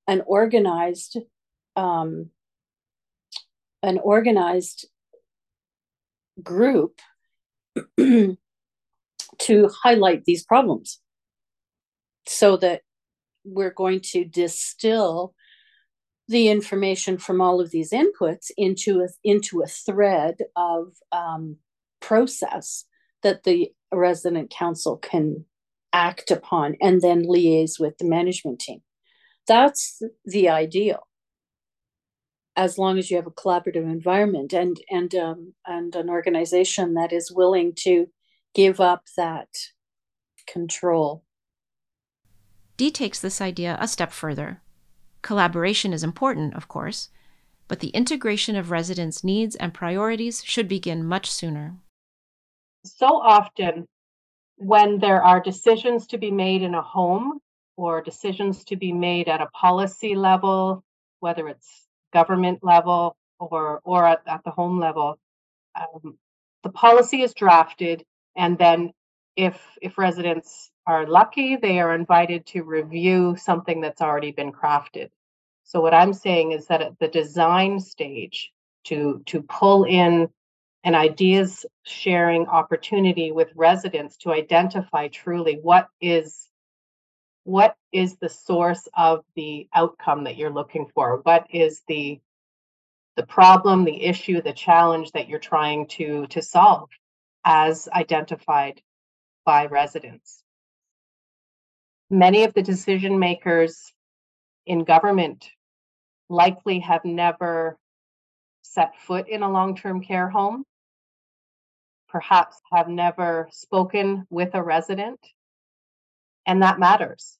an 0.07 0.21
organized 0.25 1.17
um, 1.75 2.29
an 3.81 3.97
organized 4.03 4.87
group 6.41 6.99
to 7.97 8.37
highlight 9.83 10.25
these 10.25 10.43
problems 10.43 10.99
so 12.27 12.57
that 12.57 12.81
we're 13.43 13.73
going 13.73 13.99
to 13.99 14.23
distill 14.23 15.33
the 16.27 16.47
information 16.47 17.17
from 17.17 17.41
all 17.41 17.59
of 17.59 17.71
these 17.71 17.91
inputs 17.91 18.49
into 18.55 19.01
a, 19.01 19.07
into 19.23 19.61
a 19.61 19.67
thread 19.67 20.37
of 20.55 20.93
um, 21.11 21.57
process 21.99 22.85
that 23.23 23.43
the 23.43 23.71
resident 23.91 24.49
council 24.49 24.97
can 24.97 25.45
act 25.91 26.31
upon 26.31 26.75
and 26.81 27.01
then 27.01 27.23
liaise 27.25 27.79
with 27.79 27.97
the 27.97 28.05
management 28.05 28.59
team. 28.59 28.81
That's 29.47 30.01
the 30.25 30.49
ideal. 30.49 31.07
As 32.55 32.77
long 32.77 32.99
as 32.99 33.09
you 33.09 33.17
have 33.17 33.27
a 33.27 33.31
collaborative 33.31 33.83
environment 33.83 34.53
and 34.53 34.79
and 34.89 35.13
um, 35.15 35.53
and 35.65 35.95
an 35.95 36.09
organization 36.09 36.93
that 36.93 37.11
is 37.11 37.31
willing 37.31 37.73
to 37.77 38.07
give 38.53 38.79
up 38.79 39.05
that 39.17 39.49
control. 40.45 41.23
Dee 42.77 42.91
takes 42.91 43.19
this 43.19 43.41
idea 43.41 43.77
a 43.79 43.87
step 43.87 44.11
further. 44.11 44.61
Collaboration 45.21 45.93
is 45.93 46.03
important, 46.03 46.53
of 46.53 46.67
course, 46.67 47.09
but 47.67 47.79
the 47.79 47.89
integration 47.89 48.55
of 48.55 48.71
residents' 48.71 49.23
needs 49.23 49.55
and 49.55 49.73
priorities 49.73 50.43
should 50.43 50.67
begin 50.67 51.05
much 51.05 51.31
sooner. 51.31 51.77
So 52.85 53.21
often, 53.21 53.87
when 54.57 54.99
there 54.99 55.23
are 55.23 55.41
decisions 55.41 56.07
to 56.07 56.17
be 56.17 56.31
made 56.31 56.61
in 56.61 56.75
a 56.75 56.81
home 56.81 57.39
or 57.77 58.01
decisions 58.01 58.63
to 58.65 58.75
be 58.75 58.91
made 58.91 59.27
at 59.27 59.41
a 59.41 59.47
policy 59.47 60.15
level, 60.15 60.83
whether 61.19 61.47
it's 61.47 61.87
government 62.13 62.59
level 62.63 63.17
or 63.39 63.81
or 63.83 64.05
at, 64.05 64.21
at 64.27 64.43
the 64.43 64.51
home 64.51 64.79
level, 64.79 65.19
um, 65.75 66.17
the 66.63 66.69
policy 66.69 67.21
is 67.21 67.33
drafted, 67.33 68.03
and 68.37 68.57
then 68.57 68.93
if 69.35 69.59
if 69.81 69.97
residents 69.97 70.71
are 70.85 71.07
lucky, 71.07 71.55
they 71.55 71.79
are 71.79 71.95
invited 71.95 72.45
to 72.45 72.63
review 72.63 73.35
something 73.37 73.81
that's 73.81 74.01
already 74.01 74.31
been 74.31 74.51
crafted. 74.51 75.09
So 75.63 75.81
what 75.81 75.93
I'm 75.93 76.13
saying 76.13 76.51
is 76.51 76.67
that 76.67 76.81
at 76.81 76.99
the 76.99 77.07
design 77.07 77.79
stage, 77.79 78.51
to 78.85 79.23
to 79.27 79.41
pull 79.43 79.85
in 79.85 80.29
an 80.83 80.95
ideas 80.95 81.65
sharing 81.83 82.47
opportunity 82.47 83.31
with 83.31 83.49
residents 83.55 84.17
to 84.17 84.33
identify 84.33 85.07
truly 85.07 85.57
what 85.61 85.87
is 86.01 86.49
what 87.43 87.75
is 87.91 88.17
the 88.17 88.29
source 88.29 88.87
of 88.95 89.23
the 89.35 89.67
outcome 89.73 90.23
that 90.25 90.37
you're 90.37 90.53
looking 90.53 90.87
for? 90.93 91.19
What 91.23 91.47
is 91.49 91.81
the 91.87 92.19
the 93.15 93.25
problem 93.25 93.83
the 93.83 94.03
issue 94.03 94.41
the 94.41 94.53
challenge 94.53 95.11
that 95.11 95.29
you're 95.29 95.39
trying 95.39 95.87
to 95.87 96.25
to 96.27 96.41
solve 96.41 96.89
as 97.45 97.87
identified 97.89 98.81
by 99.45 99.67
residents? 99.67 100.43
Many 102.09 102.43
of 102.43 102.53
the 102.53 102.63
decision 102.63 103.19
makers 103.19 103.91
in 104.65 104.83
government 104.83 105.49
likely 106.29 106.79
have 106.79 107.03
never 107.05 107.77
set 108.61 108.99
foot 108.99 109.27
in 109.27 109.43
a 109.43 109.51
long-term 109.51 110.01
care 110.03 110.29
home 110.29 110.65
perhaps 112.13 112.61
have 112.71 112.87
never 112.87 113.49
spoken 113.51 114.25
with 114.29 114.53
a 114.53 114.61
resident, 114.61 115.19
and 116.45 116.61
that 116.61 116.79
matters. 116.79 117.37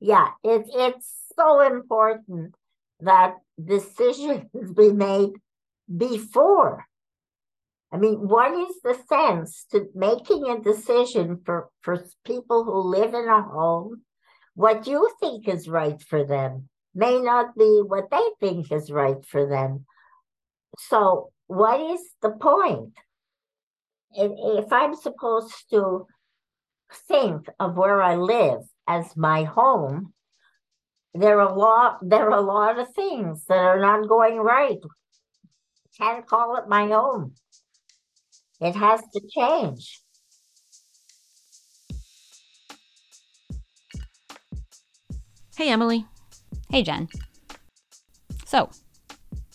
Yeah, 0.00 0.28
it, 0.42 0.66
it's 0.68 1.12
so 1.34 1.60
important 1.60 2.54
that 3.00 3.34
decisions 3.62 4.44
be 4.76 4.92
made 4.92 5.30
before. 5.94 6.84
I 7.92 7.96
mean, 7.96 8.16
what 8.16 8.52
is 8.52 8.80
the 8.82 8.98
sense 9.08 9.66
to 9.70 9.86
making 9.94 10.48
a 10.48 10.60
decision 10.60 11.40
for, 11.44 11.68
for 11.80 12.04
people 12.24 12.64
who 12.64 12.80
live 12.80 13.14
in 13.14 13.28
a 13.28 13.42
home, 13.42 14.02
what 14.54 14.86
you 14.86 15.08
think 15.20 15.48
is 15.48 15.68
right 15.68 16.02
for 16.02 16.24
them? 16.24 16.68
may 16.94 17.20
not 17.20 17.56
be 17.56 17.82
what 17.84 18.10
they 18.10 18.28
think 18.40 18.70
is 18.70 18.90
right 18.90 19.24
for 19.26 19.46
them. 19.48 19.84
So, 20.78 21.30
what 21.46 21.80
is 21.80 22.00
the 22.22 22.30
point? 22.30 22.94
If 24.16 24.72
I'm 24.72 24.94
supposed 24.94 25.52
to 25.70 26.06
think 27.08 27.48
of 27.58 27.76
where 27.76 28.02
I 28.02 28.16
live 28.16 28.60
as 28.86 29.16
my 29.16 29.44
home, 29.44 30.12
there 31.14 31.38
are 31.40 31.48
a 31.48 31.54
lot 31.54 31.98
there 32.02 32.30
are 32.30 32.38
a 32.38 32.40
lot 32.40 32.78
of 32.78 32.92
things 32.94 33.44
that 33.46 33.58
are 33.58 33.80
not 33.80 34.08
going 34.08 34.36
right. 34.38 34.78
Can't 35.98 36.26
call 36.26 36.56
it 36.56 36.68
my 36.68 36.88
home. 36.88 37.34
It 38.60 38.74
has 38.74 39.00
to 39.12 39.20
change. 39.28 40.00
Hey, 45.56 45.70
Emily. 45.70 46.06
Hey, 46.70 46.82
Jen. 46.82 47.08
So, 48.44 48.70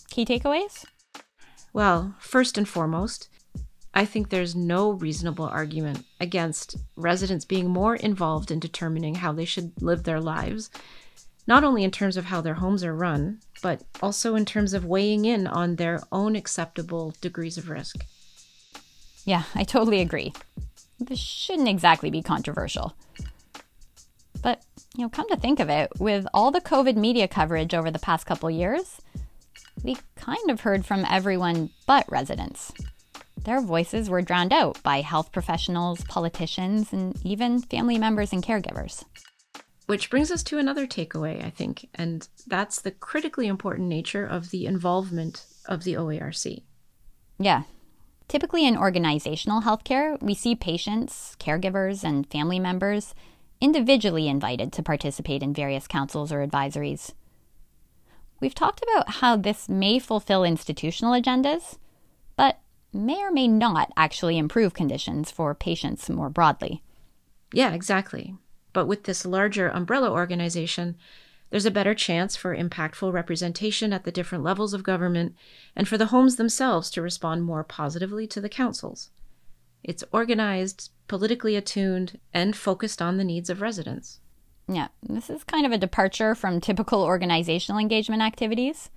key 0.09 0.25
takeaways? 0.25 0.85
Well, 1.73 2.15
first 2.19 2.57
and 2.57 2.67
foremost, 2.67 3.28
I 3.99 4.05
think 4.05 4.29
there's 4.29 4.55
no 4.55 4.91
reasonable 4.91 5.43
argument 5.43 6.05
against 6.21 6.77
residents 6.95 7.43
being 7.43 7.69
more 7.69 7.97
involved 7.97 8.49
in 8.49 8.57
determining 8.57 9.15
how 9.15 9.33
they 9.33 9.43
should 9.43 9.73
live 9.81 10.03
their 10.03 10.21
lives, 10.21 10.69
not 11.45 11.65
only 11.65 11.83
in 11.83 11.91
terms 11.91 12.15
of 12.15 12.23
how 12.23 12.39
their 12.39 12.53
homes 12.53 12.81
are 12.85 12.95
run, 12.95 13.41
but 13.61 13.81
also 14.01 14.35
in 14.35 14.45
terms 14.45 14.73
of 14.73 14.85
weighing 14.85 15.25
in 15.25 15.47
on 15.47 15.75
their 15.75 16.01
own 16.13 16.37
acceptable 16.37 17.13
degrees 17.19 17.57
of 17.57 17.69
risk. 17.69 18.05
Yeah, 19.25 19.43
I 19.53 19.65
totally 19.65 19.99
agree. 19.99 20.31
This 20.97 21.19
shouldn't 21.19 21.67
exactly 21.67 22.09
be 22.09 22.21
controversial. 22.21 22.95
But 24.41 24.63
you 24.95 25.03
know, 25.03 25.09
come 25.09 25.27
to 25.27 25.35
think 25.35 25.59
of 25.59 25.67
it, 25.67 25.91
with 25.99 26.25
all 26.33 26.51
the 26.51 26.61
COVID 26.61 26.95
media 26.95 27.27
coverage 27.27 27.73
over 27.73 27.91
the 27.91 27.99
past 27.99 28.25
couple 28.25 28.49
years, 28.49 29.01
we 29.83 29.97
kind 30.15 30.49
of 30.49 30.61
heard 30.61 30.85
from 30.85 31.05
everyone 31.09 31.71
but 31.85 32.09
residents. 32.09 32.71
Their 33.45 33.61
voices 33.61 34.09
were 34.09 34.21
drowned 34.21 34.53
out 34.53 34.81
by 34.83 35.01
health 35.01 35.31
professionals, 35.31 36.03
politicians, 36.03 36.91
and 36.93 37.15
even 37.25 37.61
family 37.61 37.97
members 37.97 38.33
and 38.33 38.43
caregivers. 38.43 39.03
Which 39.85 40.09
brings 40.09 40.29
us 40.29 40.43
to 40.43 40.59
another 40.59 40.85
takeaway, 40.85 41.43
I 41.43 41.49
think, 41.49 41.89
and 41.95 42.27
that's 42.45 42.81
the 42.81 42.91
critically 42.91 43.47
important 43.47 43.87
nature 43.87 44.25
of 44.25 44.51
the 44.51 44.65
involvement 44.65 45.45
of 45.65 45.83
the 45.83 45.93
OARC. 45.93 46.63
Yeah. 47.39 47.63
Typically 48.27 48.67
in 48.67 48.77
organizational 48.77 49.61
healthcare, 49.61 50.21
we 50.21 50.35
see 50.35 50.53
patients, 50.53 51.35
caregivers, 51.39 52.03
and 52.03 52.29
family 52.29 52.59
members 52.59 53.15
individually 53.59 54.27
invited 54.27 54.71
to 54.73 54.83
participate 54.83 55.41
in 55.41 55.53
various 55.53 55.87
councils 55.87 56.31
or 56.31 56.45
advisories. 56.45 57.13
We've 58.39 58.55
talked 58.55 58.83
about 58.83 59.09
how 59.15 59.35
this 59.35 59.67
may 59.67 59.99
fulfill 59.99 60.43
institutional 60.43 61.19
agendas, 61.19 61.77
but 62.35 62.59
may 62.93 63.19
or 63.21 63.31
may 63.31 63.47
not 63.47 63.91
actually 63.95 64.37
improve 64.37 64.73
conditions 64.73 65.31
for 65.31 65.53
patients 65.55 66.09
more 66.09 66.29
broadly. 66.29 66.81
Yeah, 67.53 67.73
exactly. 67.73 68.35
But 68.73 68.87
with 68.87 69.03
this 69.03 69.25
larger 69.25 69.67
umbrella 69.69 70.11
organization, 70.11 70.95
There's 71.49 71.65
a 71.65 71.71
better 71.71 71.95
chance 71.95 72.35
for 72.35 72.55
impactful 72.55 73.11
representation 73.11 73.91
at 73.91 74.03
the 74.03 74.11
different 74.11 74.43
levels 74.43 74.73
of 74.73 74.83
government 74.83 75.35
and 75.75 75.87
for 75.87 75.97
the 75.97 76.07
homes 76.07 76.35
themselves 76.35 76.89
to 76.91 77.01
respond 77.01 77.43
more 77.43 77.63
positively 77.63 78.27
to 78.27 78.41
the 78.41 78.49
councils. 78.49 79.09
It's 79.83 80.03
organized, 80.11 80.91
politically 81.07 81.55
attuned, 81.55 82.19
and 82.33 82.55
focused 82.55 83.01
on 83.01 83.17
the 83.17 83.23
needs 83.23 83.49
of 83.49 83.61
residents. 83.61 84.19
Yeah, 84.67 84.89
this 85.01 85.29
is 85.29 85.43
kind 85.43 85.65
of 85.65 85.71
a 85.71 85.77
departure 85.77 86.35
from 86.35 86.61
typical 86.61 87.01
organizational 87.01 87.79
engagement 87.79 88.21
activities. 88.21 88.91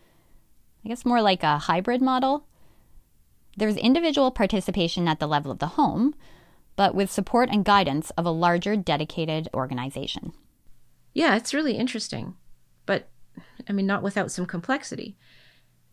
I 0.84 0.88
guess 0.88 1.06
more 1.06 1.22
like 1.22 1.42
a 1.42 1.58
hybrid 1.58 2.02
model. 2.02 2.44
There's 3.56 3.76
individual 3.76 4.30
participation 4.30 5.08
at 5.08 5.20
the 5.20 5.26
level 5.26 5.50
of 5.50 5.58
the 5.58 5.68
home, 5.68 6.14
but 6.76 6.94
with 6.94 7.10
support 7.10 7.50
and 7.50 7.64
guidance 7.64 8.10
of 8.10 8.24
a 8.24 8.30
larger 8.30 8.76
dedicated 8.76 9.48
organization. 9.52 10.32
Yeah, 11.12 11.36
it's 11.36 11.52
really 11.52 11.76
interesting. 11.76 12.34
But, 12.86 13.10
I 13.68 13.72
mean, 13.72 13.86
not 13.86 14.02
without 14.02 14.30
some 14.30 14.46
complexity. 14.46 15.16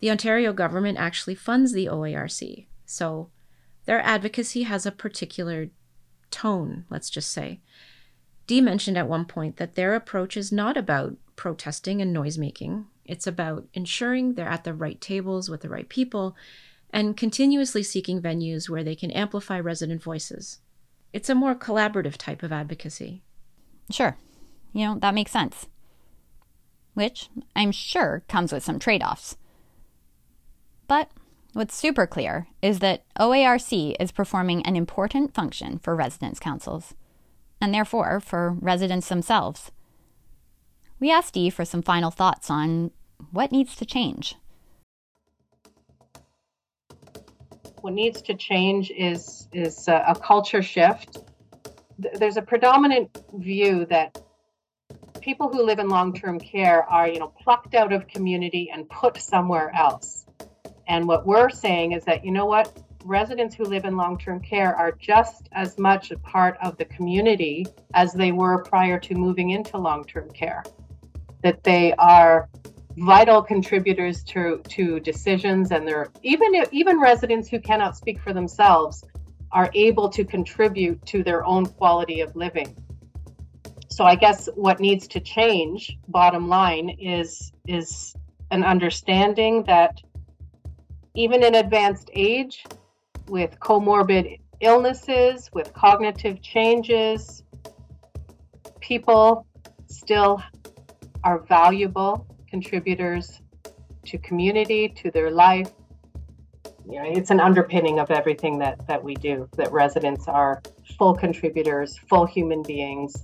The 0.00 0.10
Ontario 0.10 0.52
government 0.52 0.98
actually 0.98 1.34
funds 1.34 1.72
the 1.72 1.86
OARC, 1.86 2.66
so 2.86 3.30
their 3.84 4.00
advocacy 4.00 4.62
has 4.62 4.86
a 4.86 4.92
particular 4.92 5.68
tone, 6.30 6.86
let's 6.88 7.10
just 7.10 7.30
say. 7.30 7.60
Dee 8.46 8.60
mentioned 8.60 8.96
at 8.96 9.08
one 9.08 9.26
point 9.26 9.58
that 9.58 9.74
their 9.74 9.94
approach 9.94 10.36
is 10.36 10.50
not 10.50 10.76
about 10.76 11.16
protesting 11.36 12.00
and 12.00 12.16
noisemaking. 12.16 12.86
It's 13.04 13.26
about 13.26 13.66
ensuring 13.74 14.34
they're 14.34 14.48
at 14.48 14.64
the 14.64 14.74
right 14.74 15.00
tables 15.00 15.50
with 15.50 15.60
the 15.60 15.68
right 15.68 15.88
people 15.88 16.34
and 16.92 17.16
continuously 17.16 17.82
seeking 17.82 18.20
venues 18.20 18.68
where 18.68 18.84
they 18.84 18.94
can 18.94 19.10
amplify 19.10 19.58
resident 19.58 20.02
voices. 20.02 20.58
It's 21.12 21.30
a 21.30 21.34
more 21.34 21.54
collaborative 21.54 22.16
type 22.16 22.42
of 22.42 22.52
advocacy. 22.52 23.22
Sure. 23.90 24.16
You 24.72 24.86
know, 24.86 24.98
that 25.00 25.14
makes 25.14 25.32
sense. 25.32 25.66
Which 26.94 27.28
I'm 27.56 27.72
sure 27.72 28.22
comes 28.28 28.52
with 28.52 28.62
some 28.62 28.78
trade 28.78 29.02
offs. 29.02 29.36
But 30.86 31.10
what's 31.52 31.74
super 31.74 32.06
clear 32.06 32.48
is 32.62 32.80
that 32.80 33.04
OARC 33.18 33.96
is 33.98 34.12
performing 34.12 34.62
an 34.66 34.76
important 34.76 35.34
function 35.34 35.78
for 35.78 35.96
residents' 35.96 36.40
councils, 36.40 36.94
and 37.60 37.72
therefore 37.72 38.20
for 38.20 38.56
residents 38.60 39.08
themselves. 39.08 39.70
We 40.98 41.10
asked 41.10 41.34
Dee 41.34 41.50
for 41.50 41.64
some 41.64 41.82
final 41.82 42.10
thoughts 42.10 42.50
on 42.50 42.90
what 43.30 43.52
needs 43.52 43.76
to 43.76 43.86
change. 43.86 44.34
What 47.80 47.94
needs 47.94 48.20
to 48.22 48.34
change 48.34 48.90
is 48.90 49.48
is 49.52 49.88
a, 49.88 50.04
a 50.08 50.14
culture 50.14 50.62
shift. 50.62 51.18
There's 51.98 52.36
a 52.36 52.42
predominant 52.42 53.24
view 53.34 53.86
that 53.86 54.22
people 55.20 55.48
who 55.48 55.64
live 55.64 55.78
in 55.78 55.88
long-term 55.88 56.40
care 56.40 56.82
are, 56.84 57.08
you 57.08 57.18
know, 57.18 57.32
plucked 57.42 57.74
out 57.74 57.92
of 57.92 58.06
community 58.06 58.70
and 58.72 58.88
put 58.88 59.16
somewhere 59.18 59.70
else. 59.74 60.26
And 60.88 61.06
what 61.06 61.26
we're 61.26 61.50
saying 61.50 61.92
is 61.92 62.04
that, 62.04 62.24
you 62.24 62.32
know 62.32 62.46
what, 62.46 62.82
residents 63.04 63.54
who 63.54 63.64
live 63.64 63.84
in 63.84 63.96
long-term 63.96 64.40
care 64.40 64.74
are 64.74 64.92
just 64.92 65.48
as 65.52 65.78
much 65.78 66.10
a 66.10 66.18
part 66.18 66.56
of 66.62 66.76
the 66.78 66.84
community 66.86 67.66
as 67.94 68.12
they 68.12 68.32
were 68.32 68.62
prior 68.62 68.98
to 68.98 69.14
moving 69.14 69.50
into 69.50 69.78
long-term 69.78 70.30
care. 70.30 70.62
That 71.42 71.62
they 71.62 71.94
are 71.94 72.48
vital 72.98 73.42
contributors 73.42 74.24
to 74.24 74.60
to 74.68 75.00
decisions 75.00 75.70
and 75.70 75.86
they're 75.86 76.10
even 76.22 76.52
even 76.72 77.00
residents 77.00 77.48
who 77.48 77.60
cannot 77.60 77.96
speak 77.96 78.20
for 78.20 78.32
themselves 78.32 79.04
are 79.52 79.70
able 79.74 80.08
to 80.08 80.24
contribute 80.24 81.04
to 81.06 81.22
their 81.22 81.44
own 81.44 81.66
quality 81.66 82.20
of 82.20 82.34
living. 82.34 82.76
So 83.88 84.04
i 84.04 84.14
guess 84.14 84.48
what 84.54 84.80
needs 84.80 85.06
to 85.08 85.20
change 85.20 85.98
bottom 86.08 86.48
line 86.48 86.90
is 87.00 87.52
is 87.66 88.14
an 88.50 88.64
understanding 88.64 89.62
that 89.64 90.00
even 91.14 91.44
in 91.44 91.54
advanced 91.54 92.10
age 92.14 92.64
with 93.28 93.58
comorbid 93.60 94.40
illnesses 94.60 95.48
with 95.52 95.72
cognitive 95.72 96.42
changes 96.42 97.44
people 98.80 99.46
still 99.86 100.42
are 101.24 101.38
valuable 101.38 102.26
contributors 102.50 103.40
to 104.06 104.18
community, 104.18 104.88
to 104.88 105.10
their 105.10 105.30
life. 105.30 105.70
You 106.88 107.02
know, 107.02 107.08
it's 107.08 107.30
an 107.30 107.40
underpinning 107.40 108.00
of 108.00 108.10
everything 108.10 108.58
that 108.58 108.86
that 108.88 109.02
we 109.02 109.14
do. 109.14 109.48
That 109.56 109.70
residents 109.72 110.26
are 110.26 110.60
full 110.98 111.14
contributors, 111.14 111.96
full 112.08 112.26
human 112.26 112.62
beings, 112.62 113.14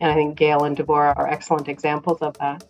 and 0.00 0.10
I 0.10 0.14
think 0.14 0.36
Gail 0.36 0.64
and 0.64 0.76
Devorah 0.76 1.16
are 1.16 1.28
excellent 1.28 1.68
examples 1.68 2.18
of 2.20 2.36
that. 2.38 2.64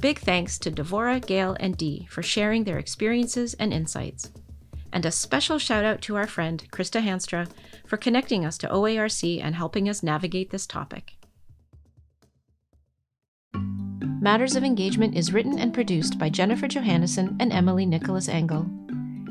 Big 0.00 0.20
thanks 0.20 0.58
to 0.60 0.70
Devorah, 0.70 1.24
Gail, 1.26 1.56
and 1.58 1.76
Dee 1.76 2.06
for 2.08 2.22
sharing 2.22 2.62
their 2.64 2.78
experiences 2.78 3.54
and 3.54 3.72
insights. 3.72 4.30
And 4.92 5.04
a 5.04 5.10
special 5.10 5.58
shout 5.58 5.84
out 5.84 6.00
to 6.02 6.16
our 6.16 6.26
friend, 6.26 6.66
Krista 6.70 7.02
Hanstra, 7.02 7.48
for 7.86 7.96
connecting 7.96 8.44
us 8.44 8.58
to 8.58 8.68
OARC 8.68 9.40
and 9.42 9.54
helping 9.54 9.88
us 9.88 10.02
navigate 10.02 10.50
this 10.50 10.66
topic. 10.66 11.14
Matters 14.20 14.56
of 14.56 14.64
Engagement 14.64 15.16
is 15.16 15.32
written 15.32 15.58
and 15.58 15.72
produced 15.72 16.18
by 16.18 16.28
Jennifer 16.28 16.66
Johannesson 16.66 17.36
and 17.38 17.52
Emily 17.52 17.86
Nicholas 17.86 18.26
Angl. 18.26 18.68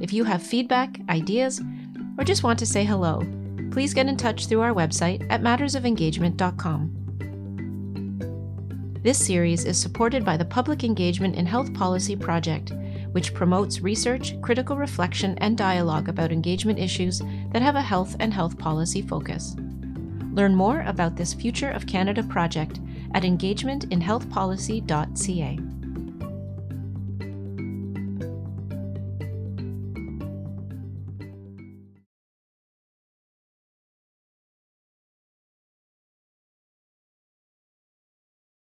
If 0.02 0.14
you 0.14 0.24
have 0.24 0.42
feedback, 0.42 0.98
ideas, 1.10 1.62
or 2.18 2.24
just 2.24 2.44
want 2.44 2.58
to 2.60 2.66
say 2.66 2.86
hello, 2.86 3.22
please 3.72 3.94
get 3.94 4.08
in 4.08 4.16
touch 4.16 4.48
through 4.48 4.62
our 4.62 4.74
website 4.74 5.28
at 5.30 5.42
mattersofengagement.com. 5.42 6.98
This 9.04 9.26
series 9.26 9.66
is 9.66 9.78
supported 9.78 10.24
by 10.26 10.38
the 10.38 10.46
Public 10.46 10.84
Engagement 10.84 11.36
in 11.36 11.46
Health 11.46 11.74
Policy 11.74 12.16
Project 12.16 12.72
which 13.18 13.34
promotes 13.34 13.82
research, 13.82 14.40
critical 14.44 14.78
reflection, 14.78 15.36
and 15.40 15.58
dialogue 15.58 16.08
about 16.08 16.32
engagement 16.32 16.78
issues 16.78 17.20
that 17.52 17.64
have 17.64 17.76
a 17.76 17.82
health 17.82 18.16
and 18.20 18.32
health 18.32 18.60
policy 18.60 19.02
focus. 19.02 19.56
Learn 20.34 20.54
more 20.54 20.82
about 20.82 21.16
this 21.16 21.34
Future 21.34 21.72
of 21.72 21.88
Canada 21.88 22.22
project 22.22 22.80
at 23.16 23.24
engagementinhealthpolicy.ca. 23.24 25.77